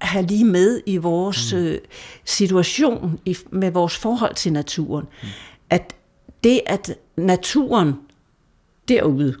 have 0.00 0.26
lige 0.26 0.44
med 0.44 0.80
i 0.86 0.96
vores 0.96 1.52
mm. 1.52 1.58
øh, 1.58 1.78
situation, 2.24 3.20
i, 3.24 3.36
med 3.50 3.70
vores 3.70 3.96
forhold 3.96 4.34
til 4.34 4.52
naturen. 4.52 5.06
Mm. 5.22 5.28
At 5.70 5.94
det, 6.44 6.60
at 6.66 6.98
naturen 7.16 7.94
derude, 8.88 9.36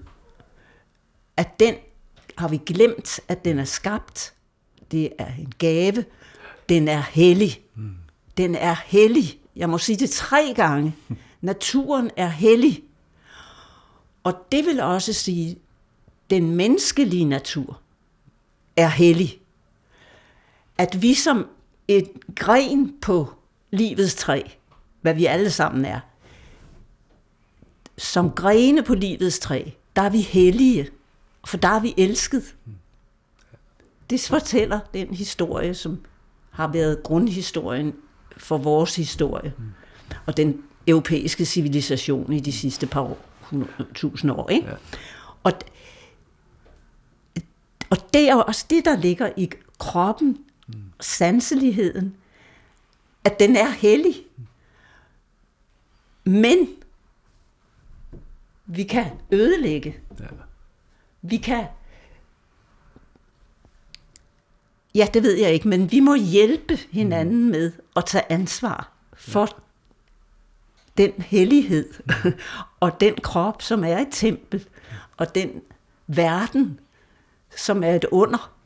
at 1.36 1.60
den 1.60 1.74
har 2.38 2.48
vi 2.48 2.56
glemt, 2.66 3.20
at 3.28 3.44
den 3.44 3.58
er 3.58 3.64
skabt. 3.64 4.34
Det 4.90 5.12
er 5.18 5.32
en 5.38 5.52
gave. 5.58 6.04
Den 6.68 6.88
er 6.88 7.02
hellig. 7.10 7.60
Mm. 7.74 7.94
Den 8.36 8.54
er 8.54 8.76
hellig. 8.86 9.38
Jeg 9.56 9.70
må 9.70 9.78
sige 9.78 9.96
det 9.96 10.10
tre 10.10 10.52
gange. 10.56 10.94
Naturen 11.40 12.10
er 12.16 12.28
hellig. 12.28 12.82
Og 14.24 14.34
det 14.52 14.66
vil 14.66 14.80
også 14.80 15.12
sige, 15.12 15.58
den 16.30 16.56
menneskelige 16.56 17.24
natur 17.24 17.80
er 18.76 18.88
hellig 18.88 19.40
at 20.78 21.02
vi 21.02 21.14
som 21.14 21.46
et 21.88 22.08
gren 22.36 22.94
på 23.00 23.32
livets 23.70 24.14
træ, 24.14 24.42
hvad 25.00 25.14
vi 25.14 25.26
alle 25.26 25.50
sammen 25.50 25.84
er, 25.84 26.00
som 27.98 28.30
grene 28.30 28.82
på 28.82 28.94
livets 28.94 29.38
træ, 29.38 29.62
der 29.96 30.02
er 30.02 30.10
vi 30.10 30.20
hellige, 30.20 30.88
for 31.46 31.56
der 31.56 31.68
er 31.68 31.80
vi 31.80 31.94
elsket. 31.96 32.54
Det 34.10 34.20
fortæller 34.20 34.80
den 34.94 35.14
historie, 35.14 35.74
som 35.74 36.04
har 36.50 36.68
været 36.68 37.02
grundhistorien 37.02 37.94
for 38.36 38.58
vores 38.58 38.96
historie, 38.96 39.52
og 40.26 40.36
den 40.36 40.62
europæiske 40.86 41.44
civilisation 41.44 42.32
i 42.32 42.40
de 42.40 42.52
sidste 42.52 42.86
par 42.86 43.00
år, 43.00 43.18
tusind 43.94 44.30
år. 44.30 44.50
Ikke? 44.50 44.66
Ja. 44.68 44.74
Og, 45.42 45.52
og 47.90 47.96
det 48.14 48.28
er 48.28 48.36
også 48.36 48.66
det, 48.70 48.84
der 48.84 48.96
ligger 48.96 49.30
i 49.36 49.50
kroppen 49.78 50.38
sanseligheden, 51.00 52.16
at 53.24 53.40
den 53.40 53.56
er 53.56 53.68
hellig. 53.68 54.14
Men 56.24 56.68
vi 58.66 58.82
kan 58.82 59.06
ødelægge. 59.32 59.96
Ja. 60.20 60.24
Vi 61.22 61.36
kan... 61.36 61.66
Ja, 64.94 65.08
det 65.14 65.22
ved 65.22 65.36
jeg 65.38 65.52
ikke, 65.52 65.68
men 65.68 65.92
vi 65.92 66.00
må 66.00 66.14
hjælpe 66.14 66.78
hinanden 66.90 67.44
mm. 67.44 67.50
med 67.50 67.72
at 67.96 68.04
tage 68.06 68.32
ansvar 68.32 68.92
for 69.14 69.48
den 70.98 71.12
hellighed 71.12 71.94
og 72.80 73.00
den 73.00 73.14
krop, 73.14 73.62
som 73.62 73.84
er 73.84 73.98
et 73.98 74.08
tempel, 74.10 74.68
og 75.16 75.34
den 75.34 75.62
verden, 76.06 76.80
som 77.56 77.84
er 77.84 77.94
et 77.94 78.04
under. 78.04 78.57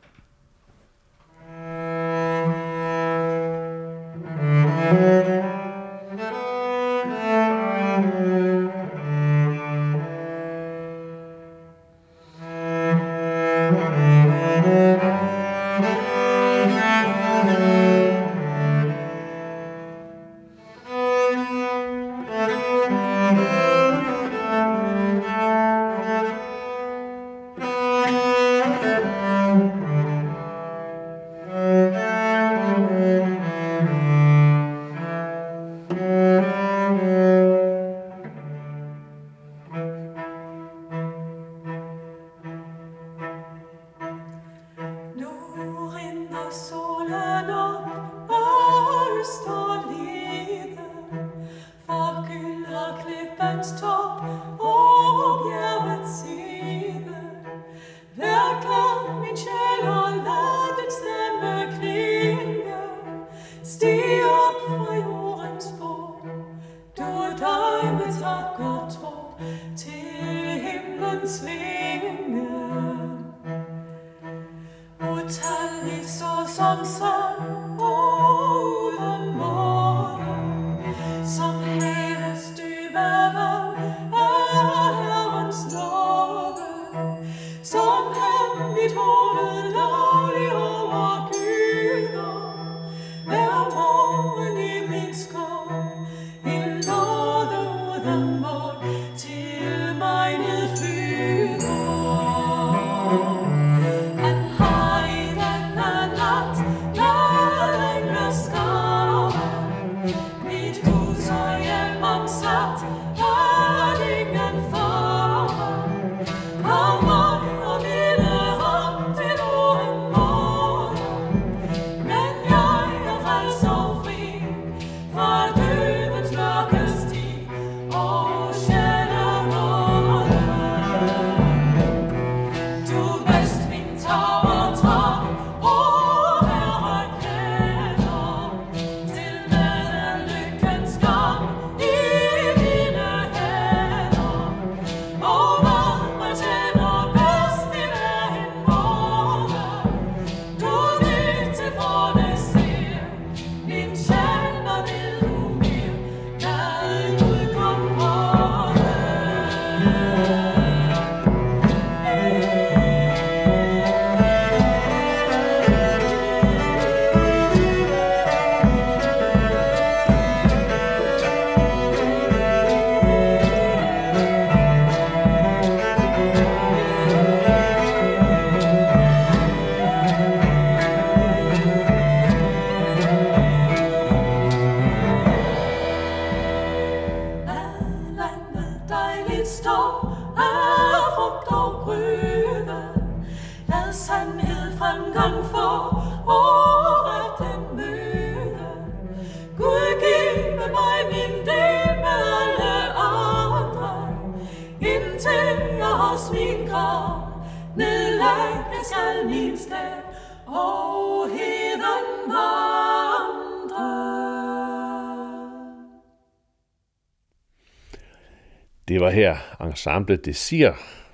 Ensemble 219.83 220.17
Desir 220.17 220.71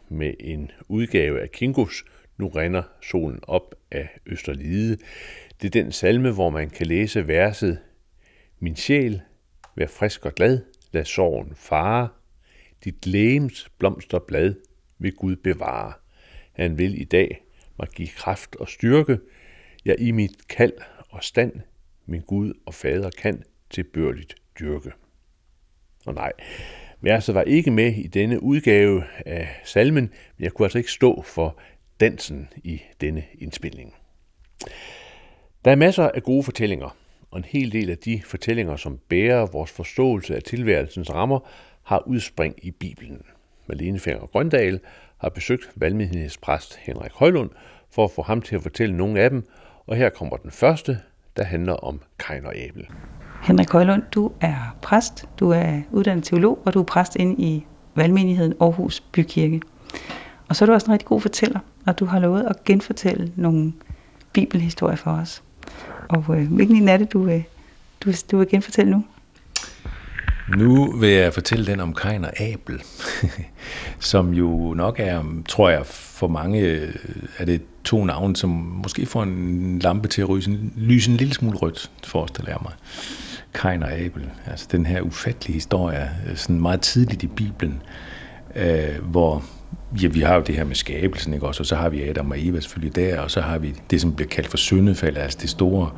med 0.10 0.34
en 0.40 0.72
udgave 0.88 1.42
af 1.42 1.52
Kingus 1.52 2.06
Nu 2.38 2.48
rinder 2.48 2.84
solen 3.02 3.40
op 3.44 3.76
af 3.92 4.10
Østerlide. 4.26 4.98
Det 5.62 5.68
er 5.76 5.84
den 5.84 5.92
salme, 5.92 6.32
hvor 6.32 6.50
man 6.50 6.70
kan 6.70 6.88
læse 6.88 7.28
verset 7.28 7.80
Min 8.60 8.76
sjæl, 8.76 9.22
vær 9.76 9.88
frisk 9.88 10.26
og 10.26 10.36
glad, 10.36 10.62
lad 10.92 11.06
sorgen 11.06 11.56
fare. 11.56 12.10
Dit 12.84 13.08
lægems 13.08 13.70
blomsterblad 13.78 14.56
vil 15.00 15.16
Gud 15.16 15.36
bevare. 15.36 15.94
Han 16.54 16.78
vil 16.78 17.02
i 17.02 17.06
dag 17.06 17.44
mig 17.80 17.88
give 17.88 18.08
kraft 18.08 18.56
og 18.56 18.70
styrke. 18.70 19.20
Jeg 19.86 19.96
i 20.00 20.12
mit 20.12 20.48
kald 20.48 20.74
og 21.10 21.24
stand, 21.24 21.54
min 22.06 22.22
Gud 22.22 22.54
og 22.66 22.74
Fader 22.74 23.10
kan 23.10 23.44
tilbørligt 23.70 24.36
dyrke. 24.60 24.92
Og 26.06 26.14
nej, 26.14 26.32
Verset 27.02 27.36
var 27.36 27.42
ikke 27.42 27.72
med 27.72 27.94
i 27.94 28.08
denne 28.08 28.44
udgave 28.44 29.04
af 29.26 29.48
salmen, 29.64 30.04
men 30.38 30.44
jeg 30.44 30.52
kunne 30.52 30.66
altså 30.66 30.78
ikke 30.78 30.92
stå 30.92 31.22
for 31.22 31.58
dansen 32.00 32.50
i 32.64 32.82
denne 33.02 33.24
indspilning. 33.40 33.94
Der 35.66 35.72
er 35.72 35.76
masser 35.76 36.10
af 36.10 36.24
gode 36.24 36.44
fortællinger, 36.44 36.96
og 37.32 37.38
en 37.38 37.46
hel 37.46 37.72
del 37.72 37.90
af 37.90 37.98
de 37.98 38.22
fortællinger, 38.26 38.76
som 38.76 39.00
bærer 39.10 39.46
vores 39.46 39.72
forståelse 39.72 40.36
af 40.36 40.44
tilværelsens 40.44 41.10
rammer, 41.10 41.40
har 41.84 42.08
udspring 42.08 42.56
i 42.62 42.72
Bibelen. 42.72 43.22
Malene 43.68 44.00
Fenger 44.00 44.26
Grøndal 44.26 44.80
har 45.18 45.30
besøgt 45.30 45.70
valgmenighedspræst 45.76 46.76
Henrik 46.76 47.12
Højlund 47.12 47.50
for 47.92 48.04
at 48.04 48.12
få 48.12 48.22
ham 48.22 48.42
til 48.42 48.56
at 48.56 48.62
fortælle 48.62 48.98
nogle 48.98 49.22
af 49.22 49.30
dem, 49.30 49.48
og 49.88 49.96
her 49.96 50.10
kommer 50.10 50.38
den 50.38 50.52
første, 50.52 51.00
der 51.38 51.44
handler 51.44 51.74
om 51.74 52.02
Kain 52.20 52.46
og 52.46 52.56
Abel. 52.56 52.88
Henrik 53.50 53.70
Højlund, 53.70 54.04
du 54.12 54.32
er 54.42 54.76
præst, 54.82 55.26
du 55.40 55.50
er 55.50 55.82
uddannet 55.92 56.24
teolog, 56.24 56.60
og 56.66 56.74
du 56.74 56.80
er 56.80 56.84
præst 56.84 57.16
inde 57.16 57.36
i 57.38 57.66
valgmenigheden 57.96 58.54
Aarhus 58.62 59.00
Bykirke. 59.00 59.62
Og 60.48 60.56
så 60.56 60.66
er 60.66 60.66
du 60.66 60.74
også 60.74 60.86
en 60.88 60.94
rigtig 60.94 61.08
god 61.08 61.22
fortæller, 61.22 61.60
og 61.86 62.00
du 62.00 62.06
har 62.06 62.20
lovet 62.20 62.44
at 62.44 62.64
genfortælle 62.64 63.32
nogle 63.36 63.74
bibelhistorier 64.34 64.96
for 64.96 65.12
os. 65.12 65.44
Og 66.10 66.26
øh, 66.30 66.52
hvilken 66.52 66.76
en 66.76 66.90
er 66.90 66.98
det, 66.98 67.14
du, 67.14 67.28
øh, 67.28 67.44
du, 68.04 68.12
du 68.32 68.38
vil 68.38 68.48
genfortælle 68.48 68.92
nu? 68.92 69.04
Nu 70.58 70.92
vil 70.92 71.10
jeg 71.10 71.34
fortælle 71.34 71.66
den 71.66 71.80
om 71.80 71.94
Kain 71.94 72.26
og 72.26 72.42
Abel, 72.42 72.84
som 74.00 74.34
jo 74.34 74.74
nok 74.74 75.00
er, 75.00 75.24
tror 75.48 75.70
jeg, 75.70 75.86
for 75.86 76.28
mange 76.28 76.60
øh, 76.60 76.96
er 77.38 77.46
det 77.46 77.62
to 77.84 78.06
navne, 78.06 78.36
som 78.36 78.50
måske 78.84 79.06
får 79.06 79.24
en 79.24 79.80
lampe 79.80 80.08
til 80.08 80.22
at 80.22 80.30
ryse, 80.30 80.52
en, 80.52 80.74
lyse 80.78 81.12
en 81.12 81.18
lille 81.18 81.34
smule 81.34 81.58
rødt, 81.58 81.92
forestiller 82.04 82.52
jeg 82.52 82.60
mig. 82.62 82.74
Kain 83.54 83.84
og 83.84 83.92
Abel, 83.92 84.30
altså 84.48 84.68
den 84.72 84.86
her 84.86 85.02
ufattelige 85.02 85.54
historie, 85.54 86.10
øh, 86.30 86.36
sådan 86.38 86.62
meget 86.62 86.82
tidligt 86.82 87.24
i 87.24 87.28
Bibelen, 87.28 87.82
øh, 88.56 89.04
hvor 89.04 89.44
ja, 90.02 90.08
vi 90.08 90.20
har 90.20 90.36
jo 90.36 90.42
det 90.42 90.56
her 90.56 90.64
med 90.64 90.76
skabelsen, 90.76 91.34
ikke 91.34 91.48
også? 91.48 91.62
og 91.64 91.66
så 91.66 91.76
har 91.76 91.90
vi 91.90 92.04
Adam 92.04 92.32
og 92.32 92.46
Eva 92.46 92.60
selvfølgelig 92.60 92.96
der, 92.96 93.20
og 93.20 93.32
så 93.32 93.42
har 93.42 93.58
vi 93.58 93.76
det, 93.90 94.02
som 94.02 94.16
bliver 94.16 94.30
kaldt 94.30 94.50
for 94.50 94.58
syndefald, 94.58 95.18
altså 95.18 95.38
det 95.42 95.50
store, 95.50 95.90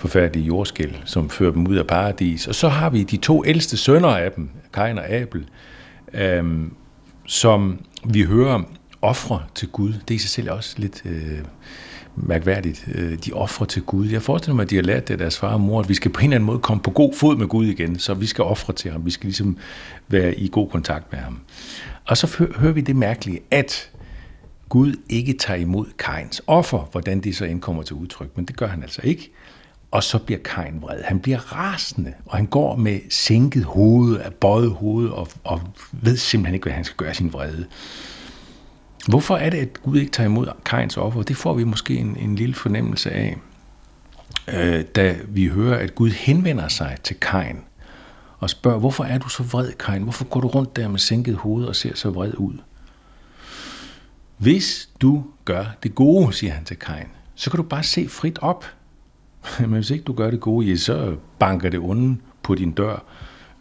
forfærdelige 0.00 0.46
jordskæld, 0.46 0.94
som 1.04 1.30
fører 1.30 1.52
dem 1.52 1.66
ud 1.66 1.76
af 1.76 1.86
paradis. 1.86 2.46
Og 2.46 2.54
så 2.54 2.68
har 2.68 2.90
vi 2.90 3.02
de 3.02 3.16
to 3.16 3.44
ældste 3.46 3.76
sønner 3.76 4.08
af 4.08 4.32
dem, 4.32 4.50
Kain 4.72 4.98
og 4.98 5.10
Abel, 5.10 5.48
øh, 6.14 6.66
som 7.26 7.84
vi 8.04 8.22
hører 8.22 8.62
ofre 9.02 9.42
til 9.54 9.68
Gud. 9.68 9.92
Det 9.92 10.10
er 10.10 10.14
i 10.14 10.18
sig 10.18 10.30
selv 10.30 10.50
også 10.50 10.74
lidt 10.78 11.02
øh, 11.04 11.38
mærkværdigt. 12.16 12.88
Øh, 12.94 13.18
de 13.24 13.32
ofre 13.32 13.66
til 13.66 13.82
Gud. 13.82 14.06
Jeg 14.06 14.22
forestiller 14.22 14.54
mig, 14.54 14.62
at 14.62 14.70
de 14.70 14.76
har 14.76 14.82
lært 14.82 15.08
det 15.08 15.14
af 15.14 15.18
deres 15.18 15.38
far 15.38 15.52
og 15.52 15.60
mor, 15.60 15.80
at 15.80 15.88
vi 15.88 15.94
skal 15.94 16.10
på 16.10 16.20
en 16.20 16.24
eller 16.24 16.34
anden 16.34 16.46
måde 16.46 16.58
komme 16.58 16.82
på 16.82 16.90
god 16.90 17.14
fod 17.14 17.36
med 17.36 17.46
Gud 17.46 17.66
igen, 17.66 17.98
så 17.98 18.14
vi 18.14 18.26
skal 18.26 18.44
ofre 18.44 18.72
til 18.72 18.90
ham. 18.90 19.06
Vi 19.06 19.10
skal 19.10 19.26
ligesom 19.26 19.56
være 20.08 20.34
i 20.34 20.48
god 20.52 20.68
kontakt 20.68 21.12
med 21.12 21.20
ham. 21.20 21.40
Og 22.04 22.16
så 22.16 22.46
hører 22.56 22.72
vi 22.72 22.80
det 22.80 22.96
mærkelige, 22.96 23.40
at 23.50 23.90
Gud 24.68 24.94
ikke 25.08 25.32
tager 25.32 25.60
imod 25.60 25.86
Kains 25.98 26.42
offer, 26.46 26.88
hvordan 26.92 27.20
det 27.20 27.36
så 27.36 27.44
indkommer 27.44 27.82
til 27.82 27.96
udtryk, 27.96 28.36
men 28.36 28.44
det 28.44 28.56
gør 28.56 28.66
han 28.66 28.82
altså 28.82 29.00
ikke. 29.04 29.32
Og 29.90 30.02
så 30.02 30.18
bliver 30.18 30.40
Kain 30.44 30.82
vred. 30.82 31.02
Han 31.02 31.20
bliver 31.20 31.38
rasende, 31.56 32.12
og 32.26 32.36
han 32.36 32.46
går 32.46 32.76
med 32.76 33.00
sænket 33.10 33.64
hoved, 33.64 34.30
bøjet 34.30 34.70
hoved, 34.70 35.08
og, 35.08 35.28
og 35.44 35.60
ved 35.92 36.16
simpelthen 36.16 36.54
ikke, 36.54 36.64
hvad 36.64 36.72
han 36.72 36.84
skal 36.84 36.96
gøre 36.96 37.14
sin 37.14 37.32
vrede. 37.32 37.66
Hvorfor 39.08 39.36
er 39.36 39.50
det, 39.50 39.58
at 39.58 39.82
Gud 39.82 39.98
ikke 39.98 40.12
tager 40.12 40.28
imod 40.28 40.46
Kains 40.64 40.96
offer? 40.96 41.22
Det 41.22 41.36
får 41.36 41.54
vi 41.54 41.64
måske 41.64 41.96
en, 41.96 42.16
en 42.16 42.36
lille 42.36 42.54
fornemmelse 42.54 43.10
af, 43.10 43.38
øh, 44.48 44.84
da 44.96 45.16
vi 45.28 45.46
hører, 45.46 45.78
at 45.78 45.94
Gud 45.94 46.10
henvender 46.10 46.68
sig 46.68 46.96
til 47.02 47.16
Kain 47.16 47.56
og 48.38 48.50
spørger, 48.50 48.78
hvorfor 48.78 49.04
er 49.04 49.18
du 49.18 49.28
så 49.28 49.42
vred, 49.42 49.72
Kain? 49.72 50.02
Hvorfor 50.02 50.24
går 50.24 50.40
du 50.40 50.48
rundt 50.48 50.76
der 50.76 50.88
med 50.88 50.98
sænket 50.98 51.36
hoved 51.36 51.64
og 51.64 51.76
ser 51.76 51.94
så 51.94 52.10
vred 52.10 52.34
ud? 52.34 52.54
Hvis 54.38 54.88
du 55.00 55.24
gør 55.44 55.64
det 55.82 55.94
gode, 55.94 56.32
siger 56.32 56.52
han 56.52 56.64
til 56.64 56.76
Kain, 56.76 57.06
så 57.34 57.50
kan 57.50 57.56
du 57.56 57.62
bare 57.62 57.82
se 57.82 58.08
frit 58.08 58.38
op. 58.42 58.64
Men 59.60 59.72
hvis 59.72 59.90
ikke 59.90 60.04
du 60.04 60.12
gør 60.12 60.30
det 60.30 60.40
gode, 60.40 60.78
så 60.78 61.16
banker 61.38 61.70
det 61.70 61.80
onde 61.80 62.16
på 62.42 62.54
din 62.54 62.72
dør 62.72 63.04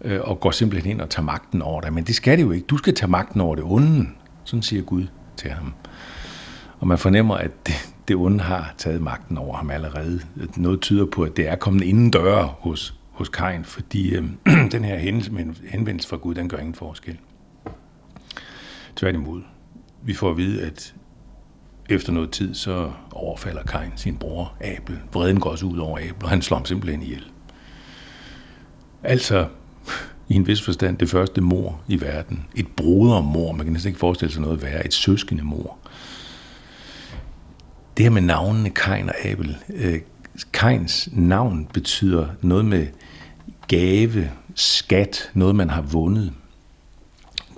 øh, 0.02 0.20
og 0.22 0.40
går 0.40 0.52
simpelthen 0.52 0.92
ind 0.92 1.02
og 1.02 1.10
tager 1.10 1.26
magten 1.26 1.62
over 1.62 1.82
dig. 1.82 1.94
Men 1.94 2.04
det 2.04 2.16
skal 2.16 2.38
det 2.38 2.44
jo 2.44 2.52
ikke. 2.52 2.66
Du 2.66 2.78
skal 2.78 2.96
tage 2.96 3.10
magten 3.10 3.42
over 3.42 3.56
det 3.56 3.64
onde. 3.68 4.08
Sådan 4.44 4.64
siger 4.64 4.82
Gud 4.82 5.08
til 5.40 5.52
ham. 5.52 5.74
Og 6.80 6.88
man 6.88 6.98
fornemmer, 6.98 7.36
at 7.36 7.68
det, 7.68 7.74
det 8.08 8.16
onde 8.16 8.40
har 8.40 8.74
taget 8.78 9.02
magten 9.02 9.38
over 9.38 9.58
ham 9.58 9.70
allerede. 9.70 10.22
Noget 10.58 10.82
tyder 10.82 11.06
på, 11.06 11.24
at 11.24 11.38
det 11.38 11.48
er 11.48 11.56
kommet 11.56 11.84
inden 11.84 12.12
døre 12.12 12.54
hos, 12.60 12.96
hos 13.12 13.30
Kain, 13.30 13.66
fordi 13.66 14.16
øh, 14.16 14.24
den 14.72 14.84
her 14.84 14.98
henvendelse 15.70 16.10
fra 16.10 16.18
Gud, 16.18 16.36
den 16.36 16.50
gør 16.50 16.58
ingen 16.58 16.76
forskel. 16.76 17.18
Tværtimod. 18.96 19.42
Vi 20.04 20.14
får 20.14 20.32
at 20.32 20.38
vide, 20.38 20.66
at 20.66 20.96
efter 21.90 22.14
noget 22.14 22.32
tid, 22.32 22.56
så 22.56 22.92
overfalder 23.12 23.64
Kain 23.64 23.92
sin 23.96 24.18
bror 24.18 24.54
Abel. 24.62 25.00
Vreden 25.14 25.40
går 25.40 25.50
også 25.50 25.66
ud 25.66 25.78
over 25.78 26.00
Abel, 26.00 26.24
og 26.24 26.30
han 26.30 26.42
slår 26.42 26.58
ham 26.58 26.66
simpelthen 26.66 27.02
ihjel. 27.02 27.32
Altså, 29.04 29.48
i 30.30 30.36
en 30.36 30.48
vis 30.48 30.62
forstand, 30.62 30.98
det 30.98 31.10
første 31.10 31.42
mor 31.42 31.82
i 31.88 32.02
verden. 32.02 32.46
Et 32.56 32.68
brodermor, 32.68 33.52
man 33.52 33.66
kan 33.66 33.74
næsten 33.74 33.90
ikke 33.90 34.00
forestille 34.00 34.34
sig 34.34 34.42
noget 34.42 34.62
værre. 34.62 34.86
Et 34.86 34.94
søskende 34.94 35.44
mor. 35.44 35.78
Det 37.98 38.06
her 38.06 38.10
med 38.10 38.22
navnene 38.22 38.70
Kain 38.70 39.10
og 39.10 39.26
Abel. 39.26 39.58
Øh, 39.76 40.00
Kains 40.54 41.10
navn 41.12 41.68
betyder 41.74 42.28
noget 42.42 42.66
med 42.66 42.88
gave, 43.68 44.32
skat, 44.56 45.32
noget 45.34 45.56
man 45.56 45.70
har 45.70 45.82
vundet 45.82 46.34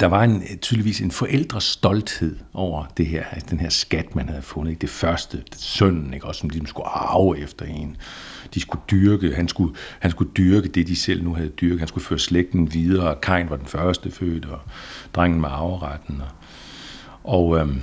der 0.01 0.07
var 0.07 0.23
en, 0.23 0.35
øh, 0.35 0.57
tydeligvis 0.57 1.01
en 1.01 1.11
forældres 1.11 1.63
stolthed 1.63 2.37
over 2.53 2.85
det 2.97 3.05
her, 3.05 3.23
den 3.49 3.59
her 3.59 3.69
skat, 3.69 4.15
man 4.15 4.29
havde 4.29 4.41
fundet. 4.41 4.71
Ikke? 4.71 4.81
Det 4.81 4.89
første, 4.89 5.43
sønnen, 5.55 6.13
ikke? 6.13 6.25
Også, 6.25 6.39
som 6.39 6.49
de 6.49 6.53
ligesom 6.53 6.67
skulle 6.67 6.87
arve 6.87 7.39
efter 7.39 7.65
en. 7.65 7.97
De 8.53 8.59
skulle 8.59 8.81
dyrke, 8.91 9.35
han 9.35 9.47
skulle, 9.47 9.75
han 9.99 10.11
skulle 10.11 10.31
dyrke 10.37 10.67
det, 10.67 10.87
de 10.87 10.95
selv 10.95 11.23
nu 11.23 11.33
havde 11.33 11.49
dyrket. 11.49 11.79
Han 11.79 11.87
skulle 11.87 12.05
føre 12.05 12.19
slægten 12.19 12.73
videre. 12.73 13.15
Kain 13.21 13.49
var 13.49 13.55
den 13.55 13.65
første 13.65 14.11
født, 14.11 14.45
og 14.45 14.59
drengen 15.13 15.41
med 15.41 15.49
arveretten. 15.49 16.21
Og, 17.23 17.39
og 17.39 17.57
øhm, 17.57 17.81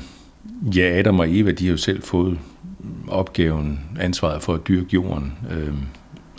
ja, 0.75 0.99
Adam 0.99 1.19
og 1.21 1.37
Eva, 1.37 1.51
de 1.51 1.65
har 1.65 1.71
jo 1.71 1.77
selv 1.77 2.03
fået 2.03 2.39
opgaven, 3.09 3.81
ansvaret 4.01 4.43
for 4.43 4.55
at 4.55 4.69
dyrke 4.69 4.89
jorden. 4.95 5.33
Øhm, 5.51 5.79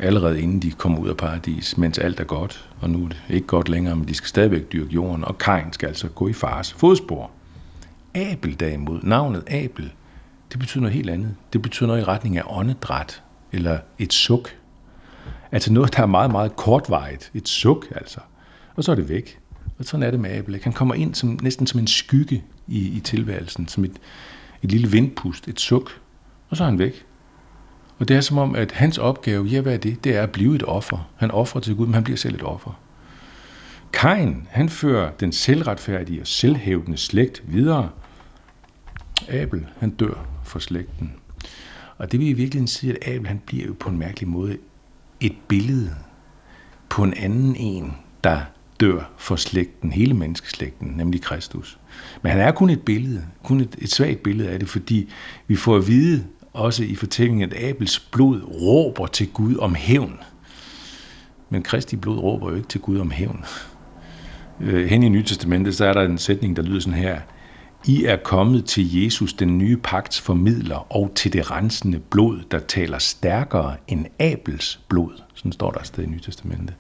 allerede 0.02 0.42
inden 0.42 0.60
de 0.60 0.72
kommer 0.72 1.00
ud 1.00 1.10
af 1.10 1.18
paradis, 1.18 1.78
mens 1.78 1.98
alt 1.98 2.20
er 2.20 2.24
godt, 2.24 2.70
og 2.82 2.90
nu 2.90 3.06
er 3.06 3.10
det 3.10 3.18
ikke 3.30 3.48
godt 3.48 3.70
længere, 3.70 3.96
men 3.96 4.08
de 4.08 4.14
skal 4.14 4.28
stadigvæk 4.28 4.72
dyrke 4.72 4.94
jorden, 4.94 5.24
og 5.24 5.38
Kain 5.38 5.74
skal 5.74 5.88
altså 5.88 6.08
gå 6.08 6.28
i 6.28 6.34
fars 6.34 6.74
fodspor. 6.74 7.32
Abel 8.16 8.60
derimod, 8.60 9.00
navnet 9.04 9.44
Abel, 9.48 9.92
det 10.52 10.60
betyder 10.60 10.82
noget 10.82 10.94
helt 10.94 11.10
andet. 11.10 11.36
Det 11.54 11.62
betyder 11.62 11.88
noget 11.88 12.02
i 12.02 12.04
retning 12.04 12.38
af 12.38 12.44
åndedræt, 12.48 13.24
eller 13.52 13.80
et 14.00 14.14
suk. 14.14 14.50
Altså 15.52 15.74
noget, 15.74 15.96
der 15.96 16.02
er 16.02 16.06
meget, 16.06 16.32
meget 16.32 16.56
kortvarigt. 16.56 17.32
Et 17.34 17.48
suk, 17.48 17.88
altså. 17.96 18.20
Og 18.76 18.84
så 18.84 18.92
er 18.92 18.96
det 18.96 19.10
væk. 19.10 19.40
Og 19.80 19.86
sådan 19.86 20.04
er 20.04 20.12
det 20.12 20.20
med 20.20 20.32
Abel. 20.32 20.60
Han 20.64 20.74
kommer 20.74 20.96
ind 20.96 21.16
som, 21.16 21.40
næsten 21.42 21.68
som 21.68 21.80
en 21.80 21.88
skygge 21.88 22.44
i, 22.68 22.98
i 22.98 23.00
tilværelsen, 23.00 23.68
som 23.68 23.84
et, 23.84 24.00
et 24.64 24.72
lille 24.72 24.92
vindpust, 24.92 25.48
et 25.48 25.60
suk, 25.60 25.92
og 26.50 26.58
så 26.58 26.64
er 26.64 26.68
han 26.68 26.80
væk. 26.80 27.06
Og 28.00 28.08
det 28.08 28.18
er 28.18 28.22
som 28.22 28.38
om, 28.38 28.56
at 28.56 28.72
hans 28.72 28.98
opgave, 28.98 29.46
ja, 29.46 29.62
hvad 29.62 29.74
er 29.74 29.78
det? 29.78 30.04
Det 30.04 30.16
er 30.16 30.24
at 30.24 30.32
blive 30.32 30.56
et 30.56 30.64
offer. 30.64 31.10
Han 31.16 31.32
offrer 31.32 31.62
til 31.62 31.76
Gud, 31.76 31.86
men 31.86 31.94
han 31.94 32.04
bliver 32.04 32.18
selv 32.18 32.36
et 32.36 32.44
offer. 32.44 32.80
Kain, 33.94 34.48
han 34.50 34.70
fører 34.70 35.12
den 35.12 35.32
selvretfærdige 35.32 36.22
og 36.22 36.28
selvhævdende 36.28 36.98
slægt 36.98 37.44
videre. 37.48 37.90
Abel, 39.30 39.66
han 39.80 39.90
dør 39.90 40.26
for 40.44 40.60
slægten. 40.60 41.14
Og 41.98 42.12
det 42.12 42.20
vil 42.20 42.28
i 42.30 42.34
virkeligheden 42.34 42.68
sige, 42.68 42.94
at 42.94 43.16
Abel, 43.16 43.28
han 43.28 43.42
bliver 43.46 43.68
jo 43.68 43.76
på 43.80 43.90
en 43.90 43.98
mærkelig 43.98 44.30
måde 44.30 44.58
et 45.20 45.36
billede 45.48 45.96
på 46.90 47.04
en 47.04 47.14
anden 47.14 47.56
en, 47.56 47.94
der 48.24 48.42
dør 48.80 49.12
for 49.18 49.36
slægten, 49.36 49.92
hele 49.92 50.14
menneskeslægten, 50.14 50.88
nemlig 50.88 51.22
Kristus. 51.22 51.80
Men 52.22 52.32
han 52.32 52.42
er 52.42 52.52
kun 52.52 52.70
et 52.70 52.82
billede, 52.82 53.26
kun 53.44 53.60
et, 53.60 53.76
et 53.78 53.92
svagt 53.92 54.24
billede 54.24 54.50
af 54.50 54.60
det, 54.60 54.70
fordi 54.70 55.10
vi 55.48 55.56
får 55.56 55.76
at 55.76 55.88
vide 55.88 56.26
også 56.60 56.84
i 56.84 56.96
fortællingen, 56.96 57.52
at 57.52 57.64
Abels 57.64 58.00
blod 58.00 58.42
råber 58.62 59.08
til 59.08 59.28
Gud 59.28 59.58
om 59.58 59.76
hævn. 59.76 60.20
Men 61.50 61.64
Kristi 61.64 61.96
blod 61.96 62.18
råber 62.18 62.50
jo 62.50 62.56
ikke 62.56 62.68
til 62.68 62.82
Gud 62.82 63.00
om 63.00 63.12
hævn. 63.12 63.46
Øh, 64.62 64.86
hen 64.86 65.04
i 65.04 65.10
Nye 65.10 65.24
Testamentet, 65.24 65.76
så 65.76 65.86
er 65.86 65.94
der 65.94 66.02
en 66.02 66.18
sætning, 66.18 66.56
der 66.56 66.62
lyder 66.62 66.80
sådan 66.80 67.00
her. 67.00 67.20
I 67.86 68.06
er 68.06 68.16
kommet 68.16 68.66
til 68.66 69.04
Jesus, 69.04 69.34
den 69.34 69.58
nye 69.58 69.78
pagts 69.78 70.22
formidler, 70.22 70.94
og 70.94 71.12
til 71.16 71.34
det 71.34 71.52
rensende 71.52 72.00
blod, 72.00 72.40
der 72.52 72.60
taler 72.60 72.98
stærkere 72.98 73.76
end 73.88 74.06
Abels 74.20 74.80
blod. 74.88 75.22
Sådan 75.34 75.52
står 75.52 75.72
der 75.72 75.84
stadig 75.84 75.88
sted 75.88 76.04
i 76.04 76.08
Nye 76.08 76.20
Testamentet. 76.20 76.76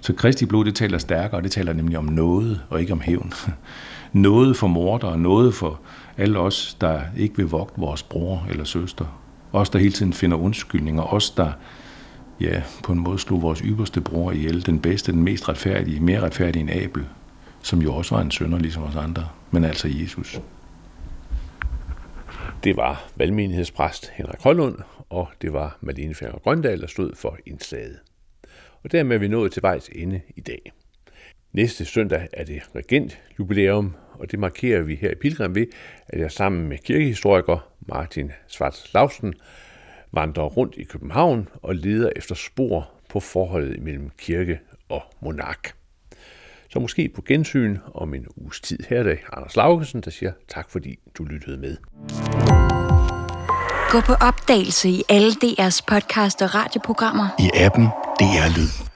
Så 0.00 0.12
Kristi 0.12 0.46
blod, 0.46 0.64
det 0.64 0.74
taler 0.74 0.98
stærkere, 0.98 1.42
det 1.42 1.52
taler 1.52 1.72
nemlig 1.72 1.98
om 1.98 2.04
noget, 2.04 2.60
og 2.70 2.80
ikke 2.80 2.92
om 2.92 3.00
hævn. 3.00 3.32
Noget 4.12 4.56
for 4.56 4.66
morder, 4.66 5.08
og 5.08 5.20
noget 5.20 5.54
for 5.54 5.80
alle 6.18 6.38
os, 6.38 6.76
der 6.80 7.00
ikke 7.16 7.36
vil 7.36 7.46
vogte 7.46 7.80
vores 7.80 8.02
bror 8.02 8.46
eller 8.50 8.64
søster. 8.64 9.20
Os, 9.52 9.70
der 9.70 9.78
hele 9.78 9.92
tiden 9.92 10.12
finder 10.12 10.36
undskyldninger. 10.36 11.02
Os, 11.02 11.30
der 11.30 11.52
ja, 12.40 12.62
på 12.84 12.92
en 12.92 12.98
måde 12.98 13.18
slog 13.18 13.42
vores 13.42 13.58
ypperste 13.58 14.00
bror 14.00 14.32
ihjel. 14.32 14.66
Den 14.66 14.80
bedste, 14.80 15.12
den 15.12 15.22
mest 15.22 15.48
retfærdige, 15.48 16.00
mere 16.00 16.20
retfærdige 16.20 16.60
end 16.60 16.70
Abel, 16.70 17.06
som 17.62 17.82
jo 17.82 17.94
også 17.94 18.14
var 18.14 18.22
en 18.22 18.30
sønder, 18.30 18.58
ligesom 18.58 18.82
os 18.82 18.96
andre, 18.96 19.28
men 19.50 19.64
altså 19.64 19.88
Jesus. 19.88 20.40
Det 22.64 22.76
var 22.76 23.04
valgmenighedspræst 23.16 24.10
Henrik 24.14 24.42
Højlund, 24.42 24.78
og 25.10 25.28
det 25.42 25.52
var 25.52 25.78
Malene 25.80 26.14
Ferrer 26.14 26.38
Grøndal, 26.38 26.80
der 26.80 26.86
stod 26.86 27.14
for 27.16 27.36
indslaget. 27.46 27.98
Og 28.84 28.92
dermed 28.92 29.16
er 29.16 29.20
vi 29.20 29.28
nået 29.28 29.52
til 29.52 29.62
vejs 29.62 29.90
ende 29.92 30.20
i 30.36 30.40
dag. 30.40 30.72
Næste 31.52 31.84
søndag 31.84 32.28
er 32.32 32.44
det 32.44 32.62
regentjubilæum, 32.74 33.94
og 34.12 34.30
det 34.30 34.38
markerer 34.38 34.82
vi 34.82 34.94
her 34.94 35.10
i 35.10 35.14
Pilgrim 35.14 35.54
ved, 35.54 35.66
at 36.08 36.20
jeg 36.20 36.32
sammen 36.32 36.68
med 36.68 36.78
kirkehistoriker 36.78 37.68
Martin 37.80 38.32
Svarts 38.46 38.94
Lausen 38.94 39.34
vandrer 40.12 40.44
rundt 40.44 40.74
i 40.76 40.82
København 40.82 41.48
og 41.62 41.74
leder 41.74 42.10
efter 42.16 42.34
spor 42.34 42.90
på 43.08 43.20
forholdet 43.20 43.82
mellem 43.82 44.10
kirke 44.18 44.60
og 44.88 45.02
monark. 45.20 45.72
Så 46.68 46.80
måske 46.80 47.08
på 47.08 47.22
gensyn 47.22 47.78
om 47.94 48.14
en 48.14 48.26
uges 48.36 48.60
tid. 48.60 48.78
Her 48.88 48.98
er 48.98 49.02
det 49.02 49.18
Anders 49.32 49.56
Laugesen, 49.56 50.00
der 50.00 50.10
siger 50.10 50.32
tak, 50.48 50.70
fordi 50.70 50.98
du 51.18 51.24
lyttede 51.24 51.56
med. 51.56 51.76
Gå 53.90 54.00
på 54.00 54.12
opdagelse 54.12 54.88
i 54.88 55.02
alle 55.08 55.30
DR's 55.30 55.80
podcast 55.86 56.42
og 56.42 56.54
radioprogrammer. 56.54 57.28
I 57.38 57.50
appen 57.54 57.84
DR 58.20 58.58
Lyd. 58.58 58.87